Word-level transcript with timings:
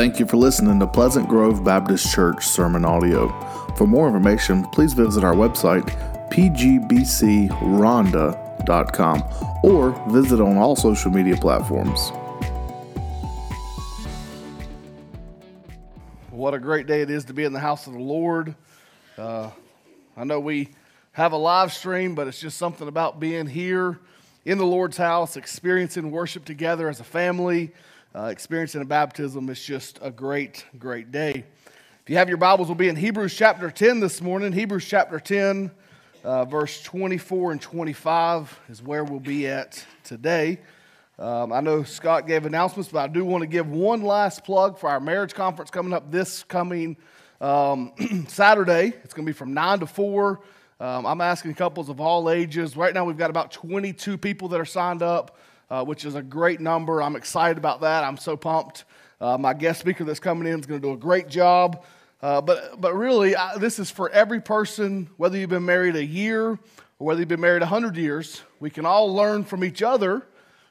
Thank 0.00 0.16
you 0.18 0.24
for 0.24 0.38
listening 0.38 0.80
to 0.80 0.86
Pleasant 0.86 1.28
Grove 1.28 1.62
Baptist 1.62 2.10
Church 2.10 2.46
Sermon 2.46 2.86
Audio. 2.86 3.28
For 3.76 3.86
more 3.86 4.06
information, 4.06 4.64
please 4.72 4.94
visit 4.94 5.22
our 5.22 5.34
website, 5.34 5.84
pgbcronda.com, 6.30 9.24
or 9.62 9.90
visit 10.10 10.40
on 10.40 10.56
all 10.56 10.74
social 10.74 11.10
media 11.10 11.36
platforms. 11.36 12.08
What 16.30 16.54
a 16.54 16.58
great 16.58 16.86
day 16.86 17.02
it 17.02 17.10
is 17.10 17.26
to 17.26 17.34
be 17.34 17.44
in 17.44 17.52
the 17.52 17.60
house 17.60 17.86
of 17.86 17.92
the 17.92 17.98
Lord. 17.98 18.54
Uh, 19.18 19.50
I 20.16 20.24
know 20.24 20.40
we 20.40 20.70
have 21.12 21.32
a 21.32 21.36
live 21.36 21.74
stream, 21.74 22.14
but 22.14 22.26
it's 22.26 22.40
just 22.40 22.56
something 22.56 22.88
about 22.88 23.20
being 23.20 23.46
here 23.46 23.98
in 24.46 24.56
the 24.56 24.64
Lord's 24.64 24.96
house, 24.96 25.36
experiencing 25.36 26.10
worship 26.10 26.46
together 26.46 26.88
as 26.88 27.00
a 27.00 27.04
family, 27.04 27.74
uh, 28.14 28.24
experiencing 28.24 28.82
a 28.82 28.84
baptism. 28.84 29.48
is 29.50 29.62
just 29.62 29.98
a 30.02 30.10
great, 30.10 30.64
great 30.78 31.12
day. 31.12 31.44
If 32.02 32.10
you 32.10 32.16
have 32.16 32.28
your 32.28 32.38
Bibles, 32.38 32.68
we'll 32.68 32.74
be 32.74 32.88
in 32.88 32.96
Hebrews 32.96 33.34
chapter 33.34 33.70
10 33.70 34.00
this 34.00 34.20
morning. 34.20 34.52
Hebrews 34.52 34.84
chapter 34.84 35.20
10, 35.20 35.70
uh, 36.24 36.44
verse 36.44 36.82
24 36.82 37.52
and 37.52 37.62
25 37.62 38.60
is 38.68 38.82
where 38.82 39.04
we'll 39.04 39.20
be 39.20 39.46
at 39.46 39.84
today. 40.02 40.58
Um, 41.18 41.52
I 41.52 41.60
know 41.60 41.84
Scott 41.84 42.26
gave 42.26 42.46
announcements, 42.46 42.90
but 42.90 42.98
I 42.98 43.06
do 43.06 43.24
want 43.24 43.42
to 43.42 43.46
give 43.46 43.68
one 43.68 44.02
last 44.02 44.42
plug 44.42 44.78
for 44.78 44.88
our 44.88 44.98
marriage 45.00 45.34
conference 45.34 45.70
coming 45.70 45.92
up 45.92 46.10
this 46.10 46.42
coming 46.42 46.96
um, 47.40 47.92
Saturday. 48.28 48.92
It's 49.04 49.14
going 49.14 49.26
to 49.26 49.32
be 49.32 49.36
from 49.36 49.54
9 49.54 49.80
to 49.80 49.86
4. 49.86 50.40
Um, 50.80 51.04
I'm 51.06 51.20
asking 51.20 51.54
couples 51.54 51.90
of 51.90 52.00
all 52.00 52.30
ages. 52.30 52.76
Right 52.76 52.94
now, 52.94 53.04
we've 53.04 53.18
got 53.18 53.28
about 53.28 53.52
22 53.52 54.16
people 54.16 54.48
that 54.48 54.60
are 54.60 54.64
signed 54.64 55.02
up, 55.02 55.36
uh, 55.70 55.84
which 55.84 56.04
is 56.04 56.14
a 56.14 56.22
great 56.22 56.60
number. 56.60 57.02
I'm 57.02 57.16
excited 57.16 57.58
about 57.58 57.82
that. 57.82 58.04
I'm 58.04 58.16
so 58.16 58.36
pumped. 58.36 58.84
Uh, 59.20 59.38
my 59.38 59.54
guest 59.54 59.80
speaker 59.80 60.04
that's 60.04 60.20
coming 60.20 60.50
in 60.50 60.58
is 60.58 60.66
going 60.66 60.80
to 60.80 60.86
do 60.86 60.92
a 60.92 60.96
great 60.96 61.28
job. 61.28 61.84
Uh, 62.22 62.40
but, 62.40 62.80
but 62.80 62.94
really, 62.94 63.36
I, 63.36 63.56
this 63.58 63.78
is 63.78 63.90
for 63.90 64.10
every 64.10 64.40
person, 64.40 65.08
whether 65.16 65.38
you've 65.38 65.50
been 65.50 65.64
married 65.64 65.96
a 65.96 66.04
year 66.04 66.50
or 66.50 66.58
whether 66.98 67.20
you've 67.20 67.28
been 67.28 67.40
married 67.40 67.62
100 67.62 67.96
years. 67.96 68.42
We 68.58 68.70
can 68.70 68.84
all 68.84 69.14
learn 69.14 69.44
from 69.44 69.64
each 69.64 69.82
other 69.82 70.26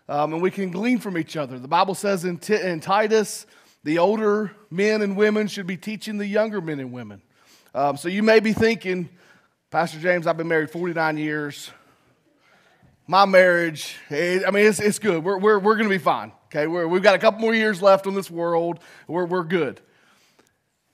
um, 0.07 0.33
and 0.33 0.41
we 0.41 0.51
can 0.51 0.71
glean 0.71 0.99
from 0.99 1.17
each 1.17 1.37
other. 1.37 1.57
The 1.59 1.67
Bible 1.67 1.95
says 1.95 2.25
in, 2.25 2.37
T- 2.37 2.59
in 2.59 2.79
Titus, 2.81 3.45
the 3.83 3.99
older 3.99 4.51
men 4.69 5.01
and 5.01 5.15
women 5.15 5.47
should 5.47 5.67
be 5.67 5.77
teaching 5.77 6.17
the 6.17 6.27
younger 6.27 6.61
men 6.61 6.79
and 6.79 6.91
women. 6.91 7.21
Um, 7.73 7.97
so 7.97 8.09
you 8.09 8.23
may 8.23 8.39
be 8.39 8.53
thinking, 8.53 9.09
Pastor 9.71 9.99
James, 9.99 10.27
I've 10.27 10.37
been 10.37 10.47
married 10.47 10.71
49 10.71 11.17
years. 11.17 11.71
My 13.09 13.25
marriage, 13.25 13.97
I 14.11 14.51
mean, 14.53 14.67
it's, 14.67 14.79
it's 14.79 14.99
good. 14.99 15.23
We're, 15.23 15.39
we're, 15.39 15.57
we're 15.57 15.73
going 15.73 15.89
to 15.89 15.95
be 15.95 15.97
fine. 15.97 16.31
Okay, 16.45 16.67
we're, 16.67 16.87
we've 16.87 17.01
got 17.01 17.15
a 17.15 17.17
couple 17.17 17.39
more 17.39 17.55
years 17.55 17.81
left 17.81 18.05
on 18.05 18.13
this 18.13 18.29
world. 18.29 18.81
We're, 19.07 19.25
we're 19.25 19.45
good. 19.45 19.81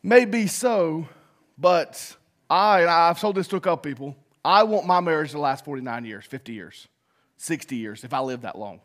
Maybe 0.02 0.48
so, 0.48 1.10
but 1.58 2.16
I, 2.50 2.86
I've 2.86 3.20
told 3.20 3.36
this 3.36 3.50
to 3.50 3.58
a 3.58 3.60
couple 3.60 3.92
people, 3.92 4.16
I 4.46 4.64
want 4.64 4.88
my 4.88 5.02
marriage 5.02 5.32
to 5.32 5.40
last 5.40 5.66
49 5.66 6.06
years, 6.06 6.24
50 6.24 6.54
years, 6.54 6.88
60 7.36 7.76
years, 7.76 8.06
if 8.06 8.14
I 8.14 8.22
live 8.22 8.44
that 8.44 8.58
long. 8.58 8.80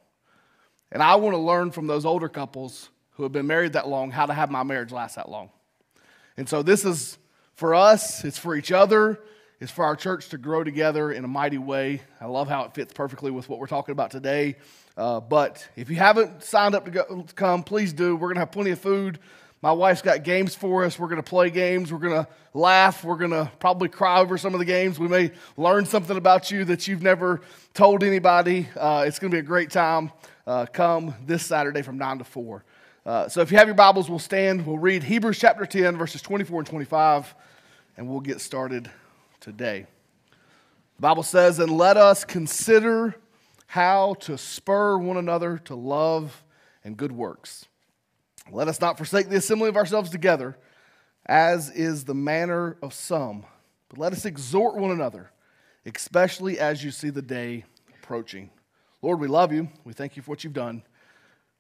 And 0.91 1.01
I 1.01 1.15
want 1.15 1.35
to 1.35 1.41
learn 1.41 1.71
from 1.71 1.87
those 1.87 2.05
older 2.05 2.29
couples 2.29 2.89
who 3.11 3.23
have 3.23 3.31
been 3.31 3.47
married 3.47 3.75
that 3.75 3.87
long 3.87 4.11
how 4.11 4.27
to 4.27 4.35
have 4.35 4.51
my 4.51 4.65
marriage 4.65 4.91
last 4.91 5.15
that 5.15 5.29
long. 5.29 5.51
And 6.37 6.49
so 6.49 6.65
this 6.65 6.85
is 6.85 7.17
for 7.55 7.77
us, 7.77 8.25
it's 8.25 8.39
for 8.39 8.57
each 8.57 8.73
other, 8.73 9.21
it's 9.61 9.71
for 9.71 9.85
our 9.85 9.95
church 9.95 10.31
to 10.31 10.39
grow 10.39 10.65
together 10.65 11.13
in 11.13 11.23
a 11.23 11.29
mighty 11.29 11.59
way. 11.59 12.01
I 12.19 12.25
love 12.25 12.49
how 12.49 12.65
it 12.65 12.73
fits 12.73 12.95
perfectly 12.95 13.31
with 13.31 13.47
what 13.51 13.59
we're 13.59 13.67
talking 13.67 13.93
about 13.93 14.11
today. 14.11 14.57
Uh, 14.97 15.21
but 15.21 15.69
if 15.77 15.91
you 15.91 15.97
haven't 15.97 16.43
signed 16.43 16.75
up 16.75 16.87
to, 16.87 16.91
go, 16.91 17.25
to 17.27 17.35
come, 17.35 17.63
please 17.63 17.93
do. 17.93 18.17
We're 18.17 18.29
going 18.29 18.37
to 18.37 18.41
have 18.41 18.53
plenty 18.53 18.71
of 18.71 18.79
food. 18.79 19.19
My 19.61 19.73
wife's 19.73 20.01
got 20.01 20.25
games 20.25 20.55
for 20.55 20.87
us. 20.87 20.99
We're 20.99 21.09
going 21.09 21.23
to 21.23 21.29
play 21.29 21.51
games. 21.51 21.93
We're 21.93 21.99
going 21.99 22.25
to 22.25 22.29
laugh. 22.55 23.05
We're 23.05 23.19
going 23.19 23.33
to 23.33 23.53
probably 23.59 23.91
cry 23.91 24.21
over 24.21 24.39
some 24.39 24.55
of 24.55 24.61
the 24.61 24.65
games. 24.65 24.99
We 24.99 25.09
may 25.09 25.31
learn 25.59 25.85
something 25.85 26.17
about 26.17 26.51
you 26.51 26.65
that 26.65 26.89
you've 26.89 27.03
never 27.03 27.43
told 27.75 28.03
anybody. 28.03 28.67
Uh, 28.75 29.05
it's 29.07 29.19
going 29.19 29.31
to 29.31 29.35
be 29.35 29.41
a 29.41 29.43
great 29.43 29.71
time. 29.71 30.11
Uh, 30.47 30.65
come 30.65 31.15
this 31.27 31.45
Saturday 31.45 31.83
from 31.83 31.99
9 31.99 32.19
to 32.19 32.25
4. 32.25 32.65
Uh, 33.05 33.29
so 33.29 33.43
if 33.43 33.53
you 33.53 33.59
have 33.59 33.69
your 33.69 33.75
Bibles, 33.75 34.09
we'll 34.09 34.19
stand. 34.19 34.67
We'll 34.67 34.79
read 34.79 35.03
Hebrews 35.03 35.39
chapter 35.39 35.67
10, 35.67 35.99
verses 35.99 36.23
24 36.23 36.61
and 36.61 36.67
25, 36.67 37.35
and 37.99 38.09
we'll 38.09 38.21
get 38.21 38.41
started 38.41 38.91
today. 39.41 39.87
The 40.97 41.03
Bible 41.03 41.23
says, 41.23 41.59
And 41.59 41.77
let 41.77 41.97
us 41.97 42.25
consider 42.25 43.17
how 43.67 44.15
to 44.21 44.37
spur 44.37 44.99
one 44.99 45.17
another 45.17 45.59
to 45.59 45.75
love 45.75 46.45
and 46.85 46.97
good 46.97 47.13
works. 47.13 47.67
Let 48.51 48.69
us 48.69 48.81
not 48.81 48.97
forsake 48.97 49.29
the 49.29 49.37
assembly 49.37 49.69
of 49.69 49.77
ourselves 49.77 50.11
together, 50.11 50.57
as 51.27 51.71
is 51.71 52.05
the 52.05 52.15
manner 52.15 52.77
of 52.83 52.93
some, 52.93 53.45
but 53.89 53.99
let 53.99 54.13
us 54.13 54.25
exhort 54.25 54.77
one 54.77 54.91
another, 54.91 55.31
especially 55.87 56.59
as 56.59 56.83
you 56.83 56.91
see 56.91 57.11
the 57.11 57.23
day 57.23 57.65
approaching. 58.03 58.51
Lord, 59.03 59.21
we 59.21 59.29
love 59.29 59.53
you. 59.53 59.69
We 59.85 59.93
thank 59.93 60.17
you 60.17 60.23
for 60.23 60.33
what 60.33 60.43
you've 60.43 60.53
done. 60.53 60.83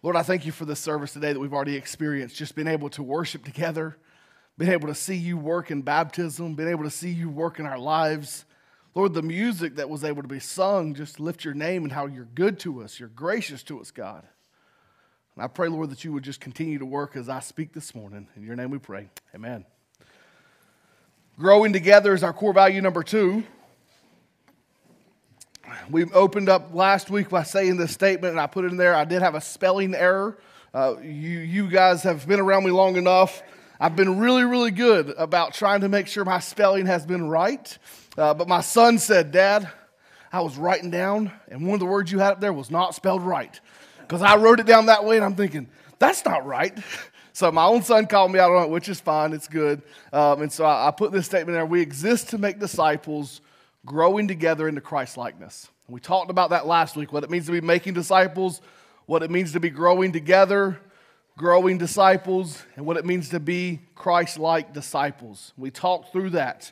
Lord, 0.03 0.17
I 0.17 0.23
thank 0.23 0.45
you 0.45 0.53
for 0.53 0.65
this 0.65 0.81
service 0.81 1.13
today 1.13 1.33
that 1.33 1.39
we've 1.39 1.55
already 1.55 1.77
experienced, 1.77 2.35
just 2.35 2.55
being 2.55 2.69
able 2.69 2.91
to 2.91 3.03
worship 3.03 3.45
together, 3.45 3.97
being 4.61 4.73
able 4.73 4.89
to 4.89 4.95
see 4.95 5.15
you 5.15 5.39
work 5.39 5.71
in 5.71 5.81
baptism, 5.81 6.55
been 6.55 6.69
able 6.69 6.85
to 6.85 6.91
see 6.91 7.09
you 7.09 7.31
work 7.31 7.59
in 7.59 7.65
our 7.65 7.79
lives. 7.79 8.45
Lord, 8.95 9.15
the 9.15 9.23
music 9.23 9.77
that 9.77 9.89
was 9.89 10.05
able 10.05 10.21
to 10.21 10.29
be 10.29 10.39
sung, 10.39 10.93
just 10.93 11.19
lift 11.19 11.47
your 11.47 11.55
name 11.55 11.83
and 11.85 11.91
how 11.91 12.05
you're 12.05 12.29
good 12.35 12.59
to 12.61 12.83
us, 12.83 13.01
you're 13.01 13.09
gracious 13.09 13.63
to 13.63 13.81
us, 13.81 13.91
God. 13.91 14.23
And 15.35 15.43
I 15.43 15.47
pray, 15.47 15.69
Lord, 15.69 15.89
that 15.89 16.05
you 16.05 16.13
would 16.13 16.25
just 16.25 16.43
continue 16.43 16.79
to 16.79 16.85
work 16.85 17.17
as 17.17 17.31
I 17.31 17.41
speak 17.41 17.73
this 17.73 17.95
morning. 17.95 18.29
In 18.37 18.43
your 18.43 18.55
name 18.55 18.69
we 18.69 18.77
pray. 18.77 19.09
Amen. 19.35 19.65
Growing 21.39 21.73
together 21.73 22.13
is 22.13 22.23
our 22.23 22.35
core 22.35 22.53
value 22.53 22.83
number 22.83 23.03
two. 23.03 23.43
We 25.89 26.05
opened 26.13 26.51
up 26.51 26.75
last 26.75 27.09
week 27.09 27.31
by 27.31 27.45
saying 27.45 27.79
this 27.79 27.93
statement, 27.93 28.33
and 28.33 28.41
I 28.41 28.47
put 28.47 28.67
it 28.67 28.73
in 28.73 28.77
there. 28.77 28.95
I 28.95 29.07
did 29.07 29.23
have 29.23 29.35
a 29.35 29.41
spelling 29.41 29.95
error. 29.95 30.37
Uh, 30.75 30.97
you, 31.01 31.09
you 31.39 31.71
guys 31.71 32.03
have 32.03 32.29
been 32.29 32.41
around 32.41 32.65
me 32.65 32.73
long 32.73 32.97
enough. 32.97 33.43
I've 33.83 33.97
been 33.97 34.19
really, 34.19 34.45
really 34.45 34.73
good 34.73 35.15
about 35.17 35.55
trying 35.55 35.81
to 35.81 35.89
make 35.89 36.07
sure 36.07 36.23
my 36.23 36.41
spelling 36.41 36.85
has 36.85 37.07
been 37.07 37.31
right. 37.31 37.79
Uh, 38.19 38.35
but 38.35 38.47
my 38.47 38.61
son 38.61 38.99
said, 38.99 39.33
Dad, 39.33 39.71
I 40.31 40.43
was 40.43 40.59
writing 40.59 40.91
down, 40.91 41.33
and 41.49 41.67
one 41.67 41.75
of 41.75 41.81
the 41.81 41.87
words 41.87 42.13
you 42.13 42.19
had 42.19 42.33
up 42.33 42.41
there 42.41 42.53
was 42.53 42.71
not 42.71 42.95
spelled 42.95 43.23
right 43.23 43.59
because 44.01 44.21
I 44.21 44.37
wrote 44.37 44.61
it 44.61 44.67
down 44.67 44.87
that 44.87 45.07
way, 45.07 45.17
and 45.17 45.25
I'm 45.25 45.35
thinking, 45.35 45.67
that's 45.99 46.25
not 46.25 46.45
right. 46.47 46.77
So 47.33 47.51
my 47.51 47.65
own 47.65 47.83
son 47.83 48.07
called 48.07 48.33
me 48.33 48.41
out 48.41 48.51
on 48.51 48.65
it, 48.65 48.71
which 48.71 48.89
is 48.89 49.01
fine, 49.01 49.33
it's 49.33 49.47
good. 49.47 49.81
Um, 50.13 50.43
and 50.43 50.53
so 50.53 50.65
I, 50.65 50.89
I, 50.89 50.91
put 50.91 51.13
this 51.13 51.27
statement 51.27 51.55
there: 51.55 51.65
We 51.65 51.81
exist 51.81 52.31
to 52.31 52.39
make 52.39 52.59
disciples, 52.59 53.41
growing 53.87 54.27
together 54.27 54.69
into 54.69 54.81
Christ 54.81 55.17
likeness. 55.17 55.71
We 55.89 56.01
talked 56.01 56.31
about 56.31 56.51
that 56.51 56.67
last 56.67 56.97
week: 56.97 57.13
what 57.13 57.23
it 57.23 57.31
means 57.31 57.47
to 57.47 57.53
be 57.53 57.61
making 57.61 57.95
disciples, 57.95 58.61
what 59.07 59.23
it 59.23 59.31
means 59.31 59.53
to 59.53 59.61
be 59.61 59.71
growing 59.71 60.13
together, 60.13 60.81
growing 61.41 61.79
disciples, 61.79 62.63
and 62.77 62.85
what 62.85 62.99
it 62.99 63.07
means 63.07 63.31
to 63.31 63.41
be 63.41 63.81
Christ-like 63.95 64.75
disciples. 64.75 65.55
We 65.57 65.71
talked 65.71 66.13
through 66.13 66.31
that. 66.31 66.71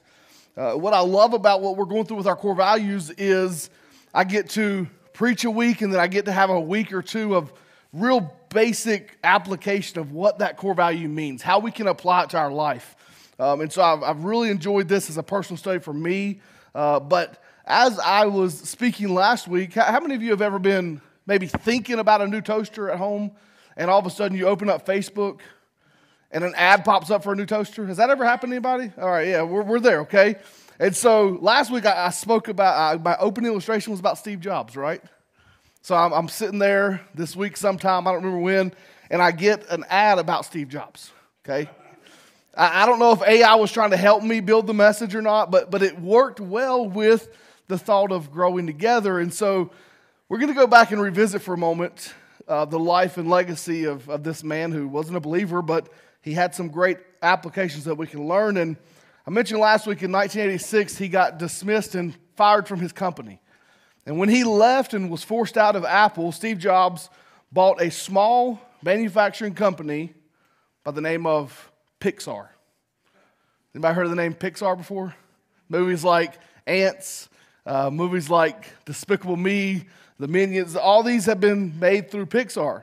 Uh, 0.58 0.74
what 0.74 0.92
I 0.92 1.00
love 1.00 1.32
about 1.32 1.62
what 1.62 1.78
we're 1.78 1.86
going 1.86 2.04
through 2.04 2.18
with 2.18 2.26
our 2.26 2.36
core 2.36 2.54
values 2.54 3.08
is 3.16 3.70
I 4.12 4.24
get 4.24 4.50
to 4.50 4.86
preach 5.14 5.44
a 5.44 5.50
week 5.50 5.80
and 5.80 5.90
then 5.90 5.98
I 5.98 6.06
get 6.06 6.26
to 6.26 6.32
have 6.32 6.50
a 6.50 6.60
week 6.60 6.92
or 6.92 7.00
two 7.00 7.34
of 7.34 7.50
real 7.94 8.30
basic 8.50 9.16
application 9.24 10.00
of 10.00 10.12
what 10.12 10.40
that 10.40 10.58
core 10.58 10.74
value 10.74 11.08
means, 11.08 11.40
how 11.40 11.60
we 11.60 11.70
can 11.70 11.86
apply 11.86 12.24
it 12.24 12.30
to 12.30 12.36
our 12.36 12.52
life. 12.52 12.94
Um, 13.38 13.62
and 13.62 13.72
so 13.72 13.80
I've, 13.80 14.02
I've, 14.02 14.24
really 14.24 14.50
enjoyed 14.50 14.86
this 14.86 15.08
as 15.08 15.16
a 15.16 15.22
personal 15.22 15.56
study 15.56 15.78
for 15.78 15.94
me. 15.94 16.42
Uh, 16.74 17.00
but 17.00 17.42
as 17.64 17.98
I 17.98 18.26
was 18.26 18.52
speaking 18.52 19.14
last 19.14 19.48
week, 19.48 19.72
how 19.72 19.98
many 20.00 20.14
of 20.14 20.22
you 20.22 20.32
have 20.32 20.42
ever 20.42 20.58
been 20.58 21.00
maybe 21.26 21.46
thinking 21.46 21.98
about 21.98 22.20
a 22.20 22.26
new 22.26 22.42
toaster 22.42 22.90
at 22.90 22.98
home 22.98 23.30
and 23.78 23.90
all 23.90 23.98
of 23.98 24.04
a 24.04 24.10
sudden 24.10 24.36
you 24.36 24.46
open 24.46 24.68
up 24.68 24.84
Facebook 24.84 25.38
and 26.30 26.44
an 26.44 26.52
ad 26.56 26.84
pops 26.84 27.10
up 27.10 27.24
for 27.24 27.32
a 27.32 27.36
new 27.36 27.46
toaster? 27.46 27.86
Has 27.86 27.96
that 27.96 28.10
ever 28.10 28.24
happened 28.24 28.50
to 28.50 28.56
anybody? 28.56 28.92
All 28.98 29.08
right, 29.08 29.28
yeah, 29.28 29.42
we're, 29.42 29.62
we're 29.62 29.80
there, 29.80 30.00
okay? 30.00 30.36
And 30.78 30.94
so 30.94 31.38
last 31.40 31.70
week 31.70 31.86
I, 31.86 32.06
I 32.06 32.10
spoke 32.10 32.48
about, 32.48 33.02
my 33.02 33.16
opening 33.18 33.50
illustration 33.50 33.92
was 33.92 34.00
about 34.00 34.18
Steve 34.18 34.40
Jobs, 34.40 34.76
right? 34.76 35.00
So 35.80 35.94
I'm, 35.94 36.12
I'm, 36.12 36.28
sitting 36.28 36.58
there 36.58 37.00
this 37.14 37.34
week 37.34 37.56
sometime, 37.56 38.06
I 38.06 38.12
don't 38.12 38.22
remember 38.22 38.42
when, 38.42 38.74
and 39.10 39.22
I 39.22 39.30
get 39.30 39.70
an 39.70 39.84
ad 39.88 40.18
about 40.18 40.44
Steve 40.44 40.68
Jobs, 40.68 41.12
okay? 41.46 41.70
I, 42.54 42.82
I 42.82 42.86
don't 42.86 42.98
know 42.98 43.12
if 43.12 43.22
AI 43.22 43.54
was 43.54 43.70
trying 43.70 43.92
to 43.92 43.96
help 43.96 44.24
me 44.24 44.40
build 44.40 44.66
the 44.66 44.74
message 44.74 45.14
or 45.14 45.22
not, 45.22 45.52
but, 45.52 45.70
but 45.70 45.82
it 45.82 45.98
worked 45.98 46.40
well 46.40 46.86
with 46.86 47.28
the 47.68 47.78
thought 47.78 48.10
of 48.10 48.32
growing 48.32 48.66
together. 48.66 49.20
And 49.20 49.32
so 49.32 49.70
we're 50.28 50.38
going 50.38 50.52
to 50.52 50.54
go 50.54 50.66
back 50.66 50.90
and 50.90 51.00
revisit 51.00 51.42
for 51.42 51.54
a 51.54 51.58
moment 51.58 52.12
uh, 52.48 52.64
the 52.64 52.78
life 52.78 53.18
and 53.18 53.28
legacy 53.28 53.84
of, 53.84 54.08
of 54.08 54.24
this 54.24 54.42
man 54.42 54.72
who 54.72 54.88
wasn't 54.88 55.16
a 55.16 55.20
believer, 55.20 55.62
but 55.62 55.88
he 56.22 56.32
had 56.32 56.54
some 56.54 56.68
great 56.68 56.98
applications 57.22 57.84
that 57.84 57.96
we 57.96 58.06
can 58.06 58.26
learn. 58.26 58.56
And 58.56 58.76
I 59.26 59.30
mentioned 59.30 59.60
last 59.60 59.86
week 59.86 60.02
in 60.02 60.10
1986, 60.10 60.96
he 60.96 61.08
got 61.08 61.38
dismissed 61.38 61.94
and 61.94 62.16
fired 62.36 62.66
from 62.66 62.80
his 62.80 62.92
company. 62.92 63.40
And 64.06 64.18
when 64.18 64.30
he 64.30 64.44
left 64.44 64.94
and 64.94 65.10
was 65.10 65.22
forced 65.22 65.58
out 65.58 65.76
of 65.76 65.84
Apple, 65.84 66.32
Steve 66.32 66.58
Jobs 66.58 67.10
bought 67.52 67.80
a 67.80 67.90
small 67.90 68.60
manufacturing 68.82 69.54
company 69.54 70.14
by 70.84 70.92
the 70.92 71.00
name 71.00 71.26
of 71.26 71.70
Pixar. 72.00 72.48
Anybody 73.74 73.94
heard 73.94 74.04
of 74.04 74.10
the 74.10 74.16
name 74.16 74.32
Pixar 74.32 74.76
before? 74.76 75.14
Movies 75.68 76.02
like 76.02 76.34
Ants, 76.66 77.28
uh, 77.66 77.90
movies 77.90 78.30
like 78.30 78.72
Despicable 78.86 79.36
Me, 79.36 79.84
The 80.18 80.28
Minions, 80.28 80.74
all 80.74 81.02
these 81.02 81.26
have 81.26 81.40
been 81.40 81.78
made 81.78 82.10
through 82.10 82.26
Pixar. 82.26 82.82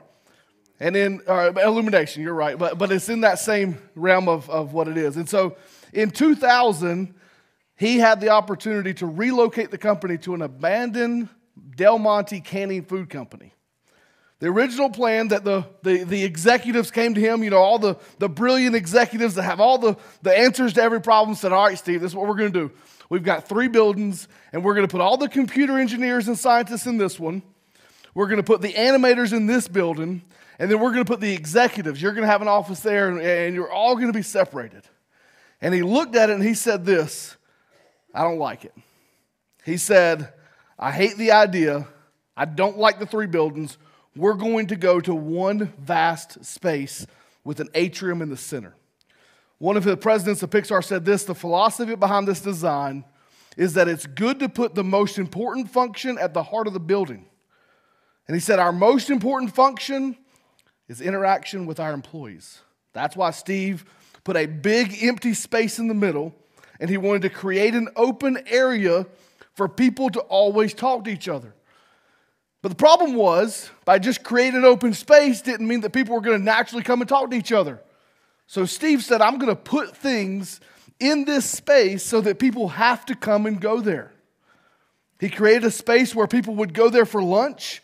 And 0.80 0.94
then, 0.94 1.20
uh, 1.26 1.52
Illumination, 1.52 2.22
you're 2.22 2.34
right, 2.34 2.58
but, 2.58 2.76
but 2.78 2.92
it's 2.92 3.08
in 3.08 3.22
that 3.22 3.38
same 3.38 3.78
realm 3.94 4.28
of, 4.28 4.48
of 4.50 4.72
what 4.72 4.88
it 4.88 4.96
is. 4.96 5.16
And 5.16 5.28
so 5.28 5.56
in 5.92 6.10
2000, 6.10 7.14
he 7.76 7.98
had 7.98 8.20
the 8.20 8.30
opportunity 8.30 8.94
to 8.94 9.06
relocate 9.06 9.70
the 9.70 9.78
company 9.78 10.18
to 10.18 10.34
an 10.34 10.42
abandoned 10.42 11.28
Del 11.76 11.98
Monte 11.98 12.40
canning 12.40 12.84
food 12.84 13.08
company. 13.08 13.54
The 14.38 14.48
original 14.48 14.90
plan 14.90 15.28
that 15.28 15.44
the, 15.44 15.64
the, 15.82 16.04
the, 16.04 16.24
executives 16.24 16.90
came 16.90 17.14
to 17.14 17.20
him, 17.20 17.42
you 17.42 17.48
know, 17.48 17.58
all 17.58 17.78
the, 17.78 17.96
the 18.18 18.28
brilliant 18.28 18.76
executives 18.76 19.34
that 19.36 19.44
have 19.44 19.60
all 19.60 19.78
the, 19.78 19.96
the 20.20 20.38
answers 20.38 20.74
to 20.74 20.82
every 20.82 21.00
problem 21.00 21.34
said, 21.34 21.52
All 21.52 21.64
right, 21.64 21.78
Steve, 21.78 22.02
this 22.02 22.12
is 22.12 22.16
what 22.16 22.26
we're 22.28 22.34
going 22.34 22.52
to 22.52 22.68
do. 22.68 22.74
We've 23.08 23.22
got 23.22 23.48
three 23.48 23.68
buildings, 23.68 24.28
and 24.52 24.64
we're 24.64 24.74
going 24.74 24.86
to 24.86 24.90
put 24.90 25.00
all 25.00 25.16
the 25.16 25.28
computer 25.28 25.78
engineers 25.78 26.28
and 26.28 26.38
scientists 26.38 26.86
in 26.86 26.98
this 26.98 27.20
one. 27.20 27.42
We're 28.14 28.26
going 28.26 28.38
to 28.38 28.42
put 28.42 28.62
the 28.62 28.72
animators 28.72 29.32
in 29.32 29.46
this 29.46 29.68
building, 29.68 30.22
and 30.58 30.70
then 30.70 30.80
we're 30.80 30.92
going 30.92 31.04
to 31.04 31.10
put 31.10 31.20
the 31.20 31.32
executives. 31.32 32.00
You're 32.00 32.12
going 32.12 32.24
to 32.24 32.30
have 32.30 32.42
an 32.42 32.48
office 32.48 32.80
there, 32.80 33.10
and, 33.10 33.54
you're 33.54 33.70
all 33.70 33.94
going 33.94 34.08
to 34.08 34.12
be 34.12 34.22
separated. 34.22 34.82
And 35.60 35.74
he 35.74 35.82
looked 35.82 36.16
at 36.16 36.30
it 36.30 36.34
and 36.34 36.42
he 36.42 36.54
said, 36.54 36.84
This, 36.84 37.36
I 38.14 38.22
don't 38.22 38.38
like 38.38 38.64
it. 38.64 38.74
He 39.64 39.76
said, 39.76 40.32
I 40.78 40.92
hate 40.92 41.16
the 41.16 41.32
idea. 41.32 41.86
I 42.36 42.44
don't 42.44 42.78
like 42.78 42.98
the 42.98 43.06
three 43.06 43.26
buildings 43.26 43.78
we're 44.16 44.34
going 44.34 44.68
to 44.68 44.76
go 44.76 45.00
to 45.00 45.14
one 45.14 45.72
vast 45.78 46.44
space 46.44 47.06
with 47.44 47.60
an 47.60 47.68
atrium 47.74 48.22
in 48.22 48.30
the 48.30 48.36
center. 48.36 48.74
One 49.58 49.76
of 49.76 49.84
the 49.84 49.96
presidents 49.96 50.42
of 50.42 50.50
Pixar 50.50 50.84
said 50.84 51.04
this 51.04 51.24
the 51.24 51.34
philosophy 51.34 51.94
behind 51.94 52.28
this 52.28 52.40
design 52.40 53.04
is 53.56 53.74
that 53.74 53.88
it's 53.88 54.06
good 54.06 54.38
to 54.40 54.48
put 54.48 54.74
the 54.74 54.84
most 54.84 55.18
important 55.18 55.70
function 55.70 56.18
at 56.18 56.34
the 56.34 56.42
heart 56.42 56.66
of 56.66 56.74
the 56.74 56.80
building. 56.80 57.24
And 58.28 58.34
he 58.34 58.40
said, 58.40 58.58
Our 58.58 58.72
most 58.72 59.08
important 59.08 59.54
function 59.54 60.16
is 60.88 61.00
interaction 61.00 61.66
with 61.66 61.80
our 61.80 61.92
employees. 61.92 62.60
That's 62.92 63.16
why 63.16 63.30
Steve 63.30 63.84
put 64.24 64.36
a 64.36 64.46
big 64.46 65.02
empty 65.02 65.34
space 65.34 65.78
in 65.78 65.88
the 65.88 65.94
middle 65.94 66.34
and 66.80 66.90
he 66.90 66.96
wanted 66.96 67.22
to 67.22 67.30
create 67.30 67.74
an 67.74 67.88
open 67.96 68.38
area 68.46 69.06
for 69.54 69.68
people 69.68 70.10
to 70.10 70.20
always 70.20 70.74
talk 70.74 71.04
to 71.04 71.10
each 71.10 71.28
other. 71.28 71.54
But 72.62 72.70
the 72.70 72.76
problem 72.76 73.14
was, 73.14 73.70
by 73.84 73.98
just 73.98 74.22
creating 74.22 74.58
an 74.58 74.64
open 74.64 74.92
space 74.92 75.40
didn't 75.40 75.68
mean 75.68 75.80
that 75.80 75.92
people 75.92 76.14
were 76.14 76.20
going 76.20 76.38
to 76.38 76.44
naturally 76.44 76.82
come 76.82 77.00
and 77.00 77.08
talk 77.08 77.30
to 77.30 77.36
each 77.36 77.52
other. 77.52 77.80
So 78.46 78.64
Steve 78.64 79.02
said, 79.02 79.20
I'm 79.20 79.38
going 79.38 79.54
to 79.54 79.60
put 79.60 79.96
things 79.96 80.60
in 81.00 81.24
this 81.24 81.44
space 81.44 82.02
so 82.02 82.20
that 82.22 82.38
people 82.38 82.68
have 82.68 83.04
to 83.06 83.14
come 83.14 83.46
and 83.46 83.60
go 83.60 83.80
there. 83.80 84.12
He 85.18 85.28
created 85.28 85.64
a 85.64 85.70
space 85.70 86.14
where 86.14 86.26
people 86.26 86.54
would 86.56 86.74
go 86.74 86.90
there 86.90 87.06
for 87.06 87.22
lunch. 87.22 87.82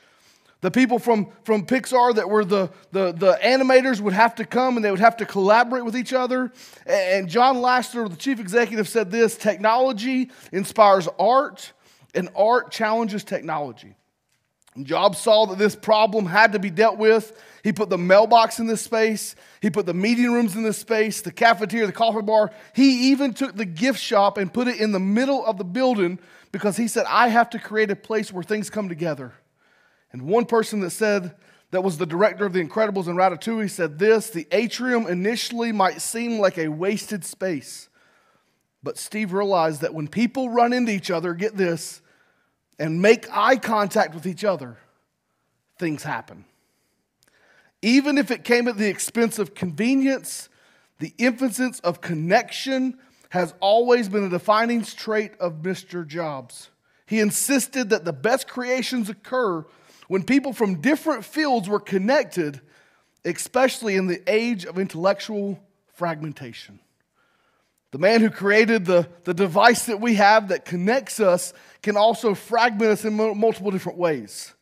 The 0.61 0.71
people 0.71 1.01
from, 1.01 1.33
from 1.43 1.67
Pixar 1.67 2.15
that 2.15 2.29
were 2.29 2.45
the, 2.45 2.71
the, 2.93 3.13
the 3.13 3.39
animators 3.43 4.01
would 4.01 4.13
have 4.13 4.37
to 4.37 4.45
come 4.45 4.77
and 4.77 4.85
they 4.85 4.91
would 4.93 5.01
have 5.01 5.17
to 5.17 5.27
collaborate 5.27 5.85
with 5.85 5.97
each 5.97 6.13
other. 6.13 6.53
And 6.87 7.29
John 7.29 7.57
Lasseter, 7.57 8.09
the 8.09 8.17
chief 8.17 8.39
executive, 8.39 8.89
said 8.89 9.11
this 9.11 9.37
technology 9.37 10.31
inspires 10.53 11.09
art, 11.19 11.73
and 12.15 12.29
art 12.37 12.71
challenges 12.71 13.25
technology. 13.25 13.97
Jobs 14.81 15.19
saw 15.19 15.45
that 15.47 15.59
this 15.59 15.77
problem 15.77 16.25
had 16.25 16.53
to 16.53 16.59
be 16.59 16.71
dealt 16.71 16.97
with. 16.97 17.39
He 17.63 17.73
put 17.73 17.91
the 17.91 17.99
mailbox 17.99 18.59
in 18.59 18.67
this 18.67 18.81
space. 18.81 19.37
He 19.61 19.69
put 19.69 19.85
the 19.85 19.93
meeting 19.93 20.33
rooms 20.33 20.57
in 20.57 20.63
this 20.63 20.79
space, 20.79 21.21
the 21.21 21.31
cafeteria, 21.31 21.87
the 21.87 21.93
coffee 21.93 22.23
bar. 22.23 22.51
He 22.75 23.11
even 23.11 23.35
took 23.35 23.55
the 23.55 23.67
gift 23.67 24.01
shop 24.01 24.39
and 24.39 24.53
put 24.53 24.69
it 24.69 24.81
in 24.81 24.93
the 24.93 24.99
middle 24.99 25.45
of 25.45 25.59
the 25.59 25.65
building 25.65 26.19
because 26.53 26.79
he 26.79 26.89
said, 26.89 27.05
I 27.07 27.29
have 27.29 27.51
to 27.51 27.59
create 27.59 27.91
a 27.91 27.97
place 27.97 28.33
where 28.33 28.43
things 28.43 28.71
come 28.71 28.89
together. 28.89 29.35
And 30.11 30.23
one 30.23 30.47
person 30.47 30.81
that 30.81 30.91
said, 30.91 31.35
that 31.73 31.83
was 31.83 31.97
the 31.97 32.07
director 32.07 32.45
of 32.45 32.53
The 32.53 32.63
Incredibles 32.63 33.07
and 33.07 33.17
Ratatouille, 33.17 33.71
said 33.71 33.99
this 33.99 34.31
The 34.31 34.47
atrium 34.53 35.07
initially 35.07 35.73
might 35.73 36.01
seem 36.01 36.39
like 36.39 36.59
a 36.59 36.69
wasted 36.69 37.25
space. 37.25 37.89
But 38.83 38.99
Steve 38.99 39.33
realized 39.33 39.81
that 39.81 39.95
when 39.95 40.09
people 40.09 40.51
run 40.51 40.73
into 40.73 40.93
each 40.93 41.11
other, 41.11 41.35
get 41.35 41.57
this, 41.57 42.02
and 42.79 43.01
make 43.01 43.27
eye 43.31 43.57
contact 43.57 44.15
with 44.15 44.27
each 44.27 44.45
other, 44.45 44.77
things 45.79 46.03
happen. 46.03 46.45
Even 47.83 48.19
if 48.19 48.31
it 48.31 48.45
came 48.45 48.69
at 48.69 48.77
the 48.77 48.89
expense 48.89 49.39
of 49.39 49.55
convenience, 49.55 50.49
the 50.99 51.13
emphasis 51.19 51.81
of 51.81 52.01
connection 52.01 52.99
has 53.31 53.55
always 53.61 54.09
been 54.09 54.25
a 54.25 54.29
defining 54.29 54.85
trait 54.85 55.33
of 55.41 55.63
Mr. 55.63 56.07
Jobs. 56.07 56.71
He 57.07 57.19
insisted 57.19 57.91
that 57.91 58.05
the 58.05 58.13
best 58.13 58.47
creations 58.47 59.09
occur 59.09 59.65
when 60.09 60.23
people 60.23 60.53
from 60.53 60.81
different 60.81 61.25
fields 61.25 61.69
were 61.69 61.81
connected, 61.81 62.61
especially 63.25 63.97
in 63.97 64.07
the 64.07 64.23
age 64.27 64.65
of 64.65 64.79
intellectual 64.79 65.59
fragmentation. 65.95 66.79
The 67.93 67.99
man 67.99 68.23
who 68.23 68.31
created 68.31 68.87
the, 68.87 69.07
the 69.25 69.35
device 69.35 69.87
that 69.87 70.01
we 70.01 70.15
have 70.15 70.49
that 70.49 70.65
connects 70.65 71.21
us 71.21 71.53
can 71.83 71.97
also 71.97 72.35
fragment 72.35 72.91
us 72.91 73.05
in 73.05 73.15
multiple 73.15 73.71
different 73.71 73.99
ways. 73.99 74.55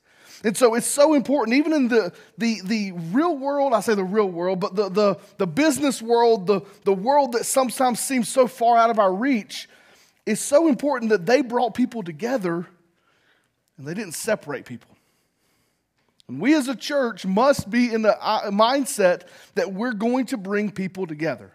And 0.43 0.57
so 0.57 0.75
it's 0.75 0.87
so 0.87 1.15
important, 1.15 1.57
even 1.57 1.73
in 1.73 1.89
the, 1.89 2.13
the, 2.39 2.61
the 2.65 2.93
real 2.93 3.37
world, 3.37 3.73
I 3.73 3.81
say 3.81 3.95
the 3.95 4.03
real 4.03 4.29
world, 4.29 4.59
but 4.59 4.75
the, 4.75 4.89
the, 4.89 5.19
the 5.37 5.47
business 5.47 6.03
world, 6.03 6.47
the, 6.47 6.63
the 6.85 6.93
world 6.93 7.33
that 7.33 7.45
sometimes 7.45 8.01
seems 8.01 8.29
so 8.29 8.47
far 8.47 8.77
out 8.77 8.91
of 8.91 8.99
our 8.99 9.15
reach, 9.15 9.69
it's 10.27 10.41
so 10.41 10.69
important 10.69 11.11
that 11.11 11.27
they 11.27 11.43
brought 11.43 11.75
people 11.75 12.03
together 12.03 12.67
and 13.77 13.87
they 13.87 13.95
didn't 13.95 14.15
separate 14.15 14.65
people. 14.65 14.91
And 16.27 16.41
we 16.41 16.55
as 16.55 16.69
a 16.69 16.77
church 16.77 17.27
must 17.27 17.71
be 17.71 17.93
in 17.93 18.03
the 18.03 18.17
uh, 18.21 18.51
mindset 18.51 19.29
that 19.55 19.73
we're 19.73 19.93
going 19.93 20.27
to 20.27 20.37
bring 20.37 20.71
people 20.71 21.07
together. 21.07 21.53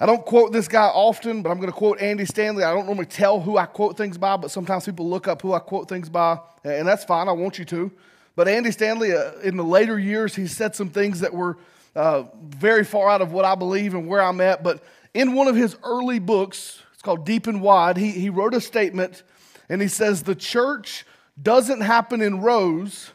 I 0.00 0.06
don't 0.06 0.24
quote 0.24 0.52
this 0.52 0.68
guy 0.68 0.86
often, 0.86 1.42
but 1.42 1.50
I'm 1.50 1.56
going 1.56 1.72
to 1.72 1.76
quote 1.76 2.00
Andy 2.00 2.24
Stanley. 2.24 2.62
I 2.62 2.72
don't 2.72 2.86
normally 2.86 3.06
tell 3.06 3.40
who 3.40 3.56
I 3.56 3.66
quote 3.66 3.96
things 3.96 4.16
by, 4.16 4.36
but 4.36 4.52
sometimes 4.52 4.84
people 4.84 5.08
look 5.08 5.26
up 5.26 5.42
who 5.42 5.54
I 5.54 5.58
quote 5.58 5.88
things 5.88 6.08
by, 6.08 6.38
and 6.62 6.86
that's 6.86 7.04
fine. 7.04 7.28
I 7.28 7.32
want 7.32 7.58
you 7.58 7.64
to. 7.64 7.90
But 8.36 8.46
Andy 8.46 8.70
Stanley, 8.70 9.12
uh, 9.12 9.32
in 9.40 9.56
the 9.56 9.64
later 9.64 9.98
years, 9.98 10.36
he 10.36 10.46
said 10.46 10.76
some 10.76 10.90
things 10.90 11.18
that 11.20 11.34
were 11.34 11.58
uh, 11.96 12.24
very 12.40 12.84
far 12.84 13.08
out 13.08 13.20
of 13.20 13.32
what 13.32 13.44
I 13.44 13.56
believe 13.56 13.94
and 13.94 14.06
where 14.06 14.22
I'm 14.22 14.40
at. 14.40 14.62
But 14.62 14.84
in 15.14 15.34
one 15.34 15.48
of 15.48 15.56
his 15.56 15.76
early 15.82 16.20
books, 16.20 16.80
it's 16.92 17.02
called 17.02 17.26
Deep 17.26 17.48
and 17.48 17.60
Wide, 17.60 17.96
he, 17.96 18.12
he 18.12 18.30
wrote 18.30 18.54
a 18.54 18.60
statement, 18.60 19.24
and 19.68 19.82
he 19.82 19.88
says, 19.88 20.22
The 20.22 20.36
church 20.36 21.04
doesn't 21.40 21.80
happen 21.80 22.22
in 22.22 22.40
rows, 22.40 23.10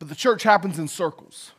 but 0.00 0.08
the 0.08 0.16
church 0.16 0.42
happens 0.42 0.80
in 0.80 0.88
circles. 0.88 1.52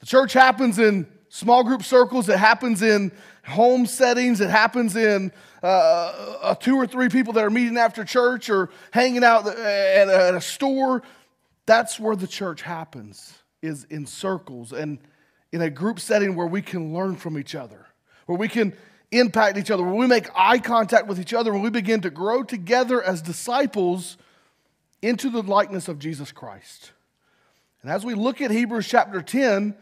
The 0.00 0.06
church 0.06 0.32
happens 0.32 0.80
in 0.80 1.06
small 1.36 1.62
group 1.62 1.82
circles. 1.82 2.28
It 2.28 2.38
happens 2.38 2.80
in 2.80 3.12
home 3.44 3.86
settings. 3.86 4.40
It 4.40 4.48
happens 4.48 4.96
in 4.96 5.32
uh, 5.62 6.54
two 6.54 6.76
or 6.76 6.86
three 6.86 7.08
people 7.08 7.34
that 7.34 7.44
are 7.44 7.50
meeting 7.50 7.76
after 7.76 8.04
church 8.04 8.48
or 8.48 8.70
hanging 8.90 9.22
out 9.22 9.46
at 9.46 10.08
a, 10.08 10.28
at 10.28 10.34
a 10.34 10.40
store. 10.40 11.02
That's 11.66 12.00
where 12.00 12.16
the 12.16 12.26
church 12.26 12.62
happens, 12.62 13.34
is 13.60 13.84
in 13.84 14.06
circles 14.06 14.72
and 14.72 14.98
in 15.52 15.60
a 15.60 15.68
group 15.68 16.00
setting 16.00 16.36
where 16.36 16.46
we 16.46 16.62
can 16.62 16.94
learn 16.94 17.16
from 17.16 17.38
each 17.38 17.54
other, 17.54 17.86
where 18.24 18.38
we 18.38 18.48
can 18.48 18.74
impact 19.12 19.58
each 19.58 19.70
other, 19.70 19.82
where 19.82 19.94
we 19.94 20.06
make 20.06 20.28
eye 20.34 20.58
contact 20.58 21.06
with 21.06 21.20
each 21.20 21.34
other, 21.34 21.52
when 21.52 21.62
we 21.62 21.70
begin 21.70 22.00
to 22.00 22.10
grow 22.10 22.42
together 22.42 23.02
as 23.02 23.20
disciples 23.20 24.16
into 25.02 25.28
the 25.28 25.42
likeness 25.42 25.86
of 25.86 25.98
Jesus 25.98 26.32
Christ. 26.32 26.92
And 27.82 27.90
as 27.90 28.04
we 28.04 28.14
look 28.14 28.40
at 28.40 28.50
Hebrews 28.50 28.88
chapter 28.88 29.20
10, 29.20 29.76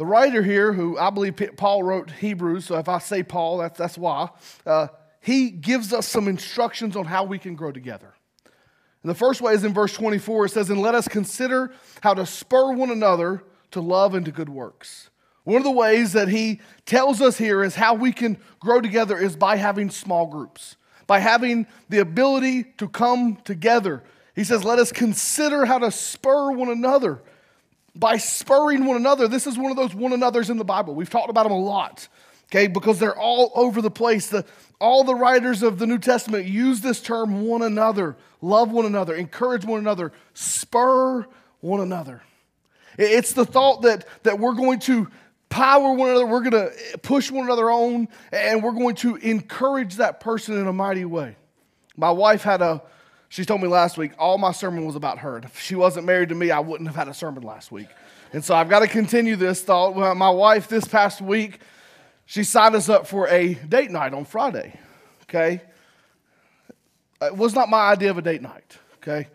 the 0.00 0.06
writer 0.06 0.42
here, 0.42 0.72
who 0.72 0.96
I 0.96 1.10
believe 1.10 1.38
Paul 1.58 1.82
wrote 1.82 2.10
Hebrews, 2.10 2.64
so 2.64 2.78
if 2.78 2.88
I 2.88 3.00
say 3.00 3.22
Paul, 3.22 3.58
that's, 3.58 3.78
that's 3.78 3.98
why, 3.98 4.30
uh, 4.64 4.86
he 5.20 5.50
gives 5.50 5.92
us 5.92 6.06
some 6.06 6.26
instructions 6.26 6.96
on 6.96 7.04
how 7.04 7.24
we 7.24 7.38
can 7.38 7.54
grow 7.54 7.70
together. 7.70 8.14
And 9.02 9.10
the 9.10 9.14
first 9.14 9.42
way 9.42 9.52
is 9.52 9.62
in 9.62 9.74
verse 9.74 9.92
24. 9.92 10.46
It 10.46 10.48
says, 10.52 10.70
And 10.70 10.80
let 10.80 10.94
us 10.94 11.06
consider 11.06 11.74
how 12.00 12.14
to 12.14 12.24
spur 12.24 12.72
one 12.72 12.90
another 12.90 13.44
to 13.72 13.82
love 13.82 14.14
and 14.14 14.24
to 14.24 14.32
good 14.32 14.48
works. 14.48 15.10
One 15.44 15.58
of 15.58 15.64
the 15.64 15.70
ways 15.70 16.14
that 16.14 16.28
he 16.28 16.62
tells 16.86 17.20
us 17.20 17.36
here 17.36 17.62
is 17.62 17.74
how 17.74 17.92
we 17.92 18.10
can 18.10 18.38
grow 18.58 18.80
together 18.80 19.18
is 19.18 19.36
by 19.36 19.56
having 19.56 19.90
small 19.90 20.28
groups, 20.28 20.76
by 21.06 21.18
having 21.18 21.66
the 21.90 21.98
ability 21.98 22.64
to 22.78 22.88
come 22.88 23.36
together. 23.44 24.02
He 24.34 24.44
says, 24.44 24.64
Let 24.64 24.78
us 24.78 24.92
consider 24.92 25.66
how 25.66 25.76
to 25.76 25.90
spur 25.90 26.52
one 26.52 26.70
another 26.70 27.20
by 27.94 28.16
spurring 28.16 28.84
one 28.84 28.96
another. 28.96 29.28
This 29.28 29.46
is 29.46 29.58
one 29.58 29.70
of 29.70 29.76
those 29.76 29.94
one 29.94 30.12
another's 30.12 30.50
in 30.50 30.56
the 30.56 30.64
Bible. 30.64 30.94
We've 30.94 31.10
talked 31.10 31.30
about 31.30 31.44
them 31.44 31.52
a 31.52 31.58
lot, 31.58 32.08
okay, 32.46 32.66
because 32.66 32.98
they're 32.98 33.18
all 33.18 33.52
over 33.54 33.82
the 33.82 33.90
place. 33.90 34.28
The, 34.28 34.44
all 34.80 35.04
the 35.04 35.14
writers 35.14 35.62
of 35.62 35.78
the 35.78 35.86
New 35.86 35.98
Testament 35.98 36.46
use 36.46 36.80
this 36.80 37.00
term 37.00 37.42
one 37.46 37.62
another, 37.62 38.16
love 38.40 38.70
one 38.70 38.86
another, 38.86 39.14
encourage 39.14 39.64
one 39.64 39.80
another, 39.80 40.12
spur 40.34 41.26
one 41.60 41.80
another. 41.80 42.22
It's 42.98 43.32
the 43.32 43.44
thought 43.44 43.82
that, 43.82 44.06
that 44.24 44.38
we're 44.38 44.54
going 44.54 44.80
to 44.80 45.08
power 45.48 45.92
one 45.92 46.10
another. 46.10 46.26
We're 46.26 46.48
going 46.48 46.52
to 46.52 46.98
push 46.98 47.30
one 47.30 47.44
another 47.44 47.70
on, 47.70 48.08
and 48.32 48.62
we're 48.62 48.72
going 48.72 48.96
to 48.96 49.16
encourage 49.16 49.96
that 49.96 50.20
person 50.20 50.58
in 50.58 50.66
a 50.66 50.72
mighty 50.72 51.04
way. 51.04 51.36
My 51.96 52.10
wife 52.10 52.42
had 52.42 52.62
a, 52.62 52.82
she 53.30 53.44
told 53.44 53.62
me 53.62 53.68
last 53.68 53.96
week, 53.96 54.10
all 54.18 54.38
my 54.38 54.50
sermon 54.50 54.84
was 54.84 54.96
about 54.96 55.20
her. 55.20 55.38
If 55.38 55.60
she 55.60 55.76
wasn't 55.76 56.04
married 56.04 56.30
to 56.30 56.34
me, 56.34 56.50
I 56.50 56.58
wouldn't 56.58 56.88
have 56.88 56.96
had 56.96 57.06
a 57.06 57.14
sermon 57.14 57.44
last 57.44 57.70
week. 57.70 57.86
And 58.32 58.44
so 58.44 58.56
I've 58.56 58.68
got 58.68 58.80
to 58.80 58.88
continue 58.88 59.36
this 59.36 59.62
thought. 59.62 59.96
Uh, 59.96 60.16
my 60.16 60.30
wife, 60.30 60.66
this 60.66 60.84
past 60.84 61.20
week, 61.20 61.60
she 62.26 62.42
signed 62.42 62.74
us 62.74 62.88
up 62.88 63.06
for 63.06 63.28
a 63.28 63.54
date 63.54 63.92
night 63.92 64.14
on 64.14 64.24
Friday. 64.24 64.78
Okay? 65.22 65.62
It 67.22 67.36
was 67.36 67.54
not 67.54 67.68
my 67.68 67.92
idea 67.92 68.10
of 68.10 68.18
a 68.18 68.22
date 68.22 68.42
night. 68.42 68.76
Okay? 68.96 69.28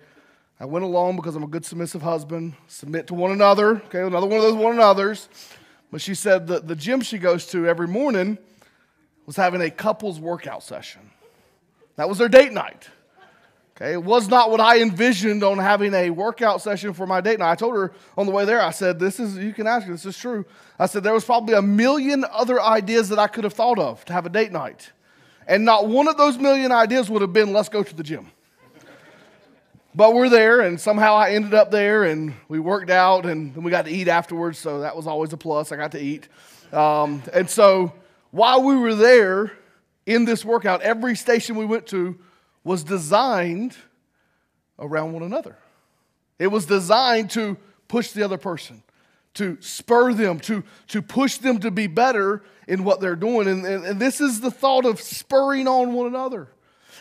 I 0.59 0.65
went 0.65 0.83
along 0.83 1.15
because 1.15 1.37
I'm 1.37 1.43
a 1.43 1.47
good 1.47 1.65
submissive 1.65 2.01
husband, 2.01 2.53
submit 2.67 3.07
to 3.07 3.13
one 3.13 3.31
another. 3.31 3.81
Okay, 3.85 4.01
another 4.01 4.27
one 4.27 4.37
of 4.37 4.43
those 4.43 4.55
one 4.55 4.73
another's. 4.73 5.29
But 5.89 6.01
she 6.01 6.15
said 6.15 6.47
that 6.47 6.67
the 6.67 6.75
gym 6.75 6.99
she 6.99 7.17
goes 7.17 7.45
to 7.47 7.65
every 7.65 7.87
morning 7.87 8.37
was 9.25 9.37
having 9.37 9.61
a 9.61 9.69
couples 9.69 10.19
workout 10.19 10.63
session. 10.63 11.11
That 11.95 12.09
was 12.09 12.17
their 12.17 12.27
date 12.27 12.51
night. 12.51 12.89
Okay, 13.77 13.91
it 13.91 14.03
was 14.03 14.29
not 14.29 14.51
what 14.51 14.61
I 14.61 14.81
envisioned 14.81 15.43
on 15.43 15.57
having 15.57 15.93
a 15.93 16.09
workout 16.09 16.61
session 16.61 16.93
for 16.93 17.05
my 17.05 17.19
date 17.19 17.39
night. 17.39 17.51
I 17.51 17.55
told 17.55 17.75
her 17.75 17.91
on 18.17 18.25
the 18.25 18.31
way 18.31 18.45
there, 18.45 18.61
I 18.61 18.71
said, 18.71 18.99
This 18.99 19.19
is, 19.19 19.37
you 19.37 19.51
can 19.51 19.67
ask, 19.67 19.85
her, 19.85 19.91
this 19.91 20.05
is 20.05 20.17
true. 20.17 20.45
I 20.79 20.85
said, 20.85 21.03
There 21.03 21.13
was 21.13 21.25
probably 21.25 21.55
a 21.55 21.61
million 21.61 22.23
other 22.31 22.61
ideas 22.61 23.09
that 23.09 23.19
I 23.19 23.27
could 23.27 23.43
have 23.43 23.51
thought 23.51 23.77
of 23.77 24.05
to 24.05 24.13
have 24.13 24.25
a 24.25 24.29
date 24.29 24.53
night. 24.53 24.93
And 25.45 25.65
not 25.65 25.89
one 25.89 26.07
of 26.07 26.15
those 26.15 26.37
million 26.37 26.71
ideas 26.71 27.09
would 27.09 27.21
have 27.21 27.33
been, 27.33 27.51
Let's 27.51 27.67
go 27.67 27.83
to 27.83 27.93
the 27.93 28.01
gym. 28.01 28.31
But 29.93 30.13
we're 30.13 30.29
there, 30.29 30.61
and 30.61 30.79
somehow 30.79 31.15
I 31.15 31.31
ended 31.31 31.53
up 31.53 31.69
there, 31.69 32.05
and 32.05 32.33
we 32.47 32.59
worked 32.59 32.89
out, 32.89 33.25
and 33.25 33.53
then 33.53 33.63
we 33.63 33.71
got 33.71 33.85
to 33.85 33.91
eat 33.91 34.07
afterwards, 34.07 34.57
so 34.57 34.81
that 34.81 34.95
was 34.95 35.05
always 35.05 35.33
a 35.33 35.37
plus. 35.37 35.73
I 35.73 35.75
got 35.75 35.91
to 35.91 36.01
eat. 36.01 36.29
Um, 36.71 37.23
and 37.33 37.49
so 37.49 37.91
while 38.31 38.63
we 38.63 38.77
were 38.77 38.95
there 38.95 39.51
in 40.05 40.23
this 40.23 40.45
workout, 40.45 40.81
every 40.81 41.17
station 41.17 41.57
we 41.57 41.65
went 41.65 41.87
to 41.87 42.17
was 42.65 42.83
designed 42.83 43.77
around 44.77 45.13
one 45.13 45.23
another. 45.23 45.55
It 46.37 46.47
was 46.47 46.65
designed 46.65 47.29
to 47.31 47.55
push 47.87 48.11
the 48.11 48.23
other 48.23 48.37
person, 48.37 48.83
to 49.35 49.57
spur 49.61 50.13
them, 50.13 50.41
to, 50.41 50.65
to 50.89 51.01
push 51.01 51.37
them 51.37 51.59
to 51.59 51.71
be 51.71 51.87
better 51.87 52.43
in 52.67 52.83
what 52.83 52.99
they're 52.99 53.15
doing. 53.15 53.47
And, 53.47 53.65
and, 53.65 53.85
and 53.85 53.99
this 54.01 54.19
is 54.19 54.41
the 54.41 54.51
thought 54.51 54.85
of 54.85 54.99
spurring 54.99 55.69
on 55.69 55.93
one 55.93 56.07
another. 56.07 56.49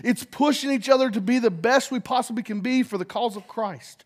It's 0.04 0.25
pushing 0.25 0.71
each 0.71 0.88
other 0.88 1.11
to 1.11 1.21
be 1.21 1.38
the 1.38 1.50
best 1.50 1.90
we 1.90 1.99
possibly 1.99 2.42
can 2.42 2.61
be 2.61 2.83
for 2.83 2.99
the 2.99 3.04
cause 3.04 3.37
of 3.37 3.49
Christ. 3.49 4.04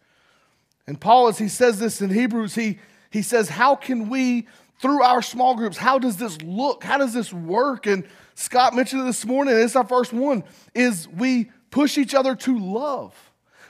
And 0.87 1.01
Paul, 1.01 1.29
as 1.29 1.39
he 1.39 1.49
says 1.49 1.79
this 1.79 2.01
in 2.01 2.11
Hebrews, 2.11 2.55
he, 2.55 2.79
he 3.11 3.23
says, 3.23 3.49
How 3.49 3.75
can 3.75 4.09
we, 4.09 4.47
through 4.81 5.03
our 5.03 5.23
small 5.23 5.55
groups, 5.55 5.77
how 5.77 5.99
does 5.99 6.17
this 6.17 6.41
look? 6.43 6.85
How 6.85 6.99
does 6.99 7.13
this 7.13 7.33
work? 7.33 7.87
And 7.87 8.07
Scott 8.35 8.75
mentioned 8.75 9.03
it 9.03 9.07
this 9.07 9.25
morning, 9.25 9.55
and 9.55 9.63
it's 9.63 9.77
our 9.77 9.87
first 9.87 10.13
one, 10.13 10.45
is 10.75 11.09
we 11.09 11.51
push 11.71 11.99
each 11.99 12.15
other 12.15 12.35
to 12.37 12.59
love. 12.59 13.15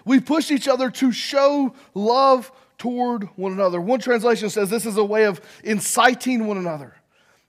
We 0.05 0.21
push 0.21 0.51
each 0.51 0.69
other 0.69 0.91
to 0.91 1.13
show 1.13 1.75
love 1.95 2.53
toward 2.77 3.25
one 3.37 3.53
another. 3.53 3.81
One 3.81 4.01
translation 4.01 4.51
says 4.51 4.71
this 4.71 4.87
is 4.87 4.97
a 4.97 5.05
way 5.05 5.25
of 5.25 5.41
inciting 5.65 6.47
one 6.47 6.59
another. 6.59 6.95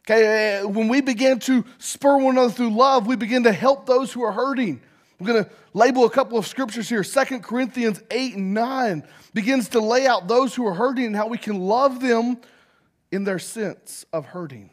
Okay, 0.05 0.59
uh, 0.59 0.67
when 0.67 0.87
we 0.87 1.01
begin 1.01 1.39
to 1.39 1.63
spur 1.77 2.17
one 2.17 2.35
another 2.35 2.51
through 2.51 2.71
love, 2.71 3.05
we 3.05 3.15
begin 3.15 3.43
to 3.43 3.51
help 3.51 3.85
those 3.85 4.11
who 4.11 4.23
are 4.23 4.31
hurting. 4.31 4.81
I'm 5.19 5.25
going 5.25 5.43
to 5.43 5.49
label 5.73 6.05
a 6.05 6.09
couple 6.09 6.37
of 6.37 6.47
scriptures 6.47 6.89
here. 6.89 7.03
Second 7.03 7.43
Corinthians 7.43 8.01
8 8.09 8.35
and 8.35 8.53
9 8.53 9.03
begins 9.33 9.69
to 9.69 9.81
lay 9.81 10.07
out 10.07 10.27
those 10.27 10.55
who 10.55 10.65
are 10.65 10.73
hurting 10.73 11.05
and 11.05 11.15
how 11.15 11.27
we 11.27 11.37
can 11.37 11.59
love 11.59 11.99
them 11.99 12.37
in 13.11 13.23
their 13.23 13.39
sense 13.39 14.05
of 14.13 14.27
hurting. 14.27 14.69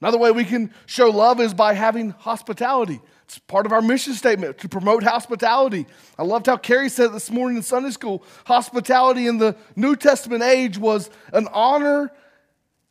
Another 0.00 0.18
way 0.18 0.30
we 0.30 0.44
can 0.44 0.72
show 0.86 1.10
love 1.10 1.40
is 1.40 1.52
by 1.52 1.74
having 1.74 2.10
hospitality. 2.10 3.00
It's 3.24 3.38
part 3.38 3.66
of 3.66 3.72
our 3.72 3.82
mission 3.82 4.14
statement 4.14 4.58
to 4.58 4.68
promote 4.68 5.02
hospitality. 5.02 5.86
I 6.18 6.22
loved 6.22 6.46
how 6.46 6.56
Carrie 6.56 6.88
said 6.88 7.12
this 7.12 7.30
morning 7.30 7.58
in 7.58 7.62
Sunday 7.62 7.90
school 7.90 8.24
hospitality 8.46 9.26
in 9.26 9.38
the 9.38 9.56
New 9.76 9.96
Testament 9.96 10.42
age 10.42 10.78
was 10.78 11.10
an 11.32 11.48
honor 11.52 12.10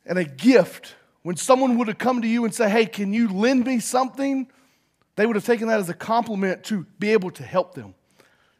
and 0.06 0.18
a 0.18 0.24
gift 0.24 0.94
when 1.22 1.36
someone 1.36 1.78
would 1.78 1.88
have 1.88 1.98
come 1.98 2.22
to 2.22 2.28
you 2.28 2.44
and 2.44 2.54
say, 2.54 2.70
Hey, 2.70 2.86
can 2.86 3.12
you 3.12 3.28
lend 3.28 3.66
me 3.66 3.80
something? 3.80 4.48
They 5.16 5.26
would 5.26 5.36
have 5.36 5.44
taken 5.44 5.68
that 5.68 5.80
as 5.80 5.88
a 5.88 5.94
compliment 5.94 6.64
to 6.64 6.86
be 6.98 7.10
able 7.10 7.30
to 7.32 7.42
help 7.42 7.74
them. 7.74 7.94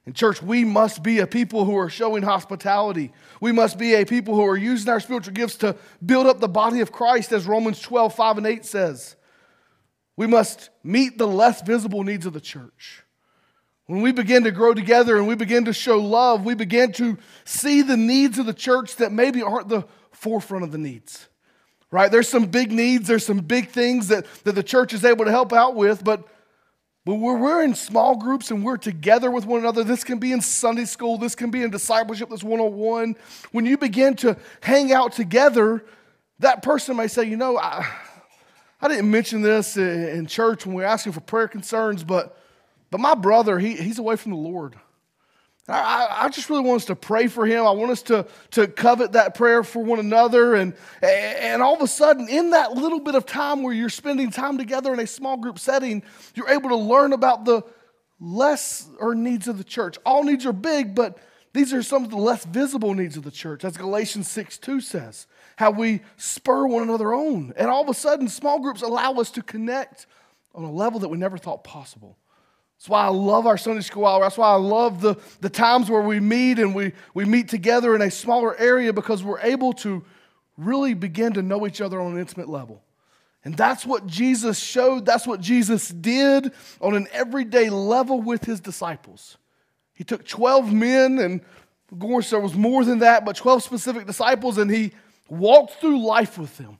In 0.07 0.15
church, 0.15 0.43
we 0.43 0.65
must 0.65 1.03
be 1.03 1.19
a 1.19 1.27
people 1.27 1.65
who 1.65 1.77
are 1.77 1.91
showing 1.91 2.23
hospitality. 2.23 3.13
We 3.41 3.53
must 3.53 3.79
be 3.79 3.95
a 3.95 4.07
people 4.07 4.35
who 4.35 4.45
are 4.47 4.57
using 4.57 4.89
our 4.89 5.01
spiritual 5.01 5.35
gifts 5.35 5.57
to 5.57 5.77
build 6.05 6.27
up 6.27 6.41
the 6.41 6.49
body 6.49 6.81
of 6.81 6.91
Christ, 6.91 7.33
as 7.33 7.47
Romans 7.47 7.81
12, 7.81 8.15
5 8.15 8.39
and 8.39 8.47
8 8.47 8.65
says. 8.65 9.17
We 10.17 10.27
must 10.27 10.71
meet 10.83 11.19
the 11.19 11.29
less 11.29 11.63
visible 11.63 12.03
needs 12.03 12.27
of 12.27 12.33
the 12.33 12.41
church. 12.41 13.03
When 13.87 14.03
we 14.03 14.13
begin 14.13 14.45
to 14.45 14.51
grow 14.51 14.73
together 14.73 15.17
and 15.17 15.27
we 15.27 15.35
begin 15.35 15.65
to 15.67 15.73
show 15.73 15.99
love, 15.99 16.45
we 16.45 16.55
begin 16.55 16.93
to 16.93 17.19
see 17.45 17.83
the 17.83 17.97
needs 17.97 18.39
of 18.39 18.47
the 18.47 18.55
church 18.55 18.97
that 18.97 19.13
maybe 19.13 19.43
aren't 19.43 19.69
the 19.69 19.85
forefront 20.13 20.65
of 20.65 20.73
the 20.73 20.79
needs 20.79 21.29
right? 21.91 22.11
There's 22.11 22.29
some 22.29 22.47
big 22.47 22.73
needs, 22.73 23.09
there's 23.09 23.27
some 23.27 23.39
big 23.39 23.69
things 23.69 24.09
that, 24.09 24.27
that 24.45 24.55
the 24.55 24.63
church 24.63 24.93
is 24.93 25.05
able 25.05 25.25
to 25.25 25.31
help 25.31 25.53
out 25.53 25.75
with, 25.75 26.05
but 26.05 26.27
when 27.05 27.21
we're 27.21 27.63
in 27.63 27.75
small 27.75 28.17
groups 28.17 28.51
and 28.51 28.63
we're 28.63 28.77
together 28.77 29.31
with 29.31 29.47
one 29.47 29.61
another, 29.61 29.83
this 29.85 30.05
can 30.05 30.19
be 30.19 30.33
in 30.33 30.41
Sunday 30.41 30.85
school, 30.85 31.17
this 31.17 31.35
can 31.35 31.51
be 31.51 31.63
in 31.63 31.71
discipleship, 31.71 32.29
this 32.29 32.45
one 32.45 32.61
on 32.61 32.75
one. 32.75 33.17
When 33.53 33.65
you 33.65 33.79
begin 33.79 34.17
to 34.17 34.37
hang 34.61 34.93
out 34.93 35.13
together, 35.13 35.85
that 36.41 36.63
person 36.63 36.97
may 36.97 37.09
say, 37.09 37.25
you 37.25 37.37
know, 37.37 37.59
I, 37.59 37.87
I 38.83 38.89
didn't 38.89 39.11
mention 39.11 39.41
this 39.41 39.77
in 39.79 40.27
church 40.27 40.67
when 40.67 40.75
we 40.75 40.83
were 40.83 40.89
asking 40.89 41.13
for 41.13 41.21
prayer 41.21 41.49
concerns, 41.49 42.05
but, 42.05 42.39
but 42.91 43.01
my 43.01 43.15
brother, 43.15 43.59
he, 43.59 43.77
he's 43.77 43.99
away 43.99 44.17
from 44.17 44.33
the 44.33 44.39
Lord. 44.39 44.77
I, 45.71 46.25
I, 46.25 46.29
just 46.29 46.51
really 46.51 46.63
want 46.63 46.83
us 46.83 46.87
to 46.87 46.97
pray 46.97 47.29
for 47.29 47.47
him. 47.47 47.65
I 47.65 47.71
want 47.71 47.93
us 47.93 48.03
to, 48.03 48.27
to 48.53 48.67
covet 48.67 49.13
that 49.13 49.35
prayer 49.35 49.63
for 49.63 49.83
one 49.83 50.01
another. 50.01 50.55
And, 50.55 50.75
and 51.03 51.63
all 51.63 51.75
of 51.75 51.83
a 51.83 51.87
sudden, 51.87 52.29
in 52.29 52.51
that 52.51 52.73
little 52.73 53.01
bit 53.01 53.15
of 53.15 53.25
time 53.25 53.63
where 53.63 53.73
you're 53.73 53.89
spending 53.89 54.31
time 54.31 54.59
together 54.59 54.93
in 54.93 54.99
a 54.99 55.07
small 55.07 55.37
group 55.37 55.59
setting, 55.59 56.03
you're 56.35 56.51
able 56.51 56.71
to 56.71 56.77
learn 56.77 57.13
about 57.13 57.45
the 57.45 57.63
lesser 58.19 59.15
needs 59.15 59.49
of 59.49 59.59
the 59.59 59.65
church. 59.65 59.97
All 60.05 60.25
needs 60.25 60.45
are 60.45 60.53
big, 60.53 60.95
but 60.95 61.19
these 61.53 61.73
are 61.73 61.83
some 61.83 62.05
of 62.05 62.11
the 62.11 62.17
less 62.17 62.45
visible 62.45 62.95
needs 62.95 63.17
of 63.17 63.25
the 63.25 63.31
church, 63.31 63.65
as 63.65 63.77
Galatians 63.77 64.31
6 64.31 64.59
2 64.59 64.81
says, 64.81 65.27
how 65.57 65.71
we 65.71 66.01
spur 66.17 66.67
one 66.67 66.83
another 66.83 67.15
on. 67.15 67.53
And 67.57 67.69
all 67.69 67.83
of 67.83 67.89
a 67.89 67.95
sudden, 67.95 68.29
small 68.29 68.61
groups 68.61 68.83
allow 68.83 69.15
us 69.15 69.31
to 69.33 69.43
connect 69.43 70.07
on 70.55 70.65
a 70.65 70.71
level 70.71 71.01
that 71.01 71.09
we 71.09 71.19
never 71.19 71.39
thought 71.39 71.65
possible. 71.65 72.17
That's 72.81 72.89
why 72.89 73.05
I 73.05 73.09
love 73.09 73.47
our 73.47 73.59
Sunday 73.59 73.83
school 73.83 74.07
hour. 74.07 74.23
That's 74.23 74.39
why 74.39 74.49
I 74.49 74.55
love 74.55 75.03
the, 75.03 75.17
the 75.43 75.51
times 75.51 75.91
where 75.91 76.01
we 76.01 76.19
meet 76.19 76.59
and 76.59 76.75
we, 76.75 76.95
we 77.13 77.27
meet 77.27 77.49
together 77.49 77.95
in 77.95 78.01
a 78.01 78.11
smaller 78.11 78.59
area 78.59 78.91
because 78.95 79.23
we're 79.23 79.41
able 79.41 79.75
to 79.75 80.03
really 80.57 80.95
begin 80.95 81.35
to 81.35 81.43
know 81.43 81.67
each 81.67 81.83
other 81.83 82.01
on 82.01 82.13
an 82.13 82.19
intimate 82.19 82.49
level. 82.49 82.83
And 83.45 83.55
that's 83.55 83.85
what 83.85 84.07
Jesus 84.07 84.59
showed. 84.59 85.05
That's 85.05 85.27
what 85.27 85.43
Jesus 85.43 85.91
did 85.91 86.53
on 86.81 86.95
an 86.95 87.07
everyday 87.13 87.69
level 87.69 88.23
with 88.23 88.47
his 88.47 88.61
disciples. 88.61 89.37
He 89.93 90.03
took 90.03 90.27
12 90.27 90.73
men, 90.73 91.19
and 91.19 91.43
of 91.93 91.99
course, 91.99 92.31
there 92.31 92.41
was 92.41 92.55
more 92.55 92.83
than 92.87 93.01
that, 93.01 93.27
but 93.27 93.37
12 93.37 93.63
specific 93.63 94.07
disciples, 94.07 94.57
and 94.57 94.71
he 94.71 94.93
walked 95.29 95.75
through 95.75 96.03
life 96.03 96.39
with 96.39 96.57
them. 96.57 96.79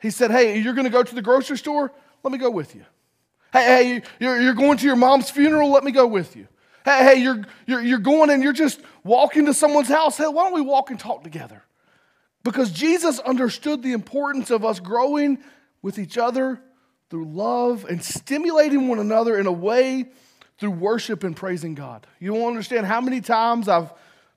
He 0.00 0.08
said, 0.08 0.30
Hey, 0.30 0.58
you're 0.60 0.72
going 0.72 0.86
to 0.86 0.90
go 0.90 1.02
to 1.02 1.14
the 1.14 1.20
grocery 1.20 1.58
store? 1.58 1.92
Let 2.22 2.32
me 2.32 2.38
go 2.38 2.48
with 2.48 2.74
you. 2.74 2.86
Hey, 3.54 4.00
hey, 4.00 4.02
you're, 4.18 4.52
going 4.52 4.78
to 4.78 4.84
your 4.84 4.96
mom's 4.96 5.30
funeral? 5.30 5.70
Let 5.70 5.84
me 5.84 5.92
go 5.92 6.08
with 6.08 6.34
you. 6.34 6.48
Hey, 6.84 7.04
hey, 7.04 7.22
you're, 7.22 7.44
you're, 7.68 7.82
you're 7.82 7.98
going 8.00 8.30
and 8.30 8.42
you're 8.42 8.52
just 8.52 8.80
walking 9.04 9.46
to 9.46 9.54
someone's 9.54 9.86
house. 9.86 10.16
Hey, 10.16 10.26
why 10.26 10.42
don't 10.42 10.54
we 10.54 10.60
walk 10.60 10.90
and 10.90 10.98
talk 10.98 11.22
together? 11.22 11.62
Because 12.42 12.72
Jesus 12.72 13.20
understood 13.20 13.84
the 13.84 13.92
importance 13.92 14.50
of 14.50 14.64
us 14.64 14.80
growing 14.80 15.38
with 15.82 16.00
each 16.00 16.18
other 16.18 16.60
through 17.10 17.26
love 17.26 17.84
and 17.88 18.02
stimulating 18.02 18.88
one 18.88 18.98
another 18.98 19.38
in 19.38 19.46
a 19.46 19.52
way 19.52 20.06
through 20.58 20.72
worship 20.72 21.22
and 21.22 21.36
praising 21.36 21.76
God. 21.76 22.08
You 22.18 22.34
don't 22.34 22.48
understand 22.48 22.86
how 22.86 23.00
many 23.00 23.20
times 23.20 23.68
I've 23.68 23.92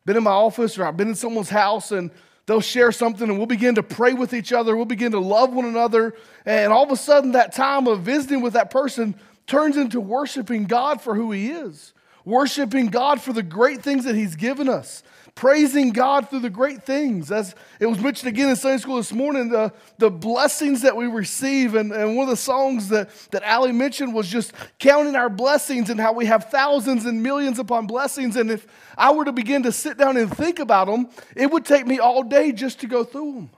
been 0.05 0.15
in 0.15 0.23
my 0.23 0.31
office 0.31 0.77
or 0.77 0.85
I've 0.85 0.95
been 0.95 1.09
in 1.09 1.15
someone's 1.15 1.49
house 1.49 1.91
and 1.91 2.11
they'll 2.47 2.61
share 2.61 2.91
something 2.91 3.29
and 3.29 3.37
we'll 3.37 3.45
begin 3.45 3.75
to 3.75 3.83
pray 3.83 4.13
with 4.13 4.33
each 4.33 4.51
other. 4.51 4.75
We'll 4.75 4.85
begin 4.85 5.11
to 5.11 5.19
love 5.19 5.53
one 5.53 5.65
another. 5.65 6.15
And 6.45 6.73
all 6.73 6.83
of 6.83 6.91
a 6.91 6.95
sudden, 6.97 7.33
that 7.33 7.53
time 7.53 7.85
of 7.87 8.01
visiting 8.01 8.41
with 8.41 8.53
that 8.53 8.71
person 8.71 9.13
turns 9.45 9.77
into 9.77 10.01
worshiping 10.01 10.65
God 10.65 11.01
for 11.01 11.13
who 11.13 11.31
He 11.31 11.49
is, 11.49 11.93
worshiping 12.25 12.87
God 12.87 13.21
for 13.21 13.33
the 13.33 13.43
great 13.43 13.83
things 13.83 14.05
that 14.05 14.15
He's 14.15 14.35
given 14.35 14.67
us, 14.67 15.03
praising 15.37 15.91
God 15.91 16.29
through 16.29 16.39
the 16.39 16.49
great 16.49 16.83
things. 16.83 17.31
As 17.31 17.53
it 17.79 17.85
was 17.85 17.99
mentioned 17.99 18.29
again 18.29 18.49
in 18.49 18.55
Sunday 18.55 18.79
school 18.79 18.95
this 18.97 19.13
morning, 19.13 19.49
the, 19.49 19.71
the 19.99 20.09
blessings 20.09 20.81
that 20.81 20.97
we 20.97 21.05
receive. 21.05 21.75
And, 21.75 21.91
and 21.91 22.17
one 22.17 22.23
of 22.23 22.31
the 22.31 22.35
songs 22.35 22.89
that, 22.89 23.11
that 23.29 23.43
Allie 23.43 23.71
mentioned 23.71 24.15
was 24.15 24.27
just 24.27 24.51
counting 24.79 25.15
our 25.15 25.29
blessings 25.29 25.91
and 25.91 25.99
how 25.99 26.11
we 26.11 26.25
have 26.25 26.45
thousands 26.45 27.05
and 27.05 27.21
millions 27.21 27.59
upon 27.59 27.85
blessings. 27.85 28.35
And 28.35 28.49
if 28.49 28.65
I 28.97 29.11
were 29.11 29.25
to 29.25 29.31
begin 29.31 29.61
to 29.63 29.71
sit 29.71 29.95
down 29.99 30.17
and 30.17 30.35
think 30.35 30.57
about 30.57 30.87
them, 30.87 31.07
it 31.35 31.51
would 31.51 31.65
take 31.65 31.85
me 31.85 31.99
all 31.99 32.23
day 32.23 32.51
just 32.51 32.79
to 32.79 32.87
go 32.87 33.03
through 33.03 33.33
them. 33.33 33.49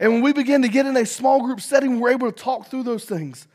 And 0.00 0.12
when 0.14 0.22
we 0.22 0.32
begin 0.32 0.62
to 0.62 0.68
get 0.68 0.84
in 0.84 0.96
a 0.96 1.06
small 1.06 1.42
group 1.44 1.60
setting, 1.60 2.00
we're 2.00 2.10
able 2.10 2.30
to 2.30 2.36
talk 2.36 2.66
through 2.66 2.82
those 2.82 3.04
things. 3.04 3.46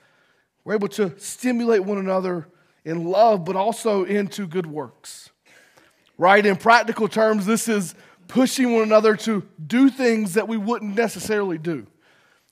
We're 0.64 0.76
able 0.76 0.88
to 0.90 1.14
stimulate 1.20 1.84
one 1.84 1.98
another 1.98 2.48
in 2.86 3.04
love, 3.04 3.44
but 3.44 3.58
also 3.58 4.06
into 4.06 4.48
good 4.48 4.66
works. 4.66 5.30
Right? 6.18 6.46
In 6.46 6.56
practical 6.56 7.08
terms, 7.08 7.46
this 7.46 7.68
is 7.68 7.96
pushing 8.28 8.74
one 8.74 8.84
another 8.84 9.16
to 9.16 9.44
do 9.66 9.90
things 9.90 10.34
that 10.34 10.48
we 10.48 10.58
wouldn't 10.58 10.96
necessarily 10.96 11.58
do. 11.58 11.88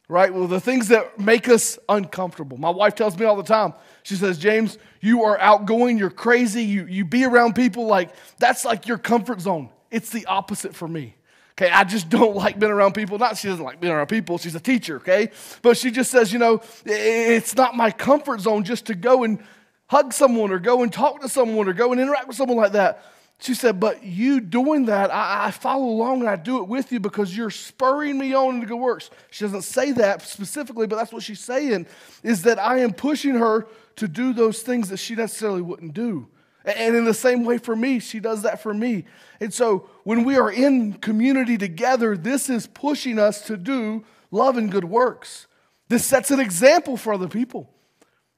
Right? 0.08 0.34
Well, 0.34 0.48
the 0.48 0.60
things 0.60 0.90
that 0.90 1.20
make 1.20 1.48
us 1.48 1.80
uncomfortable. 1.88 2.58
My 2.58 2.70
wife 2.70 2.96
tells 2.96 3.18
me 3.18 3.26
all 3.26 3.38
the 3.38 3.44
time, 3.44 3.74
she 4.04 4.16
says, 4.16 4.38
James, 4.38 4.78
you 5.00 5.24
are 5.24 5.40
outgoing, 5.40 5.98
you're 5.98 6.10
crazy, 6.10 6.64
you, 6.64 6.86
you 6.86 7.06
be 7.06 7.24
around 7.24 7.56
people 7.56 7.86
like 7.86 8.14
that's 8.38 8.66
like 8.66 8.88
your 8.88 8.98
comfort 8.98 9.40
zone. 9.40 9.70
It's 9.90 10.10
the 10.10 10.26
opposite 10.26 10.76
for 10.76 10.88
me. 10.88 11.16
Okay, 11.54 11.70
I 11.70 11.84
just 11.84 12.10
don't 12.10 12.36
like 12.44 12.60
being 12.60 12.72
around 12.72 12.94
people. 12.94 13.18
Not 13.20 13.38
she 13.38 13.48
doesn't 13.48 13.64
like 13.64 13.80
being 13.80 13.94
around 13.94 14.08
people, 14.08 14.38
she's 14.38 14.56
a 14.56 14.60
teacher, 14.60 14.98
okay? 14.98 15.32
But 15.62 15.78
she 15.78 15.92
just 15.92 16.12
says, 16.12 16.34
you 16.34 16.40
know, 16.40 16.62
it's 16.86 17.56
not 17.56 17.76
my 17.76 17.92
comfort 17.92 18.42
zone 18.42 18.64
just 18.64 18.88
to 18.88 18.96
go 18.96 19.24
and 19.24 19.42
hug 19.88 20.14
someone 20.14 20.52
or 20.52 20.60
go 20.60 20.84
and 20.84 20.92
talk 20.92 21.22
to 21.22 21.30
someone 21.30 21.68
or 21.68 21.74
go 21.74 21.92
and 21.92 22.02
interact 22.02 22.28
with 22.28 22.38
someone 22.38 22.58
like 22.58 22.72
that. 22.72 23.06
She 23.42 23.56
said, 23.56 23.80
But 23.80 24.04
you 24.04 24.40
doing 24.40 24.86
that, 24.86 25.12
I, 25.12 25.48
I, 25.48 25.52
follow 25.52 25.86
along 25.86 26.22
and 26.22 26.30
I 26.30 26.36
do 26.36 26.60
it 26.60 26.68
with 26.68 26.92
you 26.92 27.00
because 27.00 27.36
you're 27.36 27.50
spurring 27.50 28.20
me 28.20 28.36
on 28.36 28.56
into 28.56 28.68
good 28.68 28.76
works. 28.76 29.10
She 29.32 29.44
doesn't 29.44 29.64
say 29.64 29.92
that 29.94 30.22
specifically, 30.22 30.86
but 30.86 30.98
that's 30.98 31.12
what 31.12 31.24
she's 31.24 31.40
saying 31.40 31.88
is 32.22 32.44
that 32.44 32.60
I 32.60 32.80
am 32.80 32.94
pushing 32.94 33.34
her 33.36 33.68
to 33.96 34.08
do 34.08 34.32
those 34.32 34.62
things 34.62 34.90
that 34.90 34.98
she 34.98 35.16
necessarily 35.16 35.64
wouldn't 35.64 35.96
do. 35.96 36.28
And 36.64 36.96
in 36.96 37.04
the 37.04 37.16
same 37.16 37.44
way 37.44 37.58
for 37.58 37.76
me, 37.76 38.00
she 38.00 38.20
does 38.20 38.44
that 38.44 38.62
for 38.62 38.76
me. 38.76 39.06
And 39.40 39.52
so 39.52 39.90
when 40.04 40.24
we 40.24 40.38
are 40.38 40.52
in 40.52 40.94
community 40.94 41.58
together, 41.58 42.16
this 42.16 42.48
is 42.48 42.68
pushing 42.68 43.18
us 43.18 43.42
to 43.46 43.58
do 43.58 44.04
love 44.30 44.56
and 44.56 44.72
good 44.72 44.86
works. 44.86 45.48
This 45.90 46.06
sets 46.06 46.30
an 46.30 46.40
example 46.40 46.96
for 46.96 47.14
other 47.14 47.28
people. 47.28 47.72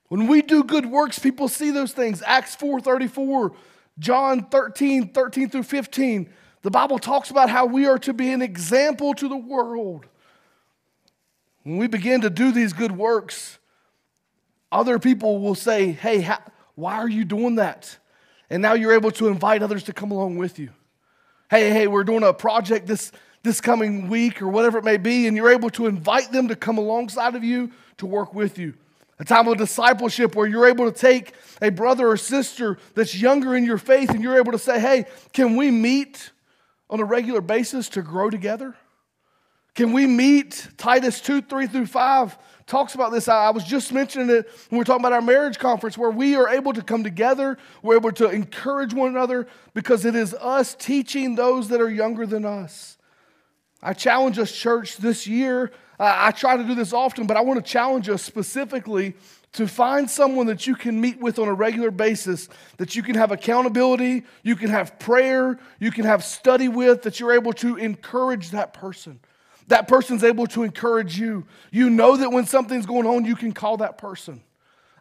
When 0.08 0.28
we 0.28 0.42
do 0.42 0.64
good 0.64 0.86
works, 0.86 1.20
people 1.20 1.50
see 1.50 1.72
those 1.72 1.92
things. 1.92 2.24
Acts 2.26 2.56
4:34 2.56 3.54
John 4.00 4.46
13, 4.46 5.10
13 5.10 5.50
through 5.50 5.64
15, 5.64 6.30
the 6.62 6.72
Bible 6.72 6.98
talks 6.98 7.30
about 7.30 7.50
how 7.50 7.66
we 7.66 7.86
are 7.86 8.00
to 8.00 8.14
be 8.14 8.32
an 8.32 8.42
example 8.42 9.14
to 9.16 9.28
the 9.28 9.38
world. 9.38 10.06
When 11.64 11.78
we 11.78 11.88
begin 11.88 12.22
to 12.22 12.30
do 12.30 12.52
these 12.52 12.74
good 12.74 12.92
works, 12.92 13.60
other 14.72 14.98
people 14.98 15.40
will 15.40 15.56
say, 15.56 15.92
Hey, 15.92 16.22
how, 16.22 16.40
why 16.76 16.96
are 16.96 17.10
you 17.10 17.24
doing 17.26 17.56
that? 17.56 17.98
And 18.50 18.62
now 18.62 18.74
you're 18.74 18.94
able 18.94 19.12
to 19.12 19.28
invite 19.28 19.62
others 19.62 19.84
to 19.84 19.94
come 19.94 20.12
along 20.12 20.38
with 20.38 20.60
you. 20.60 20.70
Hey, 21.50 21.70
hey, 21.70 21.88
we're 21.88 22.04
doing 22.04 22.24
a 22.24 22.34
project 22.34 22.88
this, 22.88 23.12
this 23.44 23.62
coming 23.62 24.08
week 24.10 24.42
or 24.42 24.48
whatever 24.48 24.80
it 24.80 24.84
may 24.84 24.98
be, 24.98 25.28
and 25.28 25.38
you're 25.38 25.52
able 25.52 25.70
to 25.72 25.86
invite 25.86 26.32
them 26.32 26.48
to 26.48 26.56
come 26.56 26.78
alongside 26.78 27.36
of 27.36 27.44
you 27.44 27.72
to 27.98 28.06
work 28.06 28.34
with 28.34 28.58
you 28.58 28.74
a 29.20 29.26
time 29.26 29.48
of 29.48 29.58
discipleship 29.58 30.36
where 30.36 30.48
you're 30.48 30.68
able 30.68 30.92
to 30.92 30.98
take 30.98 31.34
a 31.62 31.70
brother 31.70 32.08
or 32.08 32.18
sister 32.18 32.78
that's 32.96 33.16
younger 33.16 33.56
in 33.56 33.64
your 33.64 33.78
faith 33.78 34.10
and 34.10 34.22
you're 34.24 34.38
able 34.38 34.52
to 34.52 34.60
say, 34.60 34.80
hey, 34.80 35.06
can 35.34 35.56
we 35.56 35.72
meet 35.72 36.32
on 36.90 37.00
a 37.00 37.06
regular 37.06 37.42
basis 37.42 37.90
to 37.90 38.02
grow 38.02 38.30
together? 38.30 38.76
Can 39.76 39.92
we 39.92 40.06
meet? 40.06 40.68
Titus 40.78 41.20
2, 41.22 41.42
3 41.42 41.68
through 41.68 41.88
5 41.88 42.38
talks 42.68 42.96
about 42.96 43.12
this. 43.12 43.28
I 43.28 43.50
was 43.50 43.64
just 43.64 43.92
mentioning 43.92 44.30
it 44.30 44.50
when 44.70 44.78
we 44.78 44.82
are 44.82 44.86
talking 44.86 45.02
about 45.02 45.14
our 45.14 45.22
marriage 45.22 45.58
conference, 45.58 45.98
where 45.98 46.12
we 46.12 46.36
are 46.36 46.50
able 46.50 46.74
to 46.74 46.82
come 46.82 47.04
together, 47.04 47.58
we're 47.82 47.96
able 47.96 48.12
to 48.14 48.30
encourage 48.30 48.94
one 48.94 49.10
another 49.10 49.48
because 49.74 50.06
it 50.06 50.16
is 50.16 50.34
us 50.36 50.76
teaching 50.76 51.36
those 51.36 51.70
that 51.70 51.82
are 51.82 51.90
younger 51.90 52.26
than 52.26 52.46
us. 52.46 52.98
I 53.84 53.94
challenge 53.94 54.40
us, 54.40 54.52
church, 54.52 54.98
this 54.98 55.28
year 55.28 55.72
I 56.00 56.32
try 56.32 56.58
to 56.58 56.64
do 56.64 56.76
this 56.76 56.92
often, 56.92 57.28
but 57.28 57.38
I 57.38 57.42
want 57.42 57.64
to 57.64 57.72
challenge 57.72 58.10
us 58.10 58.24
specifically 58.24 59.14
to 59.54 59.68
find 59.68 60.10
someone 60.10 60.48
that 60.48 60.66
you 60.66 60.76
can 60.76 61.00
meet 61.00 61.20
with 61.20 61.38
on 61.38 61.48
a 61.48 61.54
regular 61.54 61.92
basis, 61.92 62.50
that 62.78 62.96
you 62.96 63.04
can 63.04 63.16
have 63.16 63.32
accountability, 63.32 64.24
you 64.42 64.56
can 64.56 64.70
have 64.70 64.98
prayer, 64.98 65.60
you 65.80 65.92
can 65.92 66.06
have 66.06 66.24
study 66.24 66.68
with, 66.68 67.04
that 67.04 67.20
you're 67.20 67.34
able 67.34 67.54
to 67.54 67.76
encourage 67.76 68.50
that 68.50 68.74
person. 68.74 69.20
That 69.68 69.88
person's 69.88 70.24
able 70.24 70.48
to 70.48 70.64
encourage 70.64 71.18
you. 71.18 71.46
You 71.72 71.90
know 71.90 72.18
that 72.18 72.32
when 72.32 72.48
something's 72.48 72.88
going 72.88 73.06
on, 73.06 73.26
you 73.26 73.36
can 73.36 73.54
call 73.54 73.78
that 73.78 73.98
person. 73.98 74.42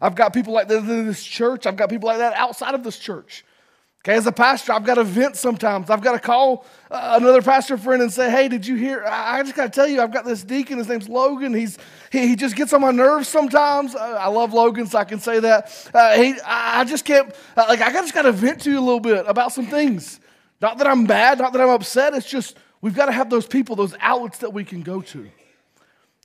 I've 0.00 0.14
got 0.14 0.34
people 0.34 0.52
like 0.52 0.68
that 0.68 0.78
in 0.78 1.06
this 1.06 1.24
church, 1.24 1.66
I've 1.66 1.76
got 1.76 1.88
people 1.88 2.08
like 2.08 2.18
that 2.18 2.34
outside 2.34 2.74
of 2.74 2.84
this 2.84 2.98
church. 2.98 3.44
Okay, 4.04 4.16
as 4.16 4.26
a 4.26 4.32
pastor, 4.32 4.72
I've 4.72 4.82
got 4.82 4.96
to 4.96 5.04
vent 5.04 5.36
sometimes. 5.36 5.88
I've 5.88 6.00
got 6.00 6.14
to 6.14 6.18
call 6.18 6.66
uh, 6.90 7.18
another 7.20 7.40
pastor 7.40 7.78
friend 7.78 8.02
and 8.02 8.12
say, 8.12 8.28
"Hey, 8.32 8.48
did 8.48 8.66
you 8.66 8.74
hear? 8.74 9.04
I, 9.04 9.38
I 9.38 9.42
just 9.44 9.54
got 9.54 9.62
to 9.62 9.70
tell 9.70 9.86
you, 9.86 10.02
I've 10.02 10.12
got 10.12 10.24
this 10.24 10.42
deacon. 10.42 10.78
His 10.78 10.88
name's 10.88 11.08
Logan. 11.08 11.54
He's 11.54 11.78
he, 12.10 12.26
he 12.26 12.34
just 12.34 12.56
gets 12.56 12.72
on 12.72 12.80
my 12.80 12.90
nerves 12.90 13.28
sometimes. 13.28 13.94
Uh, 13.94 14.16
I 14.18 14.26
love 14.26 14.52
Logan, 14.52 14.88
so 14.88 14.98
I 14.98 15.04
can 15.04 15.20
say 15.20 15.38
that. 15.38 15.88
Uh, 15.94 16.16
he, 16.16 16.34
I 16.44 16.82
just 16.82 17.04
can't 17.04 17.32
uh, 17.56 17.66
like 17.68 17.80
I 17.80 17.92
just 17.92 18.12
got 18.12 18.22
to 18.22 18.32
vent 18.32 18.62
to 18.62 18.72
you 18.72 18.80
a 18.80 18.82
little 18.82 18.98
bit 18.98 19.24
about 19.28 19.52
some 19.52 19.66
things. 19.66 20.18
Not 20.60 20.78
that 20.78 20.88
I'm 20.88 21.06
bad, 21.06 21.38
not 21.38 21.52
that 21.52 21.62
I'm 21.62 21.68
upset. 21.68 22.12
It's 22.12 22.28
just 22.28 22.56
we've 22.80 22.96
got 22.96 23.06
to 23.06 23.12
have 23.12 23.30
those 23.30 23.46
people, 23.46 23.76
those 23.76 23.94
outlets 24.00 24.38
that 24.38 24.52
we 24.52 24.64
can 24.64 24.82
go 24.82 25.00
to. 25.00 25.30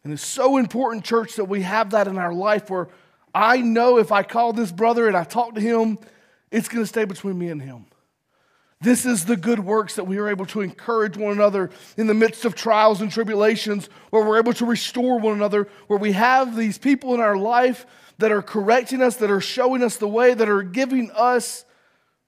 And 0.04 0.12
it's 0.12 0.26
so 0.26 0.58
important, 0.58 1.06
church, 1.06 1.36
that 1.36 1.46
we 1.46 1.62
have 1.62 1.92
that 1.92 2.08
in 2.08 2.18
our 2.18 2.34
life 2.34 2.72
where 2.72 2.88
I 3.36 3.58
know 3.58 4.00
if 4.00 4.12
I 4.12 4.24
call 4.24 4.52
this 4.52 4.72
brother 4.72 5.08
and 5.08 5.16
I 5.16 5.26
talk 5.26 5.54
to 5.54 5.62
him 5.62 6.00
it's 6.52 6.68
going 6.68 6.84
to 6.84 6.88
stay 6.88 7.06
between 7.06 7.38
me 7.38 7.50
and 7.50 7.62
him. 7.62 7.86
This 8.80 9.06
is 9.06 9.26
the 9.26 9.36
good 9.36 9.60
works 9.60 9.96
that 9.96 10.04
we 10.04 10.20
are 10.20 10.30
able 10.30 10.46
to 10.48 10.62
encourage 10.62 11.18
one 11.18 11.32
another 11.32 11.72
in 11.98 12.06
the 12.06 12.14
midst 12.14 12.46
of 12.46 12.54
trials 12.54 13.02
and 13.02 13.12
tribulations, 13.12 13.90
where 14.12 14.24
we're 14.24 14.38
able 14.38 14.54
to 14.54 14.66
restore 14.66 15.20
one 15.20 15.34
another, 15.34 15.68
where 15.88 15.98
we 15.98 16.12
have 16.12 16.56
these 16.56 16.78
people 16.78 17.16
in 17.16 17.20
our 17.20 17.36
life 17.36 17.88
that 18.20 18.32
are 18.32 18.44
correcting 18.44 19.02
us, 19.02 19.16
that 19.18 19.32
are 19.32 19.42
showing 19.42 19.84
us 19.84 19.98
the 19.98 20.08
way, 20.08 20.34
that 20.34 20.48
are 20.48 20.62
giving 20.62 21.10
us 21.12 21.66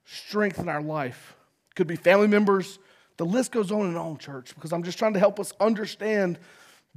strength 0.06 0.58
in 0.60 0.70
our 0.70 0.82
life. 0.82 1.36
Could 1.76 1.88
be 1.88 1.96
family 1.96 2.28
members. 2.28 2.80
The 3.18 3.26
list 3.26 3.52
goes 3.52 3.72
on 3.72 3.86
and 3.86 3.98
on, 3.98 4.18
church, 4.18 4.56
because 4.56 4.74
I'm 4.74 4.84
just 4.84 4.98
trying 4.98 5.14
to 5.14 5.20
help 5.20 5.40
us 5.40 5.54
understand 5.60 6.40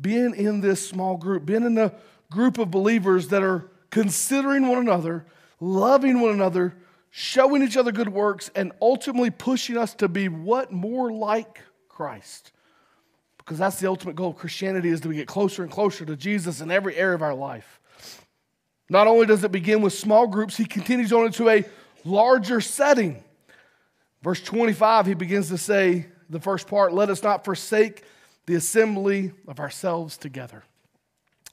being 0.00 0.34
in 0.34 0.62
this 0.62 0.88
small 0.88 1.18
group, 1.18 1.44
being 1.44 1.64
in 1.64 1.76
a 1.76 1.92
group 2.30 2.56
of 2.56 2.70
believers 2.70 3.28
that 3.28 3.42
are 3.42 3.70
considering 3.90 4.66
one 4.66 4.78
another, 4.78 5.26
loving 5.60 6.20
one 6.20 6.32
another, 6.32 6.74
showing 7.14 7.62
each 7.62 7.76
other 7.76 7.92
good 7.92 8.08
works, 8.08 8.50
and 8.56 8.72
ultimately 8.80 9.30
pushing 9.30 9.76
us 9.76 9.94
to 9.94 10.08
be 10.08 10.28
what? 10.28 10.72
More 10.72 11.12
like 11.12 11.60
Christ. 11.88 12.52
Because 13.36 13.58
that's 13.58 13.78
the 13.78 13.86
ultimate 13.86 14.16
goal 14.16 14.30
of 14.30 14.36
Christianity 14.36 14.88
is 14.88 15.02
to 15.02 15.12
get 15.12 15.28
closer 15.28 15.62
and 15.62 15.70
closer 15.70 16.06
to 16.06 16.16
Jesus 16.16 16.62
in 16.62 16.70
every 16.70 16.96
area 16.96 17.14
of 17.14 17.20
our 17.20 17.34
life. 17.34 17.80
Not 18.88 19.06
only 19.06 19.26
does 19.26 19.44
it 19.44 19.52
begin 19.52 19.82
with 19.82 19.92
small 19.92 20.26
groups, 20.26 20.56
he 20.56 20.64
continues 20.64 21.12
on 21.12 21.26
into 21.26 21.50
a 21.50 21.64
larger 22.04 22.62
setting. 22.62 23.22
Verse 24.22 24.40
25, 24.40 25.06
he 25.06 25.14
begins 25.14 25.48
to 25.50 25.58
say, 25.58 26.06
the 26.30 26.40
first 26.40 26.66
part, 26.66 26.94
let 26.94 27.10
us 27.10 27.22
not 27.22 27.44
forsake 27.44 28.04
the 28.46 28.54
assembly 28.54 29.32
of 29.46 29.60
ourselves 29.60 30.16
together. 30.16 30.62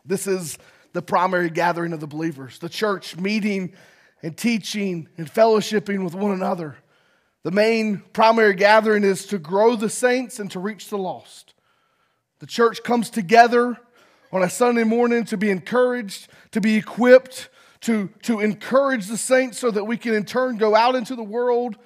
This 0.06 0.26
is 0.26 0.58
the 0.94 1.02
primary 1.02 1.50
gathering 1.50 1.92
of 1.92 2.00
the 2.00 2.08
believers, 2.08 2.60
the 2.60 2.70
church 2.70 3.18
meeting 3.18 3.74
and 4.22 4.36
teaching 4.36 5.08
and 5.18 5.32
fellowshipping 5.32 6.04
with 6.04 6.16
one 6.16 6.32
another. 6.32 6.78
The 7.44 7.52
main 7.52 8.04
primary 8.14 8.54
gathering 8.54 9.04
is 9.04 9.26
to 9.28 9.38
grow 9.38 9.76
the 9.76 9.90
saints 9.90 10.40
and 10.40 10.52
to 10.52 10.60
reach 10.60 10.90
the 10.90 10.98
lost. 10.98 11.54
The 12.40 12.48
church 12.48 12.84
comes 12.84 13.10
together 13.10 13.78
on 14.32 14.44
a 14.44 14.50
Sunday 14.50 14.84
morning 14.84 15.26
to 15.26 15.38
be 15.38 15.50
encouraged, 15.50 16.28
to 16.52 16.62
be 16.62 16.76
equipped, 16.76 17.50
to, 17.82 18.10
to 18.24 18.40
encourage 18.40 19.08
the 19.08 19.18
saints 19.18 19.58
so 19.58 19.72
that 19.72 19.86
we 19.86 19.98
can 19.98 20.14
in 20.14 20.26
turn 20.26 20.58
go 20.58 20.76
out 20.76 20.96
into 20.96 21.16
the 21.16 21.24
world 21.24 21.78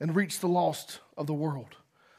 and 0.00 0.14
reach 0.14 0.40
the 0.40 0.48
lost 0.48 1.00
of 1.16 1.26
the 1.26 1.34
world. 1.34 1.76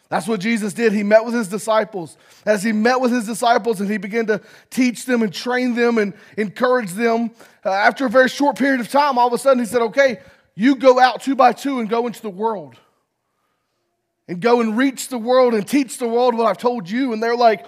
That's 0.10 0.28
what 0.28 0.40
Jesus 0.40 0.74
did. 0.74 0.94
He 0.94 1.04
met 1.04 1.26
with 1.26 1.34
his 1.34 1.50
disciples. 1.50 2.18
As 2.46 2.64
he 2.64 2.72
met 2.72 3.02
with 3.02 3.12
his 3.12 3.26
disciples 3.26 3.82
and 3.82 3.90
he 3.90 3.98
began 3.98 4.26
to 4.28 4.42
teach 4.70 5.06
them 5.06 5.22
and 5.22 5.34
train 5.34 5.76
them 5.76 5.98
and 5.98 6.14
encourage 6.38 6.92
them, 6.92 7.32
uh, 7.68 7.72
after 7.72 8.06
a 8.06 8.10
very 8.10 8.30
short 8.30 8.58
period 8.58 8.80
of 8.80 8.90
time, 8.90 9.18
all 9.18 9.28
of 9.28 9.34
a 9.34 9.38
sudden 9.38 9.60
he 9.60 9.66
said, 9.66 9.82
Okay, 9.82 10.20
you 10.56 10.76
go 10.76 11.00
out 11.00 11.22
two 11.22 11.36
by 11.36 11.54
two 11.54 11.80
and 11.80 11.90
go 11.90 12.08
into 12.08 12.22
the 12.22 12.30
world. 12.30 12.76
And 14.30 14.42
go 14.42 14.60
and 14.60 14.78
reach 14.78 15.10
the 15.10 15.18
world 15.18 15.54
and 15.54 15.68
teach 15.68 16.00
the 16.00 16.08
world 16.08 16.36
what 16.36 16.48
I've 16.48 16.58
told 16.58 16.90
you. 16.90 17.14
And 17.14 17.22
they're 17.22 17.36
like, 17.36 17.66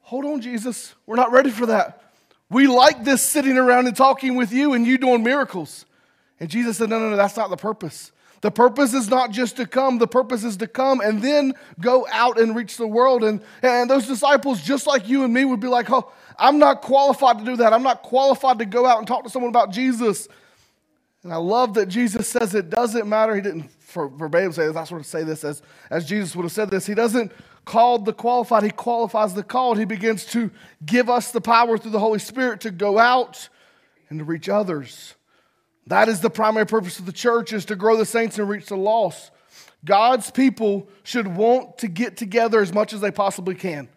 Hold 0.00 0.24
on, 0.24 0.40
Jesus, 0.40 0.94
we're 1.06 1.16
not 1.16 1.30
ready 1.30 1.50
for 1.50 1.66
that. 1.66 2.02
We 2.50 2.66
like 2.66 3.04
this 3.04 3.22
sitting 3.22 3.58
around 3.58 3.86
and 3.86 3.96
talking 3.96 4.34
with 4.34 4.52
you 4.52 4.72
and 4.72 4.86
you 4.86 4.96
doing 4.96 5.22
miracles. 5.22 5.84
And 6.40 6.48
Jesus 6.48 6.78
said, 6.78 6.88
No, 6.88 6.98
no, 6.98 7.10
no, 7.10 7.16
that's 7.16 7.36
not 7.36 7.50
the 7.50 7.56
purpose. 7.56 8.12
The 8.40 8.50
purpose 8.50 8.94
is 8.94 9.08
not 9.08 9.30
just 9.30 9.56
to 9.56 9.66
come, 9.66 9.98
the 9.98 10.06
purpose 10.06 10.44
is 10.44 10.56
to 10.58 10.68
come 10.68 11.00
and 11.00 11.20
then 11.20 11.54
go 11.80 12.06
out 12.12 12.38
and 12.38 12.54
reach 12.54 12.76
the 12.76 12.86
world. 12.86 13.24
And, 13.24 13.42
and 13.62 13.90
those 13.90 14.06
disciples, 14.06 14.62
just 14.62 14.86
like 14.86 15.08
you 15.08 15.24
and 15.24 15.34
me, 15.34 15.44
would 15.44 15.60
be 15.60 15.68
like, 15.68 15.90
oh, 15.90 16.12
I'm 16.38 16.58
not 16.58 16.82
qualified 16.82 17.38
to 17.38 17.44
do 17.44 17.56
that. 17.56 17.72
I'm 17.72 17.82
not 17.82 18.02
qualified 18.02 18.60
to 18.60 18.64
go 18.64 18.86
out 18.86 18.98
and 18.98 19.08
talk 19.08 19.24
to 19.24 19.30
someone 19.30 19.48
about 19.48 19.72
Jesus. 19.72 20.28
And 21.24 21.32
I 21.32 21.36
love 21.36 21.74
that 21.74 21.86
Jesus 21.86 22.28
says 22.28 22.54
it 22.54 22.70
doesn't 22.70 23.08
matter. 23.08 23.34
He 23.34 23.42
didn't 23.42 23.70
verbatim 23.92 24.52
say 24.52 24.66
this. 24.68 24.76
I 24.76 24.84
sort 24.84 25.00
of 25.00 25.06
say 25.06 25.24
this 25.24 25.42
as, 25.42 25.62
as 25.90 26.04
Jesus 26.04 26.36
would 26.36 26.44
have 26.44 26.52
said 26.52 26.70
this. 26.70 26.86
He 26.86 26.94
doesn't 26.94 27.32
call 27.64 27.98
the 27.98 28.12
qualified, 28.12 28.62
he 28.62 28.70
qualifies 28.70 29.34
the 29.34 29.42
called. 29.42 29.78
He 29.78 29.84
begins 29.84 30.24
to 30.26 30.50
give 30.86 31.10
us 31.10 31.32
the 31.32 31.40
power 31.40 31.76
through 31.76 31.90
the 31.90 31.98
Holy 31.98 32.18
Spirit 32.18 32.60
to 32.62 32.70
go 32.70 32.98
out 32.98 33.48
and 34.08 34.20
to 34.20 34.24
reach 34.24 34.48
others. 34.48 35.14
That 35.88 36.08
is 36.08 36.20
the 36.20 36.30
primary 36.30 36.66
purpose 36.66 36.98
of 36.98 37.06
the 37.06 37.12
church 37.12 37.52
is 37.52 37.64
to 37.66 37.76
grow 37.76 37.96
the 37.96 38.04
saints 38.04 38.38
and 38.38 38.48
reach 38.48 38.66
the 38.66 38.76
lost. 38.76 39.30
God's 39.84 40.30
people 40.30 40.88
should 41.02 41.26
want 41.26 41.78
to 41.78 41.88
get 41.88 42.16
together 42.16 42.60
as 42.60 42.74
much 42.74 42.92
as 42.92 43.00
they 43.00 43.10
possibly 43.10 43.54
can. 43.54 43.88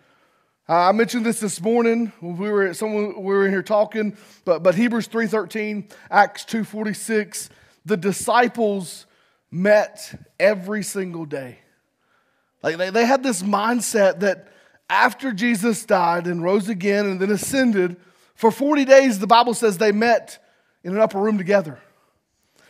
Uh, 0.70 0.90
I 0.90 0.92
mentioned 0.94 1.26
this 1.26 1.42
this 1.42 1.60
morning 1.60 2.14
when 2.22 2.38
we 2.38 2.50
were 2.50 2.74
someone 2.74 3.16
we 3.18 3.34
were 3.34 3.46
in 3.46 3.52
here 3.52 3.64
talking, 3.64 4.16
but 4.46 4.64
but 4.64 4.76
Hebrews 4.76 5.08
three 5.08 5.28
thirteen, 5.28 5.90
Acts 6.10 6.46
two 6.46 6.64
forty 6.64 6.94
six, 6.94 7.50
the 7.84 7.98
disciples 7.98 9.06
met 9.50 10.14
every 10.40 10.84
single 10.84 11.26
day. 11.26 11.60
Like 12.64 12.78
they, 12.78 12.90
they 12.90 13.06
had 13.06 13.22
this 13.22 13.42
mindset 13.42 14.22
that 14.22 14.48
after 14.90 15.34
Jesus 15.34 15.86
died 15.86 16.26
and 16.28 16.42
rose 16.42 16.70
again 16.70 17.06
and 17.06 17.20
then 17.20 17.32
ascended, 17.32 17.98
for 18.36 18.52
40 18.52 18.86
days, 18.86 19.20
the 19.20 19.28
Bible 19.28 19.54
says 19.54 19.78
they 19.78 19.92
met 19.92 20.40
in 20.84 20.94
an 20.94 21.00
upper 21.00 21.20
room 21.20 21.38
together. 21.38 21.80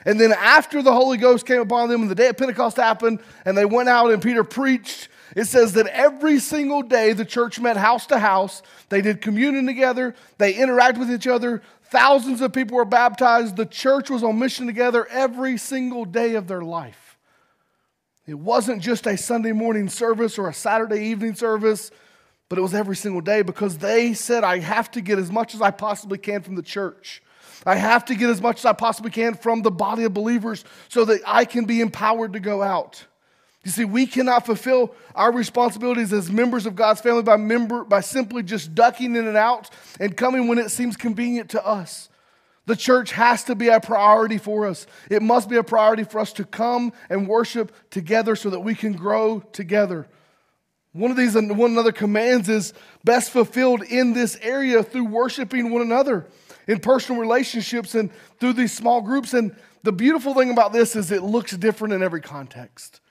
And 0.05 0.19
then 0.19 0.33
after 0.33 0.81
the 0.81 0.93
Holy 0.93 1.17
Ghost 1.17 1.45
came 1.45 1.61
upon 1.61 1.89
them 1.89 2.01
and 2.01 2.09
the 2.09 2.15
day 2.15 2.27
of 2.27 2.37
Pentecost 2.37 2.77
happened 2.77 3.19
and 3.45 3.57
they 3.57 3.65
went 3.65 3.87
out 3.87 4.11
and 4.11 4.21
Peter 4.21 4.43
preached, 4.43 5.09
it 5.35 5.45
says 5.45 5.73
that 5.73 5.87
every 5.87 6.39
single 6.39 6.81
day 6.81 7.13
the 7.13 7.25
church 7.25 7.59
met 7.59 7.77
house 7.77 8.07
to 8.07 8.17
house. 8.19 8.63
They 8.89 9.01
did 9.01 9.21
communion 9.21 9.65
together, 9.65 10.15
they 10.37 10.53
interacted 10.53 10.99
with 10.99 11.11
each 11.11 11.27
other. 11.27 11.61
Thousands 11.91 12.39
of 12.39 12.53
people 12.53 12.77
were 12.77 12.85
baptized. 12.85 13.57
The 13.57 13.65
church 13.65 14.09
was 14.09 14.23
on 14.23 14.39
mission 14.39 14.65
together 14.65 15.05
every 15.07 15.57
single 15.57 16.05
day 16.05 16.35
of 16.35 16.47
their 16.47 16.61
life. 16.61 17.17
It 18.25 18.39
wasn't 18.39 18.81
just 18.81 19.07
a 19.07 19.17
Sunday 19.17 19.51
morning 19.51 19.89
service 19.89 20.37
or 20.37 20.47
a 20.47 20.53
Saturday 20.53 21.07
evening 21.07 21.35
service, 21.35 21.91
but 22.47 22.57
it 22.57 22.61
was 22.61 22.73
every 22.73 22.95
single 22.95 23.19
day 23.19 23.41
because 23.41 23.77
they 23.79 24.13
said, 24.13 24.45
I 24.45 24.59
have 24.59 24.89
to 24.91 25.01
get 25.01 25.19
as 25.19 25.29
much 25.29 25.53
as 25.53 25.61
I 25.61 25.71
possibly 25.71 26.17
can 26.17 26.41
from 26.41 26.55
the 26.55 26.61
church. 26.61 27.21
I 27.65 27.75
have 27.75 28.05
to 28.05 28.15
get 28.15 28.29
as 28.29 28.41
much 28.41 28.59
as 28.59 28.65
I 28.65 28.73
possibly 28.73 29.11
can 29.11 29.35
from 29.35 29.61
the 29.61 29.71
body 29.71 30.03
of 30.03 30.13
believers 30.13 30.63
so 30.89 31.05
that 31.05 31.21
I 31.25 31.45
can 31.45 31.65
be 31.65 31.81
empowered 31.81 32.33
to 32.33 32.39
go 32.39 32.61
out. 32.61 33.05
You 33.63 33.69
see, 33.69 33.85
we 33.85 34.07
cannot 34.07 34.45
fulfill 34.45 34.95
our 35.13 35.31
responsibilities 35.31 36.11
as 36.11 36.31
members 36.31 36.65
of 36.65 36.75
God's 36.75 37.01
family 37.01 37.21
by, 37.21 37.37
member, 37.37 37.83
by 37.83 38.01
simply 38.01 38.41
just 38.41 38.73
ducking 38.73 39.15
in 39.15 39.27
and 39.27 39.37
out 39.37 39.69
and 39.99 40.17
coming 40.17 40.47
when 40.47 40.57
it 40.57 40.71
seems 40.71 40.97
convenient 40.97 41.51
to 41.51 41.63
us. 41.63 42.09
The 42.65 42.75
church 42.75 43.11
has 43.11 43.43
to 43.45 43.55
be 43.55 43.67
a 43.67 43.79
priority 43.79 44.39
for 44.39 44.65
us. 44.65 44.87
It 45.09 45.21
must 45.21 45.49
be 45.49 45.57
a 45.57 45.63
priority 45.63 46.03
for 46.03 46.19
us 46.19 46.33
to 46.33 46.45
come 46.45 46.93
and 47.09 47.27
worship 47.27 47.71
together 47.91 48.35
so 48.35 48.49
that 48.49 48.61
we 48.61 48.73
can 48.73 48.93
grow 48.93 49.41
together. 49.51 50.07
One 50.93 51.11
of 51.11 51.17
these 51.17 51.35
one 51.35 51.71
another 51.71 51.91
commands 51.91 52.49
is 52.49 52.73
best 53.03 53.31
fulfilled 53.31 53.83
in 53.83 54.13
this 54.13 54.37
area 54.41 54.83
through 54.83 55.05
worshiping 55.05 55.71
one 55.71 55.81
another 55.81 56.25
in 56.67 56.79
personal 56.79 57.19
relationships 57.21 57.95
and 57.95 58.09
through 58.39 58.53
these 58.53 58.71
small 58.71 59.01
groups. 59.01 59.33
And 59.33 59.55
the 59.83 59.91
beautiful 59.91 60.33
thing 60.33 60.51
about 60.51 60.73
this 60.73 60.95
is 60.95 61.11
it 61.11 61.23
looks 61.23 61.55
different 61.57 61.93
in 61.93 62.03
every 62.03 62.21
context. 62.21 63.01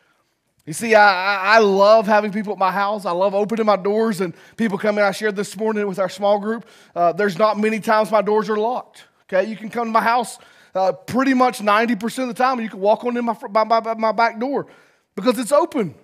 You 0.67 0.73
see, 0.73 0.95
I, 0.95 1.57
I 1.57 1.59
love 1.59 2.07
having 2.07 2.33
people 2.33 2.53
at 2.53 2.59
my 2.59 2.71
house. 2.71 3.07
I 3.07 3.11
love 3.13 3.35
opening 3.35 3.67
my 3.67 3.77
doors 3.77 4.21
and 4.21 4.35
people 4.57 4.79
come 4.79 4.99
in. 4.99 5.05
I 5.05 5.11
shared 5.11 5.35
this 5.35 5.57
morning 5.57 5.87
with 5.87 5.99
our 5.99 6.09
small 6.09 6.39
group. 6.39 6.67
Uh, 6.95 7.13
there's 7.13 7.39
not 7.39 7.59
many 7.59 7.81
times 7.81 8.11
my 8.11 8.23
doors 8.23 8.49
are 8.49 8.59
locked. 8.59 9.05
Okay, 9.25 9.49
you 9.49 9.57
can 9.57 9.71
come 9.71 9.87
to 9.87 9.93
my 9.93 10.03
house 10.03 10.39
uh, 10.75 10.93
pretty 10.93 11.35
much 11.35 11.61
90% 11.61 12.23
of 12.23 12.29
the 12.29 12.35
time 12.35 12.59
and 12.59 12.63
you 12.63 12.71
can 12.71 12.81
walk 12.81 13.05
on 13.05 13.17
in 13.17 13.25
my, 13.25 13.37
my, 13.51 13.65
my, 13.65 13.95
my 13.95 14.13
back 14.13 14.39
door 14.39 14.67
because 15.15 15.39
it's 15.39 15.53
open. 15.53 15.95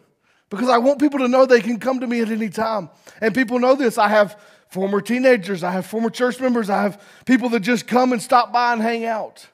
Because 0.49 0.69
I 0.69 0.79
want 0.79 1.01
people 1.01 1.19
to 1.21 1.29
know 1.29 1.45
they 1.45 1.61
can 1.61 1.79
come 1.79 2.01
to 2.01 2.07
me 2.07 2.21
at 2.21 2.29
any 2.29 2.49
time. 2.49 2.89
And 3.21 3.35
people 3.35 3.59
know 3.59 3.75
this. 3.75 3.99
I 3.99 4.09
have 4.09 4.41
former 4.77 5.01
teenagers, 5.01 5.65
I 5.65 5.71
have 5.71 5.87
former 5.87 6.11
church 6.11 6.39
members, 6.39 6.69
I 6.69 6.83
have 6.83 7.03
people 7.25 7.49
that 7.49 7.61
just 7.61 7.87
come 7.87 8.13
and 8.13 8.21
stop 8.21 8.53
by 8.53 8.75
and 8.75 8.83
hang 8.83 9.07
out 9.07 9.47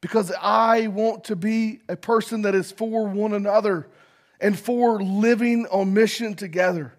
because 0.00 0.30
I 0.40 0.86
want 0.86 1.24
to 1.24 1.34
be 1.34 1.80
a 1.88 1.96
person 1.96 2.42
that 2.42 2.54
is 2.54 2.70
for 2.70 3.08
one 3.08 3.32
another 3.32 3.88
and 4.40 4.56
for 4.56 5.02
living 5.02 5.66
on 5.72 5.92
mission 5.92 6.36
together. 6.36 6.92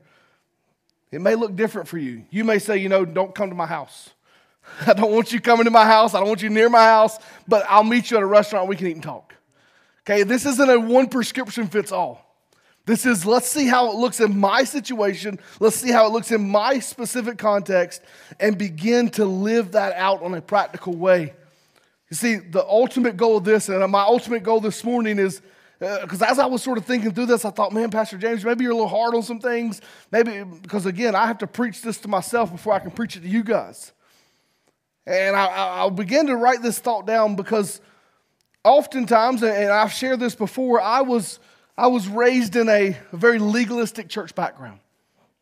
It 1.09 1.21
may 1.21 1.35
look 1.35 1.55
different 1.55 1.87
for 1.87 1.97
you. 1.97 2.25
You 2.31 2.43
may 2.43 2.59
say, 2.59 2.79
you 2.79 2.89
know, 2.89 3.05
don't 3.05 3.33
come 3.33 3.47
to 3.47 3.55
my 3.55 3.65
house. 3.65 4.09
I 4.85 4.91
don't 4.91 5.13
want 5.13 5.31
you 5.31 5.39
coming 5.39 5.63
to 5.63 5.71
my 5.71 5.85
house. 5.85 6.13
I 6.13 6.19
don't 6.19 6.27
want 6.27 6.41
you 6.41 6.49
near 6.49 6.67
my 6.67 6.83
house, 6.83 7.17
but 7.47 7.65
I'll 7.69 7.85
meet 7.85 8.11
you 8.11 8.17
at 8.17 8.23
a 8.23 8.25
restaurant. 8.25 8.67
We 8.67 8.75
can 8.75 8.87
eat 8.87 8.95
and 8.95 9.03
talk. 9.03 9.33
Okay, 10.01 10.23
this 10.23 10.45
isn't 10.45 10.69
a 10.69 10.77
one 10.77 11.07
prescription 11.07 11.67
fits 11.67 11.93
all. 11.93 12.32
This 12.85 13.05
is, 13.05 13.25
let's 13.25 13.47
see 13.47 13.67
how 13.67 13.89
it 13.91 13.95
looks 13.95 14.19
in 14.19 14.37
my 14.37 14.65
situation. 14.65 15.39
Let's 15.59 15.77
see 15.77 15.91
how 15.91 16.05
it 16.05 16.11
looks 16.11 16.31
in 16.31 16.49
my 16.49 16.79
specific 16.79 17.37
context 17.37 18.01
and 18.39 18.57
begin 18.57 19.09
to 19.11 19.25
live 19.25 19.71
that 19.71 19.93
out 19.93 20.21
on 20.21 20.33
a 20.33 20.41
practical 20.41 20.93
way. 20.93 21.33
You 22.09 22.17
see, 22.17 22.35
the 22.35 22.65
ultimate 22.67 23.15
goal 23.15 23.37
of 23.37 23.45
this, 23.45 23.69
and 23.69 23.89
my 23.89 24.03
ultimate 24.03 24.43
goal 24.43 24.59
this 24.59 24.83
morning 24.83 25.17
is 25.17 25.41
because 25.79 26.21
uh, 26.21 26.27
as 26.29 26.39
I 26.39 26.45
was 26.45 26.61
sort 26.61 26.77
of 26.77 26.85
thinking 26.85 27.11
through 27.11 27.25
this, 27.25 27.43
I 27.43 27.49
thought, 27.49 27.73
man, 27.73 27.89
Pastor 27.89 28.17
James, 28.17 28.45
maybe 28.45 28.63
you're 28.63 28.71
a 28.71 28.75
little 28.75 28.87
hard 28.87 29.15
on 29.15 29.23
some 29.23 29.39
things. 29.39 29.81
Maybe, 30.11 30.43
because 30.43 30.85
again, 30.85 31.15
I 31.15 31.25
have 31.27 31.39
to 31.39 31.47
preach 31.47 31.81
this 31.81 31.97
to 31.99 32.07
myself 32.07 32.51
before 32.51 32.73
I 32.73 32.79
can 32.79 32.91
preach 32.91 33.17
it 33.17 33.21
to 33.21 33.27
you 33.27 33.43
guys. 33.43 33.91
And 35.05 35.35
I, 35.35 35.45
I, 35.45 35.85
I 35.85 35.89
began 35.89 36.27
to 36.27 36.35
write 36.35 36.61
this 36.61 36.79
thought 36.79 37.05
down 37.05 37.35
because 37.35 37.81
oftentimes, 38.63 39.43
and 39.43 39.71
I've 39.71 39.91
shared 39.91 40.19
this 40.19 40.35
before, 40.35 40.79
I 40.79 41.01
was 41.01 41.39
I 41.77 41.87
was 41.87 42.07
raised 42.07 42.55
in 42.55 42.69
a, 42.69 42.97
very 43.11 43.39
legalistic 43.39 44.07
church 44.07 44.35
background. 44.35 44.79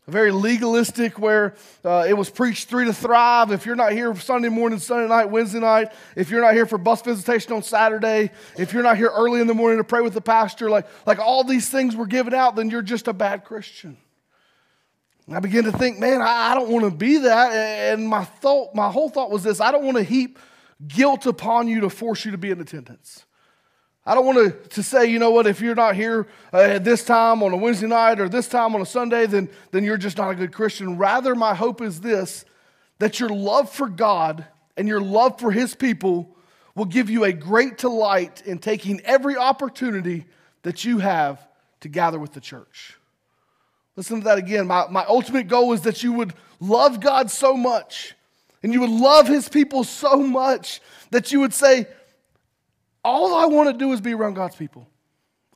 A 0.08 0.12
very 0.12 0.32
legalistic, 0.32 1.20
where 1.20 1.54
uh, 1.86 2.06
it 2.08 2.14
was 2.14 2.30
preached 2.30 2.70
three 2.70 2.86
to 2.86 2.94
thrive. 2.94 3.52
If 3.52 3.66
you're 3.66 3.76
not 3.76 3.92
here 3.92 4.16
Sunday 4.16 4.50
morning, 4.50 4.80
Sunday 4.80 5.08
night, 5.08 5.26
Wednesday 5.26 5.60
night, 5.60 5.92
if 6.16 6.32
you're 6.32 6.42
not 6.42 6.54
here 6.54 6.66
for 6.66 6.80
bus 6.80 7.04
visitation 7.04 7.54
on 7.54 7.62
Saturday, 7.62 8.32
if 8.58 8.74
you're 8.74 8.82
not 8.82 8.98
here 8.98 9.12
early 9.14 9.42
in 9.42 9.48
the 9.48 9.54
morning 9.54 9.78
to 9.78 9.84
pray 9.84 10.02
with 10.02 10.14
the 10.14 10.22
pastor, 10.22 10.70
like, 10.70 10.88
like 11.06 11.20
all 11.20 11.44
these 11.44 11.70
things 11.70 11.96
were 11.96 12.08
given 12.08 12.34
out, 12.34 12.56
then 12.56 12.72
you're 12.72 12.82
just 12.82 13.08
a 13.08 13.14
bad 13.14 13.44
Christian. 13.44 13.96
And 15.28 15.36
I 15.36 15.40
began 15.40 15.66
to 15.66 15.72
think, 15.72 16.00
man, 16.00 16.22
I, 16.22 16.52
I 16.52 16.56
don't 16.56 16.70
want 16.70 16.86
to 16.86 16.92
be 16.92 17.18
that. 17.20 17.52
And 17.52 18.08
my 18.08 18.24
thought, 18.24 18.74
my 18.74 18.90
whole 18.90 19.10
thought 19.10 19.30
was 19.30 19.44
this: 19.44 19.62
I 19.62 19.72
don't 19.72 19.86
want 19.86 19.98
to 19.98 20.04
heap 20.04 20.40
guilt 20.88 21.28
upon 21.28 21.68
you 21.68 21.82
to 21.82 21.90
force 21.90 22.26
you 22.26 22.32
to 22.32 22.38
be 22.38 22.50
in 22.50 22.60
attendance. 22.60 23.26
I 24.06 24.16
don't 24.16 24.26
want 24.26 24.64
to, 24.64 24.70
to 24.70 24.84
say, 24.84 25.06
you 25.06 25.20
know 25.20 25.30
what, 25.30 25.46
if 25.46 25.62
you're 25.62 25.76
not 25.76 25.96
here 25.96 26.28
uh, 26.52 26.58
at 26.58 26.84
this 26.84 27.04
time 27.04 27.44
on 27.44 27.54
a 27.54 27.58
Wednesday 27.58 27.88
night 27.88 28.20
or 28.20 28.28
this 28.28 28.48
time 28.48 28.74
on 28.74 28.82
a 28.82 28.86
Sunday, 28.86 29.28
then, 29.28 29.48
then 29.72 29.84
you're 29.84 29.98
just 29.98 30.18
not 30.18 30.32
a 30.32 30.36
good 30.36 30.52
Christian. 30.52 30.98
Rather, 30.98 31.36
my 31.36 31.54
hope 31.54 31.82
is 31.82 32.02
this 32.02 32.46
that 32.98 33.20
your 33.20 33.30
love 33.30 33.70
for 33.70 33.88
God 33.88 34.46
and 34.78 34.88
your 34.88 35.02
love 35.02 35.40
for 35.40 35.52
His 35.52 35.76
people 35.76 36.36
will 36.76 36.86
give 36.86 37.10
you 37.10 37.24
a 37.24 37.34
great 37.34 37.78
delight 37.78 38.44
in 38.46 38.60
taking 38.60 39.02
every 39.02 39.36
opportunity 39.36 40.26
that 40.64 40.86
you 40.86 41.00
have 41.00 41.46
to 41.82 41.90
gather 41.90 42.20
with 42.20 42.34
the 42.34 42.40
church. 42.40 42.98
Listen 43.96 44.20
to 44.20 44.24
that 44.26 44.38
again. 44.38 44.68
My, 44.68 44.88
my 44.90 45.04
ultimate 45.06 45.48
goal 45.48 45.74
is 45.74 45.82
that 45.82 46.04
you 46.04 46.14
would 46.14 46.34
love 46.60 47.00
God 47.00 47.30
so 47.30 47.58
much 47.58 48.16
and 48.64 48.72
you 48.72 48.82
would 48.82 48.90
love 48.90 49.28
His 49.28 49.50
people 49.50 49.84
so 49.84 50.18
much 50.18 50.80
that 51.10 51.32
you 51.32 51.40
would 51.40 51.54
say, 51.54 51.88
all 53.04 53.36
I 53.36 53.46
want 53.46 53.70
to 53.70 53.78
do 53.78 53.92
is 53.94 54.02
be 54.02 54.14
around 54.14 54.36
God's 54.36 54.56
people. 54.56 54.88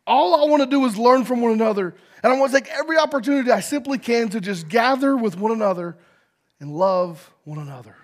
All 0.07 0.35
I 0.35 0.49
want 0.49 0.61
to 0.63 0.69
do 0.69 0.85
is 0.85 0.97
learn 0.97 1.25
from 1.25 1.41
one 1.41 1.51
another. 1.51 1.95
And 2.23 2.33
I 2.33 2.37
want 2.39 2.51
to 2.51 2.59
take 2.59 2.69
every 2.69 2.97
opportunity 2.97 3.51
I 3.51 3.59
simply 3.59 3.97
can 3.97 4.29
to 4.29 4.41
just 4.41 4.67
gather 4.67 5.15
with 5.15 5.37
one 5.37 5.51
another 5.51 5.97
and 6.59 6.75
love 6.75 7.31
one 7.43 7.59
another. 7.59 7.95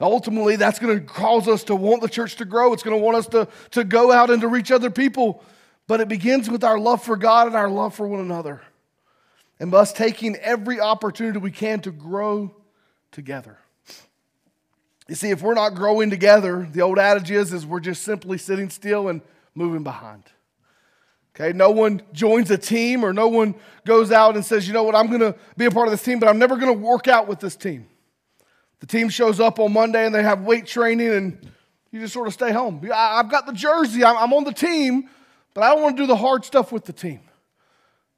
Ultimately, 0.00 0.56
that's 0.56 0.78
going 0.78 0.98
to 0.98 1.04
cause 1.04 1.46
us 1.46 1.64
to 1.64 1.74
want 1.74 2.00
the 2.00 2.08
church 2.08 2.36
to 2.36 2.46
grow. 2.46 2.72
It's 2.72 2.82
going 2.82 2.98
to 2.98 3.04
want 3.04 3.18
us 3.18 3.26
to, 3.28 3.48
to 3.72 3.84
go 3.84 4.10
out 4.10 4.30
and 4.30 4.40
to 4.40 4.48
reach 4.48 4.72
other 4.72 4.90
people. 4.90 5.44
But 5.86 6.00
it 6.00 6.08
begins 6.08 6.48
with 6.48 6.64
our 6.64 6.78
love 6.78 7.02
for 7.02 7.16
God 7.16 7.48
and 7.48 7.56
our 7.56 7.68
love 7.68 7.94
for 7.94 8.06
one 8.06 8.20
another. 8.20 8.62
And 9.58 9.74
us 9.74 9.92
taking 9.92 10.36
every 10.36 10.80
opportunity 10.80 11.38
we 11.38 11.50
can 11.50 11.80
to 11.80 11.90
grow 11.90 12.54
together. 13.12 13.58
You 15.10 15.16
see, 15.16 15.30
if 15.30 15.42
we're 15.42 15.54
not 15.54 15.74
growing 15.74 16.08
together, 16.08 16.68
the 16.70 16.82
old 16.82 16.96
adage 16.96 17.32
is, 17.32 17.52
is 17.52 17.66
we're 17.66 17.80
just 17.80 18.04
simply 18.04 18.38
sitting 18.38 18.70
still 18.70 19.08
and 19.08 19.22
moving 19.56 19.82
behind. 19.82 20.22
Okay, 21.34 21.52
no 21.52 21.72
one 21.72 22.02
joins 22.12 22.48
a 22.52 22.56
team 22.56 23.04
or 23.04 23.12
no 23.12 23.26
one 23.26 23.56
goes 23.84 24.12
out 24.12 24.36
and 24.36 24.44
says, 24.44 24.68
you 24.68 24.72
know 24.72 24.84
what, 24.84 24.94
I'm 24.94 25.08
going 25.08 25.18
to 25.18 25.34
be 25.56 25.64
a 25.64 25.70
part 25.72 25.88
of 25.88 25.90
this 25.90 26.04
team, 26.04 26.20
but 26.20 26.28
I'm 26.28 26.38
never 26.38 26.56
going 26.56 26.72
to 26.72 26.80
work 26.80 27.08
out 27.08 27.26
with 27.26 27.40
this 27.40 27.56
team. 27.56 27.88
The 28.78 28.86
team 28.86 29.08
shows 29.08 29.40
up 29.40 29.58
on 29.58 29.72
Monday 29.72 30.06
and 30.06 30.14
they 30.14 30.22
have 30.22 30.42
weight 30.42 30.66
training 30.66 31.08
and 31.08 31.50
you 31.90 31.98
just 31.98 32.12
sort 32.12 32.28
of 32.28 32.32
stay 32.32 32.52
home. 32.52 32.80
I've 32.94 33.32
got 33.32 33.46
the 33.46 33.52
jersey, 33.52 34.04
I'm 34.04 34.32
on 34.32 34.44
the 34.44 34.54
team, 34.54 35.10
but 35.54 35.64
I 35.64 35.74
don't 35.74 35.82
want 35.82 35.96
to 35.96 36.04
do 36.04 36.06
the 36.06 36.14
hard 36.14 36.44
stuff 36.44 36.70
with 36.70 36.84
the 36.84 36.92
team. 36.92 37.18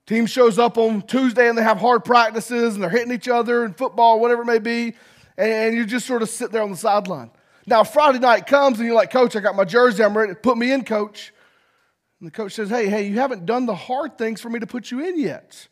Team 0.06 0.26
shows 0.26 0.58
up 0.58 0.76
on 0.76 1.00
Tuesday 1.00 1.48
and 1.48 1.56
they 1.56 1.62
have 1.62 1.78
hard 1.78 2.04
practices 2.04 2.74
and 2.74 2.82
they're 2.82 2.90
hitting 2.90 3.12
each 3.12 3.28
other 3.28 3.64
in 3.64 3.72
football, 3.72 4.20
whatever 4.20 4.42
it 4.42 4.46
may 4.46 4.58
be 4.58 4.94
and 5.36 5.74
you 5.74 5.86
just 5.86 6.06
sort 6.06 6.22
of 6.22 6.28
sit 6.28 6.52
there 6.52 6.62
on 6.62 6.70
the 6.70 6.76
sideline. 6.76 7.30
Now, 7.66 7.84
Friday 7.84 8.18
night 8.18 8.46
comes 8.46 8.78
and 8.78 8.86
you're 8.86 8.96
like, 8.96 9.10
Coach, 9.10 9.36
I 9.36 9.40
got 9.40 9.54
my 9.54 9.64
jersey, 9.64 10.02
I'm 10.02 10.16
ready. 10.16 10.34
Put 10.34 10.58
me 10.58 10.72
in, 10.72 10.84
Coach. 10.84 11.32
And 12.20 12.26
the 12.28 12.32
coach 12.32 12.52
says, 12.54 12.70
Hey, 12.70 12.88
hey, 12.88 13.08
you 13.08 13.18
haven't 13.18 13.46
done 13.46 13.66
the 13.66 13.74
hard 13.74 14.18
things 14.18 14.40
for 14.40 14.48
me 14.48 14.60
to 14.60 14.66
put 14.66 14.90
you 14.90 15.04
in 15.04 15.18
yet. 15.18 15.68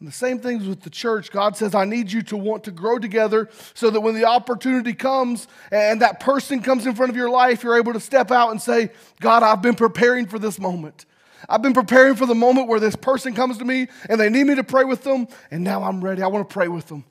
And 0.00 0.08
the 0.08 0.12
same 0.12 0.38
things 0.38 0.66
with 0.66 0.80
the 0.80 0.90
church. 0.90 1.30
God 1.30 1.56
says, 1.56 1.74
I 1.74 1.84
need 1.84 2.10
you 2.10 2.22
to 2.22 2.36
want 2.36 2.64
to 2.64 2.70
grow 2.70 2.98
together 2.98 3.50
so 3.74 3.90
that 3.90 4.00
when 4.00 4.14
the 4.14 4.24
opportunity 4.24 4.94
comes 4.94 5.46
and 5.70 6.00
that 6.00 6.20
person 6.20 6.62
comes 6.62 6.86
in 6.86 6.94
front 6.94 7.10
of 7.10 7.16
your 7.16 7.28
life, 7.28 7.62
you're 7.62 7.76
able 7.76 7.92
to 7.92 8.00
step 8.00 8.30
out 8.30 8.50
and 8.50 8.60
say, 8.60 8.90
God, 9.20 9.42
I've 9.42 9.60
been 9.60 9.74
preparing 9.74 10.26
for 10.26 10.38
this 10.38 10.58
moment. 10.58 11.04
I've 11.48 11.62
been 11.62 11.74
preparing 11.74 12.16
for 12.16 12.26
the 12.26 12.34
moment 12.34 12.68
where 12.68 12.80
this 12.80 12.96
person 12.96 13.34
comes 13.34 13.58
to 13.58 13.64
me 13.64 13.88
and 14.08 14.18
they 14.18 14.30
need 14.30 14.44
me 14.44 14.54
to 14.54 14.64
pray 14.64 14.84
with 14.84 15.04
them, 15.04 15.28
and 15.50 15.62
now 15.62 15.82
I'm 15.82 16.02
ready. 16.02 16.22
I 16.22 16.28
want 16.28 16.48
to 16.48 16.52
pray 16.52 16.68
with 16.68 16.86
them. 16.86 17.04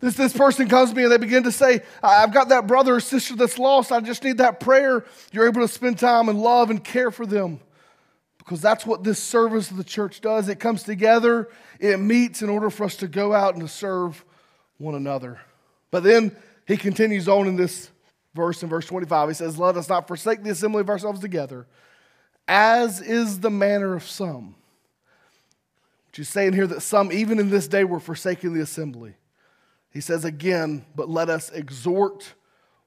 This, 0.00 0.14
this 0.14 0.32
person 0.32 0.68
comes 0.68 0.90
to 0.90 0.96
me 0.96 1.02
and 1.02 1.12
they 1.12 1.18
begin 1.18 1.42
to 1.42 1.52
say, 1.52 1.80
I've 2.02 2.32
got 2.32 2.50
that 2.50 2.66
brother 2.66 2.96
or 2.96 3.00
sister 3.00 3.34
that's 3.34 3.58
lost. 3.58 3.90
I 3.90 4.00
just 4.00 4.22
need 4.22 4.38
that 4.38 4.60
prayer. 4.60 5.04
You're 5.32 5.48
able 5.48 5.62
to 5.62 5.68
spend 5.68 5.98
time 5.98 6.28
and 6.28 6.40
love 6.40 6.70
and 6.70 6.82
care 6.82 7.10
for 7.10 7.26
them 7.26 7.60
because 8.38 8.62
that's 8.62 8.86
what 8.86 9.04
this 9.04 9.22
service 9.22 9.70
of 9.70 9.76
the 9.76 9.84
church 9.84 10.20
does. 10.20 10.48
It 10.48 10.60
comes 10.60 10.82
together, 10.82 11.48
it 11.80 11.98
meets 11.98 12.40
in 12.40 12.48
order 12.48 12.70
for 12.70 12.84
us 12.84 12.96
to 12.96 13.08
go 13.08 13.34
out 13.34 13.54
and 13.54 13.62
to 13.62 13.68
serve 13.68 14.24
one 14.78 14.94
another. 14.94 15.40
But 15.90 16.02
then 16.02 16.34
he 16.66 16.76
continues 16.76 17.28
on 17.28 17.46
in 17.46 17.56
this 17.56 17.90
verse, 18.34 18.62
in 18.62 18.68
verse 18.68 18.86
25. 18.86 19.28
He 19.28 19.34
says, 19.34 19.58
Let 19.58 19.76
us 19.76 19.88
not 19.88 20.08
forsake 20.08 20.42
the 20.42 20.50
assembly 20.50 20.80
of 20.80 20.88
ourselves 20.88 21.20
together, 21.20 21.66
as 22.46 23.00
is 23.00 23.40
the 23.40 23.50
manner 23.50 23.94
of 23.94 24.04
some. 24.04 24.54
Which 26.06 26.20
is 26.20 26.28
saying 26.28 26.54
here 26.54 26.66
that 26.68 26.80
some, 26.80 27.12
even 27.12 27.38
in 27.38 27.50
this 27.50 27.68
day, 27.68 27.84
were 27.84 28.00
forsaking 28.00 28.54
the 28.54 28.62
assembly. 28.62 29.14
He 29.92 30.00
says 30.00 30.24
again, 30.24 30.84
but 30.94 31.08
let 31.08 31.28
us 31.28 31.50
exhort 31.50 32.34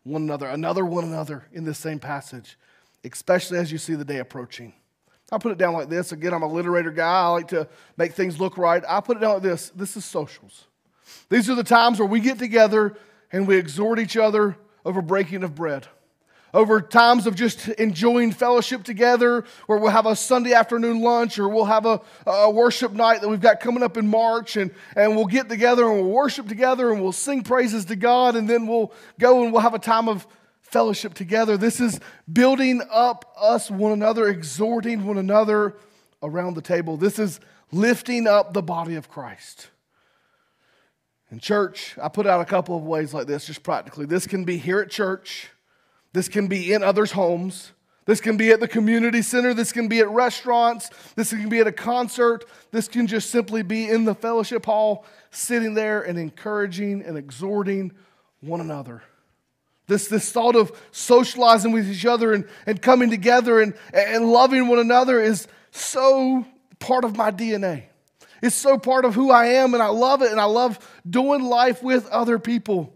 one 0.04 0.24
another, 0.24 0.48
another 0.48 0.86
one 0.86 1.04
another 1.04 1.48
in 1.52 1.64
this 1.64 1.78
same 1.78 2.00
passage, 2.00 2.58
especially 3.04 3.58
as 3.58 3.72
you 3.72 3.78
see 3.78 3.96
the 3.96 4.06
day 4.06 4.18
approaching. 4.18 4.74
I 5.32 5.38
put 5.38 5.54
it 5.54 5.58
down 5.58 5.74
like 5.74 5.90
this. 5.90 6.12
Again, 6.12 6.34
I'm 6.34 6.44
a 6.44 6.50
literator 6.50 6.94
guy. 6.94 7.22
I 7.22 7.28
like 7.28 7.48
to 7.50 7.68
make 7.96 8.14
things 8.14 8.40
look 8.40 8.58
right. 8.58 8.84
I 8.88 9.00
put 9.00 9.18
it 9.18 9.22
down 9.22 9.36
like 9.36 9.44
this 9.44 9.70
this 9.70 9.96
is 9.96 10.04
socials. 10.04 10.66
These 11.30 11.50
are 11.50 11.56
the 11.56 11.64
times 11.64 12.00
where 12.00 12.08
we 12.08 12.20
get 12.20 12.38
together 12.38 12.98
and 13.32 13.48
we 13.48 13.56
exhort 13.56 14.00
each 14.00 14.18
other 14.18 14.58
over 14.84 15.02
breaking 15.02 15.44
of 15.44 15.56
bread. 15.56 15.88
Over 16.54 16.82
times 16.82 17.28
of 17.28 17.36
just 17.36 17.70
enjoying 17.70 18.32
fellowship 18.32 18.84
together, 18.84 19.46
where 19.68 19.78
we'll 19.78 19.92
have 19.92 20.06
a 20.06 20.16
Sunday 20.16 20.54
afternoon 20.54 21.02
lunch 21.02 21.40
or 21.40 21.48
we'll 21.48 21.66
have 21.66 21.86
a, 21.86 22.02
a 22.26 22.50
worship 22.50 22.92
night 22.92 23.22
that 23.22 23.30
we've 23.30 23.40
got 23.40 23.62
coming 23.62 23.84
up 23.84 23.96
in 23.96 24.08
March, 24.08 24.58
and, 24.58 24.72
and 24.96 25.16
we'll 25.16 25.26
get 25.26 25.48
together 25.48 25.90
and 25.90 26.02
we'll 26.02 26.12
worship 26.12 26.50
together 26.50 26.92
and 26.92 27.02
we'll 27.02 27.14
sing 27.14 27.42
praises 27.42 27.86
to 27.86 27.96
God, 27.96 28.36
and 28.36 28.50
then 28.50 28.68
we'll 28.68 28.92
go 29.18 29.44
and 29.44 29.54
we'll 29.54 29.62
have 29.62 29.74
a 29.74 29.80
time 29.80 30.10
of 30.10 30.28
fellowship 30.62 31.14
together. 31.14 31.58
This 31.58 31.80
is 31.80 32.00
building 32.32 32.82
up 32.92 33.34
us 33.40 33.70
one 33.70 33.92
another, 33.92 34.28
exhorting 34.28 35.06
one 35.06 35.18
another 35.18 35.76
around 36.24 36.56
the 36.56 36.62
table. 36.62 36.98
This 36.98 37.20
is 37.20 37.40
lifting 37.72 38.28
up 38.28 38.54
the 38.54 38.62
body 38.62 38.96
of 38.96 39.10
Christ. 39.10 39.70
In 41.32 41.40
church, 41.40 41.98
I 42.02 42.10
put 42.10 42.28
out 42.28 42.42
a 42.42 42.46
couple 42.46 42.76
of 42.76 42.84
ways 42.84 43.14
like 43.14 43.26
this, 43.26 43.46
just 43.46 43.64
practically. 43.64 44.06
This 44.06 44.28
can 44.28 44.44
be 44.44 44.58
here 44.58 44.82
at 44.82 44.90
church, 44.90 45.51
this 46.14 46.28
can 46.28 46.48
be 46.48 46.74
in 46.74 46.84
others' 46.84 47.12
homes. 47.12 47.72
This 48.06 48.20
can 48.20 48.36
be 48.36 48.52
at 48.52 48.60
the 48.60 48.68
community 48.68 49.22
center. 49.22 49.54
This 49.54 49.72
can 49.72 49.88
be 49.88 50.00
at 50.00 50.10
restaurants. 50.10 50.90
This 51.16 51.30
can 51.30 51.50
be 51.50 51.60
at 51.60 51.68
a 51.68 51.72
concert. 51.72 52.46
This 52.72 52.88
can 52.88 53.08
just 53.08 53.30
simply 53.30 53.62
be 53.62 53.90
in 53.90 54.06
the 54.06 54.16
fellowship 54.16 54.66
hall, 54.66 55.06
sitting 55.30 55.76
there 55.76 56.02
and 56.02 56.18
encouraging 56.18 57.04
and 57.04 57.18
exhorting 57.18 57.92
one 58.42 58.60
another. 58.60 59.04
This, 59.88 60.08
this 60.08 60.32
thought 60.32 60.56
of 60.56 60.72
socializing 60.92 61.72
with 61.72 61.90
each 61.90 62.06
other 62.06 62.34
and, 62.34 62.48
and 62.66 62.82
coming 62.82 63.10
together 63.10 63.62
and, 63.62 63.74
and 63.94 64.32
loving 64.32 64.68
one 64.68 64.80
another 64.80 65.20
is 65.22 65.48
so 65.72 66.46
part 66.80 67.04
of 67.04 67.16
my 67.16 67.32
DNA. 67.32 67.84
It's 68.42 68.56
so 68.56 68.78
part 68.78 69.06
of 69.06 69.14
who 69.14 69.30
I 69.30 69.48
am, 69.48 69.74
and 69.74 69.84
I 69.84 69.90
love 69.90 70.22
it, 70.24 70.32
and 70.32 70.40
I 70.40 70.46
love 70.46 70.80
doing 71.08 71.44
life 71.44 71.84
with 71.84 72.08
other 72.08 72.40
people. 72.40 72.92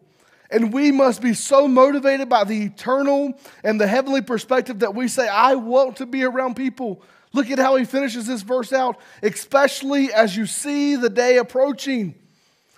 And 0.55 0.71
we 0.71 0.89
must 0.89 1.21
be 1.21 1.33
so 1.33 1.67
motivated 1.67 2.29
by 2.29 2.45
the 2.45 2.63
eternal 2.63 3.37
and 3.65 3.79
the 3.79 3.87
heavenly 3.87 4.21
perspective 4.21 4.79
that 4.79 4.95
we 4.95 5.09
say, 5.09 5.27
I 5.27 5.55
want 5.55 5.97
to 5.97 6.05
be 6.05 6.23
around 6.23 6.55
people. 6.55 7.03
Look 7.33 7.51
at 7.51 7.59
how 7.59 7.75
he 7.75 7.83
finishes 7.83 8.25
this 8.25 8.41
verse 8.41 8.71
out, 8.71 8.97
especially 9.21 10.13
as 10.13 10.37
you 10.37 10.45
see 10.45 10.95
the 10.95 11.09
day 11.09 11.39
approaching. 11.39 12.15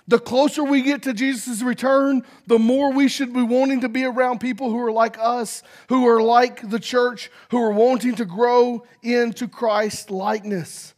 The 0.08 0.18
closer 0.18 0.64
we 0.64 0.82
get 0.82 1.04
to 1.04 1.14
Jesus' 1.14 1.62
return, 1.62 2.24
the 2.48 2.58
more 2.58 2.92
we 2.92 3.08
should 3.08 3.32
be 3.32 3.44
wanting 3.44 3.82
to 3.82 3.90
be 3.90 4.06
around 4.06 4.40
people 4.40 4.72
who 4.72 4.80
are 4.80 4.92
like 4.92 5.20
us, 5.20 5.62
who 5.90 6.08
are 6.08 6.20
like 6.20 6.68
the 6.68 6.80
church, 6.80 7.30
who 7.52 7.62
are 7.62 7.72
wanting 7.72 8.16
to 8.16 8.26
grow 8.26 8.88
into 9.04 9.48
Christ 9.48 10.10
likeness. 10.10 10.96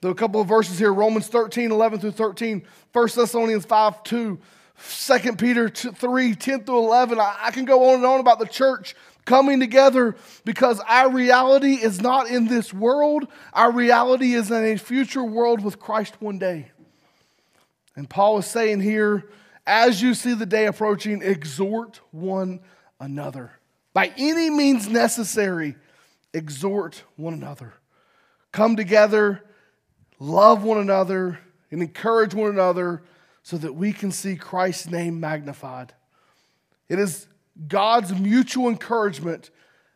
There 0.00 0.08
are 0.08 0.12
a 0.12 0.16
couple 0.16 0.40
of 0.40 0.48
verses 0.48 0.76
here 0.76 0.92
Romans 0.92 1.28
13, 1.28 1.70
11 1.70 2.00
through 2.00 2.10
13, 2.10 2.66
1 2.92 3.08
Thessalonians 3.14 3.64
5, 3.64 4.02
2, 4.02 4.40
2 4.78 5.36
Peter 5.36 5.68
3, 5.68 6.34
10 6.34 6.64
through 6.64 6.78
11. 6.78 7.18
I 7.20 7.50
can 7.52 7.64
go 7.64 7.90
on 7.90 7.96
and 7.96 8.06
on 8.06 8.20
about 8.20 8.38
the 8.38 8.46
church 8.46 8.94
coming 9.24 9.60
together 9.60 10.16
because 10.44 10.80
our 10.88 11.10
reality 11.10 11.74
is 11.74 12.00
not 12.00 12.28
in 12.28 12.46
this 12.46 12.72
world. 12.72 13.28
Our 13.52 13.72
reality 13.72 14.34
is 14.34 14.50
in 14.50 14.64
a 14.64 14.76
future 14.78 15.24
world 15.24 15.62
with 15.62 15.78
Christ 15.78 16.20
one 16.20 16.38
day. 16.38 16.70
And 17.96 18.08
Paul 18.08 18.38
is 18.38 18.46
saying 18.46 18.80
here, 18.80 19.28
as 19.66 20.00
you 20.00 20.14
see 20.14 20.32
the 20.32 20.46
day 20.46 20.66
approaching, 20.66 21.20
exhort 21.22 22.00
one 22.10 22.60
another. 23.00 23.52
By 23.92 24.12
any 24.16 24.48
means 24.48 24.88
necessary, 24.88 25.76
exhort 26.32 27.02
one 27.16 27.34
another. 27.34 27.74
Come 28.52 28.76
together, 28.76 29.44
love 30.18 30.62
one 30.62 30.78
another, 30.78 31.40
and 31.70 31.82
encourage 31.82 32.32
one 32.32 32.50
another 32.50 33.02
so 33.48 33.56
that 33.56 33.74
we 33.74 33.94
can 33.94 34.12
see 34.12 34.36
Christ's 34.36 34.90
name 34.90 35.20
magnified. 35.20 35.94
It 36.86 36.98
is 36.98 37.26
God's 37.66 38.12
mutual 38.12 38.68
encouragement 38.68 39.48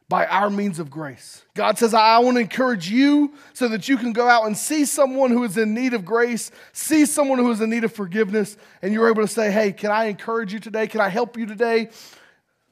by 0.09 0.25
our 0.25 0.49
means 0.49 0.79
of 0.79 0.91
grace. 0.91 1.45
God 1.53 1.77
says, 1.77 1.93
I 1.93 2.19
want 2.21 2.39
to 2.39 2.41
encourage 2.41 2.89
you 2.89 3.35
so 3.53 3.69
that 3.69 3.91
you 3.91 3.99
can 3.99 4.15
go 4.15 4.27
out 4.27 4.47
and 4.47 4.57
see 4.57 4.87
someone 4.87 5.31
who 5.31 5.45
is 5.45 5.59
in 5.59 5.75
need 5.75 5.93
of 5.93 6.03
grace, 6.03 6.51
see 6.73 7.05
someone 7.05 7.39
who 7.39 7.51
is 7.51 7.61
in 7.61 7.69
need 7.69 7.85
of 7.85 7.93
forgiveness, 7.93 8.57
and 8.81 8.95
you're 8.95 9.11
able 9.11 9.21
to 9.21 9.29
say, 9.29 9.53
Hey, 9.53 9.71
can 9.73 9.91
I 9.91 10.07
encourage 10.07 10.55
you 10.55 10.59
today? 10.59 10.87
Can 10.87 11.03
I 11.03 11.11
help 11.11 11.37
you 11.37 11.45
today? 11.45 11.91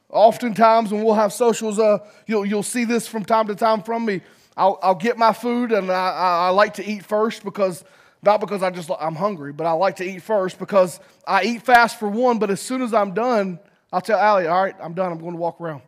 Oftentimes, 0.09 0.91
when 0.91 1.03
we'll 1.03 1.13
have 1.13 1.31
socials, 1.31 1.77
uh, 1.77 1.99
you'll, 2.25 2.43
you'll 2.43 2.63
see 2.63 2.85
this 2.85 3.07
from 3.07 3.23
time 3.23 3.45
to 3.49 3.55
time 3.55 3.83
from 3.83 4.03
me. 4.03 4.21
I'll, 4.57 4.79
I'll 4.81 4.95
get 4.95 5.15
my 5.15 5.31
food, 5.31 5.73
and 5.73 5.91
I, 5.91 6.09
I, 6.09 6.47
I 6.47 6.49
like 6.49 6.73
to 6.75 6.83
eat 6.83 7.05
first 7.05 7.43
because 7.43 7.83
not 8.23 8.39
because 8.39 8.61
I 8.61 8.69
just 8.69 8.89
I'm 8.99 9.15
hungry, 9.15 9.51
but 9.51 9.65
I 9.65 9.71
like 9.71 9.95
to 9.97 10.03
eat 10.03 10.21
first 10.21 10.59
because 10.59 10.99
I 11.25 11.43
eat 11.43 11.63
fast 11.63 11.99
for 11.99 12.07
one. 12.07 12.39
But 12.39 12.51
as 12.51 12.61
soon 12.61 12.81
as 12.81 12.93
I'm 12.93 13.13
done, 13.13 13.59
I'll 13.91 14.01
tell 14.01 14.19
Allie, 14.19 14.47
all 14.47 14.63
right, 14.63 14.75
I'm 14.79 14.93
done. 14.93 15.11
I'm 15.11 15.19
going 15.19 15.33
to 15.33 15.39
walk 15.39 15.59
around. 15.59 15.81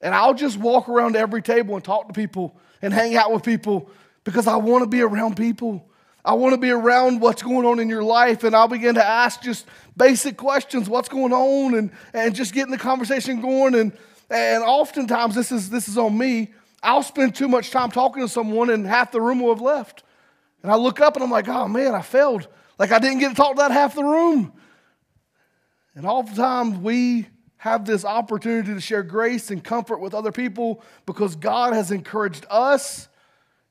And 0.00 0.14
I'll 0.14 0.34
just 0.34 0.56
walk 0.56 0.88
around 0.88 1.16
every 1.16 1.42
table 1.42 1.74
and 1.74 1.84
talk 1.84 2.08
to 2.08 2.14
people 2.14 2.56
and 2.80 2.92
hang 2.92 3.16
out 3.16 3.32
with 3.32 3.42
people 3.42 3.90
because 4.24 4.46
I 4.46 4.56
want 4.56 4.82
to 4.82 4.88
be 4.88 5.02
around 5.02 5.36
people. 5.36 5.86
I 6.24 6.34
want 6.34 6.54
to 6.54 6.58
be 6.58 6.70
around 6.70 7.20
what's 7.20 7.42
going 7.42 7.66
on 7.66 7.78
in 7.78 7.88
your 7.88 8.02
life, 8.02 8.44
and 8.44 8.54
I'll 8.54 8.68
begin 8.68 8.94
to 8.96 9.04
ask 9.04 9.40
just 9.42 9.66
basic 9.96 10.36
questions 10.36 10.88
what's 10.88 11.08
going 11.08 11.32
on, 11.32 11.74
and, 11.74 11.90
and 12.12 12.34
just 12.34 12.52
getting 12.52 12.70
the 12.70 12.78
conversation 12.78 13.40
going. 13.40 13.74
And, 13.74 13.92
and 14.28 14.62
oftentimes, 14.62 15.34
this 15.34 15.50
is, 15.50 15.70
this 15.70 15.88
is 15.88 15.96
on 15.96 16.16
me. 16.16 16.52
I'll 16.82 17.02
spend 17.02 17.34
too 17.34 17.48
much 17.48 17.70
time 17.70 17.90
talking 17.90 18.22
to 18.22 18.28
someone, 18.28 18.70
and 18.70 18.86
half 18.86 19.12
the 19.12 19.20
room 19.20 19.40
will 19.40 19.54
have 19.54 19.62
left. 19.62 20.02
And 20.62 20.70
I 20.70 20.76
look 20.76 21.00
up 21.00 21.16
and 21.16 21.24
I'm 21.24 21.30
like, 21.30 21.48
oh 21.48 21.68
man, 21.68 21.94
I 21.94 22.02
failed. 22.02 22.48
Like 22.78 22.92
I 22.92 22.98
didn't 22.98 23.20
get 23.20 23.30
to 23.30 23.34
talk 23.34 23.56
to 23.56 23.62
that 23.62 23.70
half 23.70 23.94
the 23.94 24.04
room. 24.04 24.52
And 25.94 26.06
oftentimes, 26.06 26.78
we 26.78 27.26
have 27.56 27.84
this 27.84 28.04
opportunity 28.04 28.72
to 28.72 28.80
share 28.80 29.02
grace 29.02 29.50
and 29.50 29.62
comfort 29.62 29.98
with 29.98 30.14
other 30.14 30.32
people 30.32 30.82
because 31.04 31.36
God 31.36 31.74
has 31.74 31.90
encouraged 31.90 32.46
us 32.48 33.08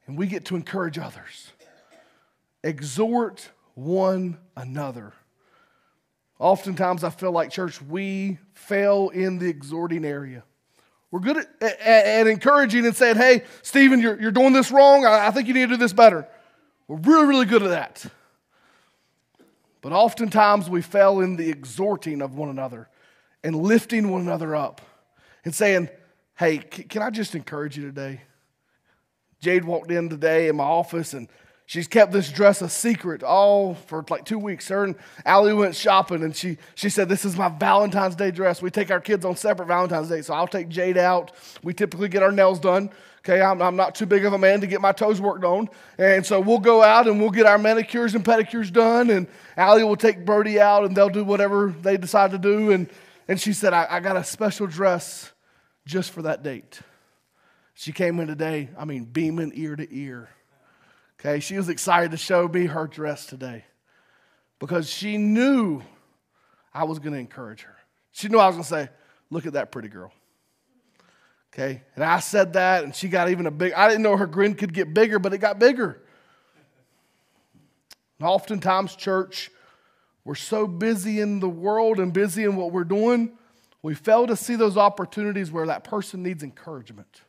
and 0.05 0.17
we 0.17 0.27
get 0.27 0.45
to 0.45 0.55
encourage 0.55 0.99
others. 0.99 1.51
Exhort 2.63 3.49
one 3.73 4.37
another. 4.55 5.13
Oftentimes, 6.39 7.03
I 7.03 7.09
feel 7.09 7.31
like, 7.31 7.51
church, 7.51 7.81
we 7.81 8.37
fail 8.53 9.09
in 9.09 9.39
the 9.39 9.47
exhorting 9.47 10.05
area. 10.05 10.43
We're 11.11 11.19
good 11.21 11.37
at, 11.37 11.47
at, 11.61 11.79
at 11.79 12.27
encouraging 12.27 12.85
and 12.85 12.95
saying, 12.95 13.15
hey, 13.15 13.43
Stephen, 13.61 13.99
you're, 13.99 14.19
you're 14.21 14.31
doing 14.31 14.53
this 14.53 14.71
wrong. 14.71 15.05
I, 15.05 15.27
I 15.27 15.31
think 15.31 15.47
you 15.47 15.53
need 15.53 15.69
to 15.69 15.75
do 15.75 15.77
this 15.77 15.93
better. 15.93 16.27
We're 16.89 16.97
really, 16.97 17.25
really 17.27 17.45
good 17.45 17.61
at 17.61 17.69
that. 17.69 18.05
But 19.81 19.93
oftentimes, 19.93 20.69
we 20.69 20.81
fail 20.81 21.21
in 21.21 21.37
the 21.37 21.47
exhorting 21.49 22.21
of 22.21 22.35
one 22.35 22.49
another 22.49 22.89
and 23.43 23.55
lifting 23.55 24.09
one 24.09 24.21
another 24.21 24.55
up 24.55 24.81
and 25.45 25.53
saying, 25.53 25.89
Hey, 26.35 26.57
can 26.57 27.01
I 27.01 27.11
just 27.11 27.35
encourage 27.35 27.77
you 27.77 27.85
today? 27.85 28.21
Jade 29.39 29.65
walked 29.65 29.91
in 29.91 30.09
today 30.09 30.47
in 30.47 30.55
my 30.55 30.63
office 30.63 31.13
and 31.13 31.29
she's 31.65 31.87
kept 31.87 32.11
this 32.11 32.31
dress 32.31 32.61
a 32.61 32.67
secret 32.67 33.23
all 33.23 33.75
for 33.75 34.03
like 34.09 34.25
two 34.25 34.39
weeks. 34.39 34.67
Her 34.69 34.83
and 34.83 34.95
Allie 35.25 35.53
went 35.53 35.75
shopping 35.75 36.23
and 36.23 36.35
she, 36.35 36.57
she 36.73 36.89
said, 36.89 37.07
This 37.07 37.23
is 37.23 37.37
my 37.37 37.49
Valentine's 37.49 38.15
Day 38.15 38.31
dress. 38.31 38.63
We 38.63 38.71
take 38.71 38.89
our 38.89 38.99
kids 38.99 39.25
on 39.25 39.35
separate 39.35 39.67
Valentine's 39.67 40.09
Day. 40.09 40.23
So 40.23 40.33
I'll 40.33 40.47
take 40.47 40.69
Jade 40.69 40.97
out. 40.97 41.33
We 41.61 41.75
typically 41.75 42.09
get 42.09 42.23
our 42.23 42.31
nails 42.31 42.59
done 42.59 42.89
Okay, 43.29 43.43
I'm, 43.43 43.61
I'm 43.61 43.75
not 43.75 43.93
too 43.93 44.07
big 44.07 44.25
of 44.25 44.33
a 44.33 44.39
man 44.39 44.61
to 44.61 44.67
get 44.67 44.81
my 44.81 44.91
toes 44.91 45.21
worked 45.21 45.43
on. 45.43 45.69
And 45.99 46.25
so 46.25 46.39
we'll 46.39 46.57
go 46.57 46.81
out 46.81 47.07
and 47.07 47.21
we'll 47.21 47.29
get 47.29 47.45
our 47.45 47.59
manicures 47.59 48.15
and 48.15 48.25
pedicures 48.25 48.73
done. 48.73 49.11
And 49.11 49.27
Allie 49.55 49.83
will 49.83 49.95
take 49.95 50.25
Brody 50.25 50.59
out 50.59 50.83
and 50.83 50.97
they'll 50.97 51.09
do 51.09 51.23
whatever 51.23 51.71
they 51.83 51.95
decide 51.95 52.31
to 52.31 52.39
do. 52.39 52.71
And, 52.71 52.89
and 53.27 53.39
she 53.39 53.53
said, 53.53 53.71
I, 53.71 53.85
I 53.87 53.99
got 53.99 54.17
a 54.17 54.23
special 54.23 54.65
dress 54.65 55.31
just 55.85 56.09
for 56.09 56.23
that 56.23 56.41
date. 56.41 56.79
She 57.75 57.91
came 57.91 58.19
in 58.19 58.25
today, 58.25 58.69
I 58.75 58.85
mean, 58.85 59.05
beaming 59.05 59.51
ear 59.53 59.75
to 59.75 59.87
ear. 59.95 60.29
Okay, 61.19 61.39
she 61.39 61.55
was 61.55 61.69
excited 61.69 62.09
to 62.09 62.17
show 62.17 62.47
me 62.47 62.65
her 62.65 62.87
dress 62.87 63.27
today 63.27 63.63
because 64.57 64.89
she 64.89 65.17
knew 65.17 65.83
I 66.73 66.85
was 66.85 66.97
going 66.97 67.13
to 67.13 67.19
encourage 67.19 67.61
her. 67.61 67.75
She 68.11 68.27
knew 68.27 68.39
I 68.39 68.47
was 68.47 68.55
going 68.55 68.63
to 68.63 68.69
say, 68.69 68.89
Look 69.29 69.45
at 69.45 69.53
that 69.53 69.71
pretty 69.71 69.89
girl. 69.89 70.11
Okay, 71.53 71.81
and 71.95 72.03
I 72.03 72.19
said 72.19 72.53
that, 72.53 72.83
and 72.83 72.95
she 72.95 73.07
got 73.07 73.29
even 73.29 73.47
a 73.47 73.51
big, 73.51 73.73
I 73.73 73.87
didn't 73.87 74.03
know 74.03 74.15
her 74.15 74.27
grin 74.27 74.53
could 74.53 74.73
get 74.73 74.93
bigger, 74.93 75.17
but 75.17 75.33
it 75.33 75.39
got 75.39 75.57
bigger. 75.57 76.01
And 78.19 78.27
oftentimes, 78.27 78.95
church, 78.95 79.49
we're 80.23 80.35
so 80.35 80.67
busy 80.67 81.19
in 81.19 81.39
the 81.39 81.49
world 81.49 81.99
and 81.99 82.13
busy 82.13 82.43
in 82.43 82.55
what 82.55 82.71
we're 82.71 82.83
doing, 82.83 83.31
we 83.81 83.95
fail 83.95 84.27
to 84.27 84.35
see 84.35 84.55
those 84.55 84.77
opportunities 84.77 85.51
where 85.51 85.65
that 85.67 85.83
person 85.83 86.21
needs 86.21 86.43
encouragement. 86.43 87.21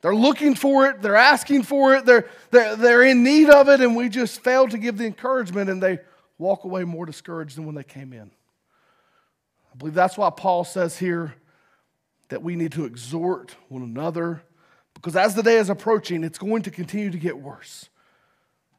They're 0.00 0.14
looking 0.14 0.56
for 0.56 0.86
it, 0.86 1.00
they're 1.00 1.14
asking 1.14 1.62
for 1.62 1.94
it, 1.94 2.04
they're, 2.04 2.28
they're, 2.50 2.74
they're 2.74 3.02
in 3.02 3.22
need 3.22 3.50
of 3.50 3.68
it, 3.68 3.80
and 3.80 3.94
we 3.94 4.08
just 4.08 4.40
fail 4.40 4.66
to 4.66 4.78
give 4.78 4.98
the 4.98 5.04
encouragement 5.06 5.70
and 5.70 5.80
they 5.80 6.00
walk 6.38 6.64
away 6.64 6.82
more 6.82 7.06
discouraged 7.06 7.56
than 7.56 7.66
when 7.66 7.76
they 7.76 7.84
came 7.84 8.12
in. 8.12 8.32
I 9.72 9.76
believe 9.76 9.94
that's 9.94 10.18
why 10.18 10.30
Paul 10.30 10.64
says 10.64 10.98
here 10.98 11.34
that 12.32 12.42
we 12.42 12.56
need 12.56 12.72
to 12.72 12.86
exhort 12.86 13.54
one 13.68 13.82
another 13.82 14.42
because 14.94 15.16
as 15.16 15.34
the 15.34 15.42
day 15.42 15.58
is 15.58 15.68
approaching, 15.68 16.24
it's 16.24 16.38
going 16.38 16.62
to 16.62 16.70
continue 16.70 17.10
to 17.10 17.18
get 17.18 17.38
worse. 17.38 17.90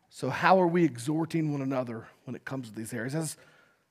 So, 0.10 0.32
how 0.32 0.60
are 0.60 0.66
we 0.66 0.84
exhorting 0.84 1.52
one 1.52 1.62
another 1.62 2.08
when 2.24 2.36
it 2.36 2.46
comes 2.46 2.70
to 2.70 2.76
these 2.76 2.92
areas? 2.96 3.14
As 3.14 3.38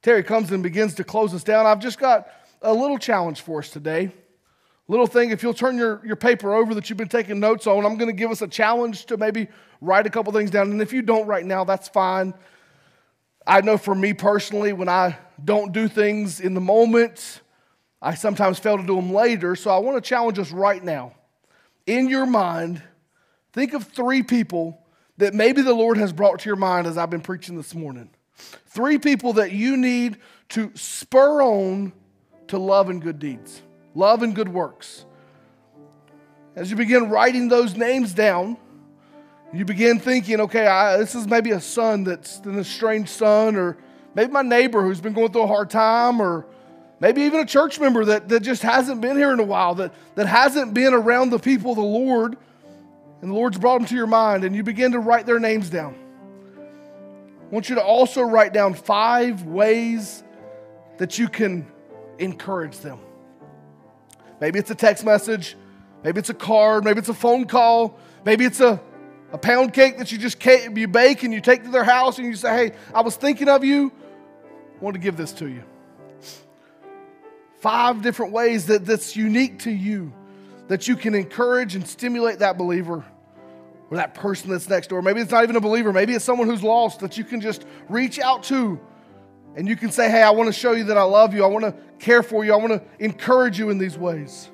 Terry 0.02 0.24
comes 0.24 0.50
and 0.50 0.64
begins 0.64 0.94
to 0.94 1.04
close 1.04 1.32
us 1.32 1.44
down, 1.44 1.64
I've 1.64 1.78
just 1.78 2.00
got 2.00 2.26
a 2.60 2.74
little 2.74 2.98
challenge 2.98 3.42
for 3.42 3.60
us 3.60 3.70
today. 3.70 4.10
Little 4.88 5.06
thing, 5.06 5.30
if 5.30 5.44
you'll 5.44 5.54
turn 5.54 5.78
your, 5.78 6.04
your 6.04 6.16
paper 6.16 6.52
over 6.52 6.74
that 6.74 6.90
you've 6.90 6.96
been 6.96 7.08
taking 7.08 7.38
notes 7.38 7.68
on, 7.68 7.86
I'm 7.86 7.96
going 7.96 8.10
to 8.10 8.18
give 8.18 8.32
us 8.32 8.42
a 8.42 8.48
challenge 8.48 9.06
to 9.06 9.16
maybe 9.16 9.46
write 9.80 10.08
a 10.08 10.10
couple 10.10 10.32
things 10.32 10.50
down. 10.50 10.72
And 10.72 10.82
if 10.82 10.92
you 10.92 11.02
don't 11.02 11.28
right 11.28 11.46
now, 11.46 11.62
that's 11.62 11.88
fine. 11.88 12.34
I 13.46 13.60
know 13.60 13.78
for 13.78 13.94
me 13.94 14.12
personally, 14.12 14.72
when 14.72 14.88
I 14.88 15.16
don't 15.44 15.72
do 15.72 15.86
things 15.86 16.40
in 16.40 16.54
the 16.54 16.60
moment, 16.60 17.42
I 18.02 18.14
sometimes 18.14 18.58
fail 18.58 18.76
to 18.76 18.82
do 18.84 18.96
them 18.96 19.12
later. 19.12 19.54
So 19.54 19.70
I 19.70 19.78
want 19.78 20.02
to 20.02 20.06
challenge 20.06 20.38
us 20.40 20.50
right 20.50 20.82
now. 20.82 21.14
In 21.86 22.08
your 22.08 22.26
mind, 22.26 22.82
think 23.52 23.72
of 23.72 23.84
three 23.84 24.24
people 24.24 24.78
that 25.18 25.34
maybe 25.34 25.62
the 25.62 25.72
Lord 25.72 25.96
has 25.98 26.12
brought 26.12 26.40
to 26.40 26.48
your 26.48 26.56
mind 26.56 26.88
as 26.88 26.98
I've 26.98 27.10
been 27.10 27.20
preaching 27.20 27.56
this 27.56 27.74
morning. 27.74 28.10
Three 28.66 28.98
people 28.98 29.34
that 29.34 29.52
you 29.52 29.76
need 29.76 30.16
to 30.50 30.72
spur 30.74 31.42
on 31.42 31.92
to 32.48 32.58
love 32.58 32.90
and 32.90 33.00
good 33.00 33.18
deeds 33.18 33.62
love 33.94 34.22
and 34.22 34.34
good 34.34 34.48
works. 34.48 35.04
As 36.56 36.70
you 36.70 36.76
begin 36.76 37.10
writing 37.10 37.48
those 37.48 37.76
names 37.76 38.14
down, 38.14 38.56
you 39.52 39.66
begin 39.66 39.98
thinking, 39.98 40.40
okay, 40.40 40.66
I, 40.66 40.96
this 40.96 41.14
is 41.14 41.26
maybe 41.26 41.50
a 41.50 41.60
son 41.60 42.04
that's 42.04 42.38
an 42.38 42.58
estranged 42.58 43.10
son, 43.10 43.54
or 43.56 43.76
maybe 44.14 44.32
my 44.32 44.40
neighbor 44.40 44.82
who's 44.82 45.00
been 45.00 45.12
going 45.12 45.30
through 45.30 45.42
a 45.42 45.46
hard 45.46 45.68
time, 45.68 46.22
or 46.22 46.46
maybe 47.02 47.22
even 47.22 47.40
a 47.40 47.44
church 47.44 47.80
member 47.80 48.04
that, 48.04 48.28
that 48.28 48.40
just 48.40 48.62
hasn't 48.62 49.00
been 49.00 49.16
here 49.16 49.32
in 49.32 49.40
a 49.40 49.44
while, 49.44 49.74
that, 49.74 49.92
that 50.14 50.28
hasn't 50.28 50.72
been 50.72 50.94
around 50.94 51.30
the 51.30 51.38
people 51.38 51.72
of 51.72 51.76
the 51.76 51.82
Lord, 51.82 52.36
and 53.20 53.30
the 53.30 53.34
Lord's 53.34 53.58
brought 53.58 53.78
them 53.78 53.88
to 53.88 53.96
your 53.96 54.06
mind, 54.06 54.44
and 54.44 54.54
you 54.54 54.62
begin 54.62 54.92
to 54.92 55.00
write 55.00 55.26
their 55.26 55.40
names 55.40 55.68
down. 55.68 55.96
I 56.56 57.54
want 57.54 57.68
you 57.68 57.74
to 57.74 57.82
also 57.82 58.22
write 58.22 58.52
down 58.52 58.74
five 58.74 59.42
ways 59.42 60.22
that 60.98 61.18
you 61.18 61.28
can 61.28 61.66
encourage 62.20 62.78
them. 62.78 63.00
Maybe 64.40 64.60
it's 64.60 64.70
a 64.70 64.74
text 64.76 65.04
message. 65.04 65.56
Maybe 66.04 66.20
it's 66.20 66.30
a 66.30 66.34
card. 66.34 66.84
Maybe 66.84 67.00
it's 67.00 67.08
a 67.08 67.14
phone 67.14 67.46
call. 67.46 67.98
Maybe 68.24 68.44
it's 68.44 68.60
a, 68.60 68.80
a 69.32 69.38
pound 69.38 69.74
cake 69.74 69.98
that 69.98 70.12
you 70.12 70.18
just 70.18 70.42
you 70.44 70.86
bake 70.86 71.24
and 71.24 71.34
you 71.34 71.40
take 71.40 71.64
to 71.64 71.70
their 71.70 71.84
house 71.84 72.18
and 72.18 72.28
you 72.28 72.36
say, 72.36 72.68
hey, 72.68 72.76
I 72.94 73.02
was 73.02 73.16
thinking 73.16 73.48
of 73.48 73.64
you. 73.64 73.92
I 74.80 74.84
want 74.84 74.94
to 74.94 75.00
give 75.00 75.16
this 75.16 75.32
to 75.32 75.48
you. 75.48 75.64
Five 77.62 78.02
different 78.02 78.32
ways 78.32 78.66
that, 78.66 78.84
that's 78.84 79.16
unique 79.16 79.60
to 79.60 79.70
you 79.70 80.12
that 80.66 80.88
you 80.88 80.96
can 80.96 81.14
encourage 81.14 81.76
and 81.76 81.86
stimulate 81.86 82.40
that 82.40 82.58
believer 82.58 83.04
or 83.88 83.96
that 83.96 84.14
person 84.14 84.50
that's 84.50 84.68
next 84.68 84.88
door. 84.88 85.00
Maybe 85.00 85.20
it's 85.20 85.30
not 85.30 85.44
even 85.44 85.54
a 85.54 85.60
believer. 85.60 85.92
Maybe 85.92 86.12
it's 86.12 86.24
someone 86.24 86.48
who's 86.48 86.64
lost 86.64 86.98
that 87.00 87.16
you 87.16 87.22
can 87.22 87.40
just 87.40 87.64
reach 87.88 88.18
out 88.18 88.42
to 88.44 88.80
and 89.54 89.68
you 89.68 89.76
can 89.76 89.92
say, 89.92 90.10
Hey, 90.10 90.22
I 90.22 90.30
want 90.30 90.48
to 90.48 90.52
show 90.52 90.72
you 90.72 90.82
that 90.84 90.98
I 90.98 91.04
love 91.04 91.34
you. 91.34 91.44
I 91.44 91.46
want 91.46 91.64
to 91.64 91.72
care 92.00 92.24
for 92.24 92.44
you. 92.44 92.52
I 92.52 92.56
want 92.56 92.72
to 92.72 92.82
encourage 92.98 93.60
you 93.60 93.70
in 93.70 93.78
these 93.78 93.96
ways. 93.96 94.50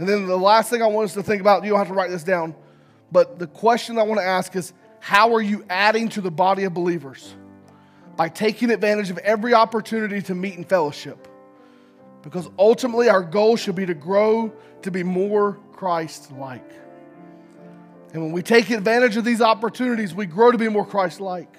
And 0.00 0.08
then 0.08 0.26
the 0.26 0.36
last 0.36 0.70
thing 0.70 0.82
I 0.82 0.86
want 0.86 1.04
us 1.04 1.14
to 1.14 1.22
think 1.22 1.40
about, 1.40 1.62
you 1.62 1.70
don't 1.70 1.78
have 1.78 1.86
to 1.86 1.94
write 1.94 2.10
this 2.10 2.24
down, 2.24 2.56
but 3.12 3.38
the 3.38 3.46
question 3.46 3.96
I 3.96 4.02
want 4.02 4.20
to 4.20 4.26
ask 4.26 4.56
is 4.56 4.72
how 4.98 5.34
are 5.34 5.40
you 5.40 5.64
adding 5.70 6.08
to 6.08 6.20
the 6.20 6.32
body 6.32 6.64
of 6.64 6.74
believers? 6.74 7.36
By 8.16 8.28
taking 8.28 8.72
advantage 8.72 9.10
of 9.10 9.18
every 9.18 9.54
opportunity 9.54 10.20
to 10.22 10.34
meet 10.34 10.54
in 10.54 10.64
fellowship. 10.64 11.27
Because 12.22 12.48
ultimately, 12.58 13.08
our 13.08 13.22
goal 13.22 13.56
should 13.56 13.76
be 13.76 13.86
to 13.86 13.94
grow 13.94 14.52
to 14.82 14.90
be 14.90 15.02
more 15.02 15.58
Christ 15.72 16.32
like. 16.32 16.68
And 18.12 18.22
when 18.22 18.32
we 18.32 18.42
take 18.42 18.70
advantage 18.70 19.16
of 19.16 19.24
these 19.24 19.40
opportunities, 19.40 20.14
we 20.14 20.26
grow 20.26 20.50
to 20.50 20.58
be 20.58 20.68
more 20.68 20.86
Christ 20.86 21.20
like. 21.20 21.54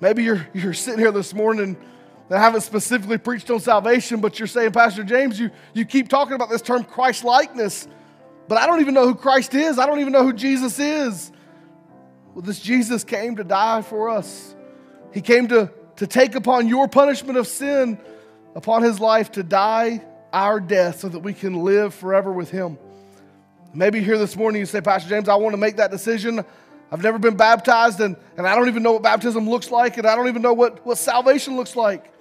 Maybe 0.00 0.22
you're, 0.22 0.46
you're 0.52 0.74
sitting 0.74 1.00
here 1.00 1.12
this 1.12 1.32
morning 1.32 1.76
and 2.28 2.36
I 2.36 2.38
haven't 2.38 2.62
specifically 2.62 3.18
preached 3.18 3.50
on 3.50 3.60
salvation, 3.60 4.20
but 4.20 4.38
you're 4.38 4.48
saying, 4.48 4.72
Pastor 4.72 5.04
James, 5.04 5.38
you, 5.38 5.50
you 5.74 5.84
keep 5.84 6.08
talking 6.08 6.34
about 6.34 6.50
this 6.50 6.60
term 6.60 6.84
Christ 6.84 7.24
likeness, 7.24 7.86
but 8.48 8.58
I 8.58 8.66
don't 8.66 8.80
even 8.80 8.94
know 8.94 9.06
who 9.06 9.14
Christ 9.14 9.54
is. 9.54 9.78
I 9.78 9.86
don't 9.86 10.00
even 10.00 10.12
know 10.12 10.24
who 10.24 10.32
Jesus 10.32 10.78
is. 10.78 11.32
Well, 12.34 12.42
this 12.42 12.60
Jesus 12.60 13.04
came 13.04 13.36
to 13.36 13.44
die 13.44 13.82
for 13.82 14.10
us. 14.10 14.54
He 15.14 15.20
came 15.20 15.48
to, 15.48 15.70
to 15.96 16.06
take 16.06 16.34
upon 16.34 16.68
your 16.68 16.88
punishment 16.88 17.38
of 17.38 17.46
sin 17.46 17.98
upon 18.56 18.82
his 18.82 18.98
life 18.98 19.30
to 19.32 19.44
die 19.44 20.02
our 20.32 20.58
death 20.58 21.00
so 21.00 21.08
that 21.08 21.20
we 21.20 21.32
can 21.32 21.62
live 21.62 21.94
forever 21.94 22.32
with 22.32 22.50
him. 22.50 22.78
Maybe 23.72 24.02
here 24.02 24.18
this 24.18 24.34
morning 24.34 24.58
you 24.58 24.66
say, 24.66 24.80
Pastor 24.80 25.08
James, 25.08 25.28
I 25.28 25.36
want 25.36 25.52
to 25.52 25.58
make 25.58 25.76
that 25.76 25.90
decision. 25.90 26.44
I've 26.90 27.02
never 27.02 27.18
been 27.18 27.36
baptized, 27.36 28.00
and, 28.00 28.16
and 28.36 28.46
I 28.46 28.54
don't 28.54 28.68
even 28.68 28.82
know 28.82 28.92
what 28.92 29.02
baptism 29.02 29.48
looks 29.48 29.70
like, 29.70 29.98
and 29.98 30.06
I 30.06 30.16
don't 30.16 30.28
even 30.28 30.40
know 30.40 30.54
what, 30.54 30.84
what 30.86 30.98
salvation 30.98 31.56
looks 31.56 31.76
like. 31.76 32.12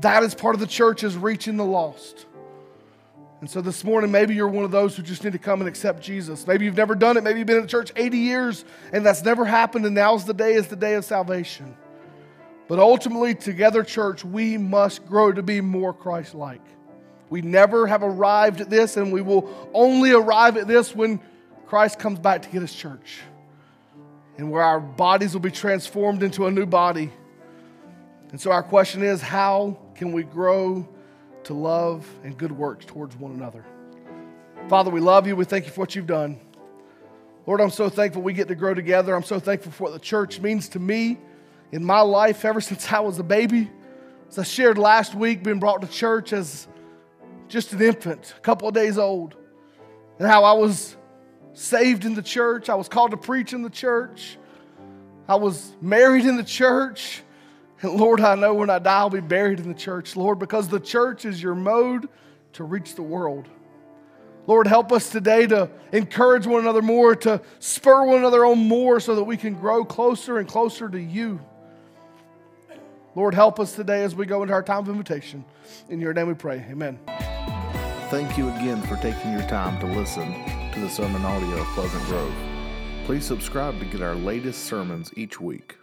That 0.00 0.22
is 0.22 0.34
part 0.34 0.54
of 0.54 0.60
the 0.60 0.66
church 0.66 1.04
is 1.04 1.16
reaching 1.16 1.58
the 1.58 1.64
lost. 1.64 2.26
And 3.40 3.50
so 3.50 3.60
this 3.60 3.84
morning, 3.84 4.10
maybe 4.10 4.34
you're 4.34 4.48
one 4.48 4.64
of 4.64 4.70
those 4.70 4.96
who 4.96 5.02
just 5.02 5.22
need 5.24 5.32
to 5.32 5.38
come 5.38 5.60
and 5.60 5.68
accept 5.68 6.00
Jesus. 6.00 6.46
Maybe 6.46 6.64
you've 6.64 6.76
never 6.76 6.94
done 6.94 7.16
it. 7.16 7.24
Maybe 7.24 7.40
you've 7.40 7.48
been 7.48 7.56
in 7.56 7.62
the 7.62 7.68
church 7.68 7.90
80 7.96 8.16
years 8.16 8.64
and 8.92 9.04
that's 9.04 9.24
never 9.24 9.44
happened, 9.44 9.84
and 9.84 9.94
now's 9.94 10.24
the 10.24 10.32
day 10.32 10.54
is 10.54 10.68
the 10.68 10.76
day 10.76 10.94
of 10.94 11.04
salvation. 11.04 11.76
But 12.68 12.78
ultimately, 12.78 13.34
together, 13.34 13.82
church, 13.82 14.24
we 14.24 14.56
must 14.56 15.04
grow 15.06 15.32
to 15.32 15.42
be 15.42 15.60
more 15.60 15.92
Christ 15.92 16.34
like. 16.34 16.62
We 17.28 17.42
never 17.42 17.86
have 17.86 18.02
arrived 18.02 18.60
at 18.60 18.70
this, 18.70 18.96
and 18.96 19.12
we 19.12 19.22
will 19.22 19.70
only 19.72 20.12
arrive 20.12 20.56
at 20.56 20.68
this 20.68 20.94
when 20.94 21.20
Christ 21.66 21.98
comes 21.98 22.18
back 22.18 22.42
to 22.42 22.48
get 22.48 22.60
his 22.60 22.74
church 22.74 23.20
and 24.38 24.50
where 24.50 24.62
our 24.62 24.80
bodies 24.80 25.32
will 25.32 25.40
be 25.40 25.50
transformed 25.50 26.22
into 26.22 26.46
a 26.46 26.50
new 26.50 26.66
body. 26.66 27.10
And 28.30 28.40
so, 28.40 28.50
our 28.50 28.62
question 28.62 29.02
is 29.02 29.20
how 29.20 29.78
can 29.94 30.12
we 30.12 30.22
grow 30.22 30.88
to 31.44 31.54
love 31.54 32.06
and 32.22 32.36
good 32.36 32.52
works 32.52 32.84
towards 32.84 33.16
one 33.16 33.32
another? 33.32 33.64
Father, 34.68 34.90
we 34.90 35.00
love 35.00 35.26
you. 35.26 35.34
We 35.34 35.44
thank 35.44 35.66
you 35.66 35.72
for 35.72 35.80
what 35.80 35.94
you've 35.94 36.06
done. 36.06 36.38
Lord, 37.46 37.60
I'm 37.60 37.70
so 37.70 37.88
thankful 37.88 38.22
we 38.22 38.32
get 38.32 38.48
to 38.48 38.54
grow 38.54 38.74
together. 38.74 39.14
I'm 39.14 39.24
so 39.24 39.40
thankful 39.40 39.72
for 39.72 39.84
what 39.84 39.92
the 39.92 39.98
church 39.98 40.40
means 40.40 40.68
to 40.70 40.78
me 40.78 41.18
in 41.72 41.84
my 41.84 42.00
life 42.00 42.44
ever 42.44 42.60
since 42.60 42.92
I 42.92 43.00
was 43.00 43.18
a 43.18 43.24
baby. 43.24 43.70
As 44.28 44.38
I 44.38 44.44
shared 44.44 44.78
last 44.78 45.14
week, 45.14 45.42
being 45.42 45.58
brought 45.58 45.80
to 45.80 45.88
church 45.88 46.32
as 46.32 46.68
just 47.48 47.72
an 47.72 47.82
infant, 47.82 48.34
a 48.36 48.40
couple 48.40 48.68
of 48.68 48.74
days 48.74 48.98
old, 48.98 49.34
and 50.18 50.28
how 50.28 50.44
I 50.44 50.52
was 50.52 50.96
saved 51.54 52.04
in 52.04 52.14
the 52.14 52.22
church. 52.22 52.68
I 52.68 52.74
was 52.74 52.88
called 52.88 53.10
to 53.10 53.16
preach 53.16 53.52
in 53.52 53.62
the 53.62 53.70
church. 53.70 54.38
I 55.28 55.36
was 55.36 55.74
married 55.80 56.24
in 56.24 56.36
the 56.36 56.44
church. 56.44 57.22
And 57.80 57.92
Lord, 57.94 58.20
I 58.20 58.34
know 58.36 58.54
when 58.54 58.70
I 58.70 58.78
die, 58.78 58.98
I'll 58.98 59.10
be 59.10 59.20
buried 59.20 59.58
in 59.58 59.68
the 59.68 59.78
church, 59.78 60.16
Lord, 60.16 60.38
because 60.38 60.68
the 60.68 60.80
church 60.80 61.24
is 61.24 61.42
your 61.42 61.54
mode 61.54 62.08
to 62.54 62.64
reach 62.64 62.94
the 62.94 63.02
world. 63.02 63.48
Lord, 64.46 64.66
help 64.66 64.92
us 64.92 65.10
today 65.10 65.46
to 65.46 65.70
encourage 65.92 66.46
one 66.46 66.62
another 66.62 66.82
more, 66.82 67.14
to 67.16 67.40
spur 67.60 68.04
one 68.04 68.18
another 68.18 68.44
on 68.44 68.58
more 68.58 68.98
so 68.98 69.14
that 69.14 69.24
we 69.24 69.36
can 69.36 69.54
grow 69.54 69.84
closer 69.84 70.38
and 70.38 70.48
closer 70.48 70.88
to 70.88 71.00
you. 71.00 71.40
Lord, 73.14 73.34
help 73.34 73.60
us 73.60 73.74
today 73.74 74.04
as 74.04 74.14
we 74.14 74.24
go 74.24 74.42
into 74.42 74.54
our 74.54 74.62
time 74.62 74.78
of 74.78 74.88
invitation. 74.88 75.44
In 75.90 76.00
your 76.00 76.14
name 76.14 76.28
we 76.28 76.34
pray. 76.34 76.64
Amen. 76.70 76.98
Thank 78.08 78.38
you 78.38 78.48
again 78.50 78.80
for 78.82 78.96
taking 78.96 79.32
your 79.32 79.46
time 79.48 79.78
to 79.80 79.86
listen 79.86 80.32
to 80.72 80.80
the 80.80 80.88
sermon 80.88 81.24
audio 81.24 81.60
of 81.60 81.66
Pleasant 81.68 82.04
Grove. 82.04 82.34
Please 83.04 83.24
subscribe 83.24 83.78
to 83.80 83.84
get 83.86 84.00
our 84.00 84.14
latest 84.14 84.64
sermons 84.64 85.10
each 85.16 85.40
week. 85.40 85.76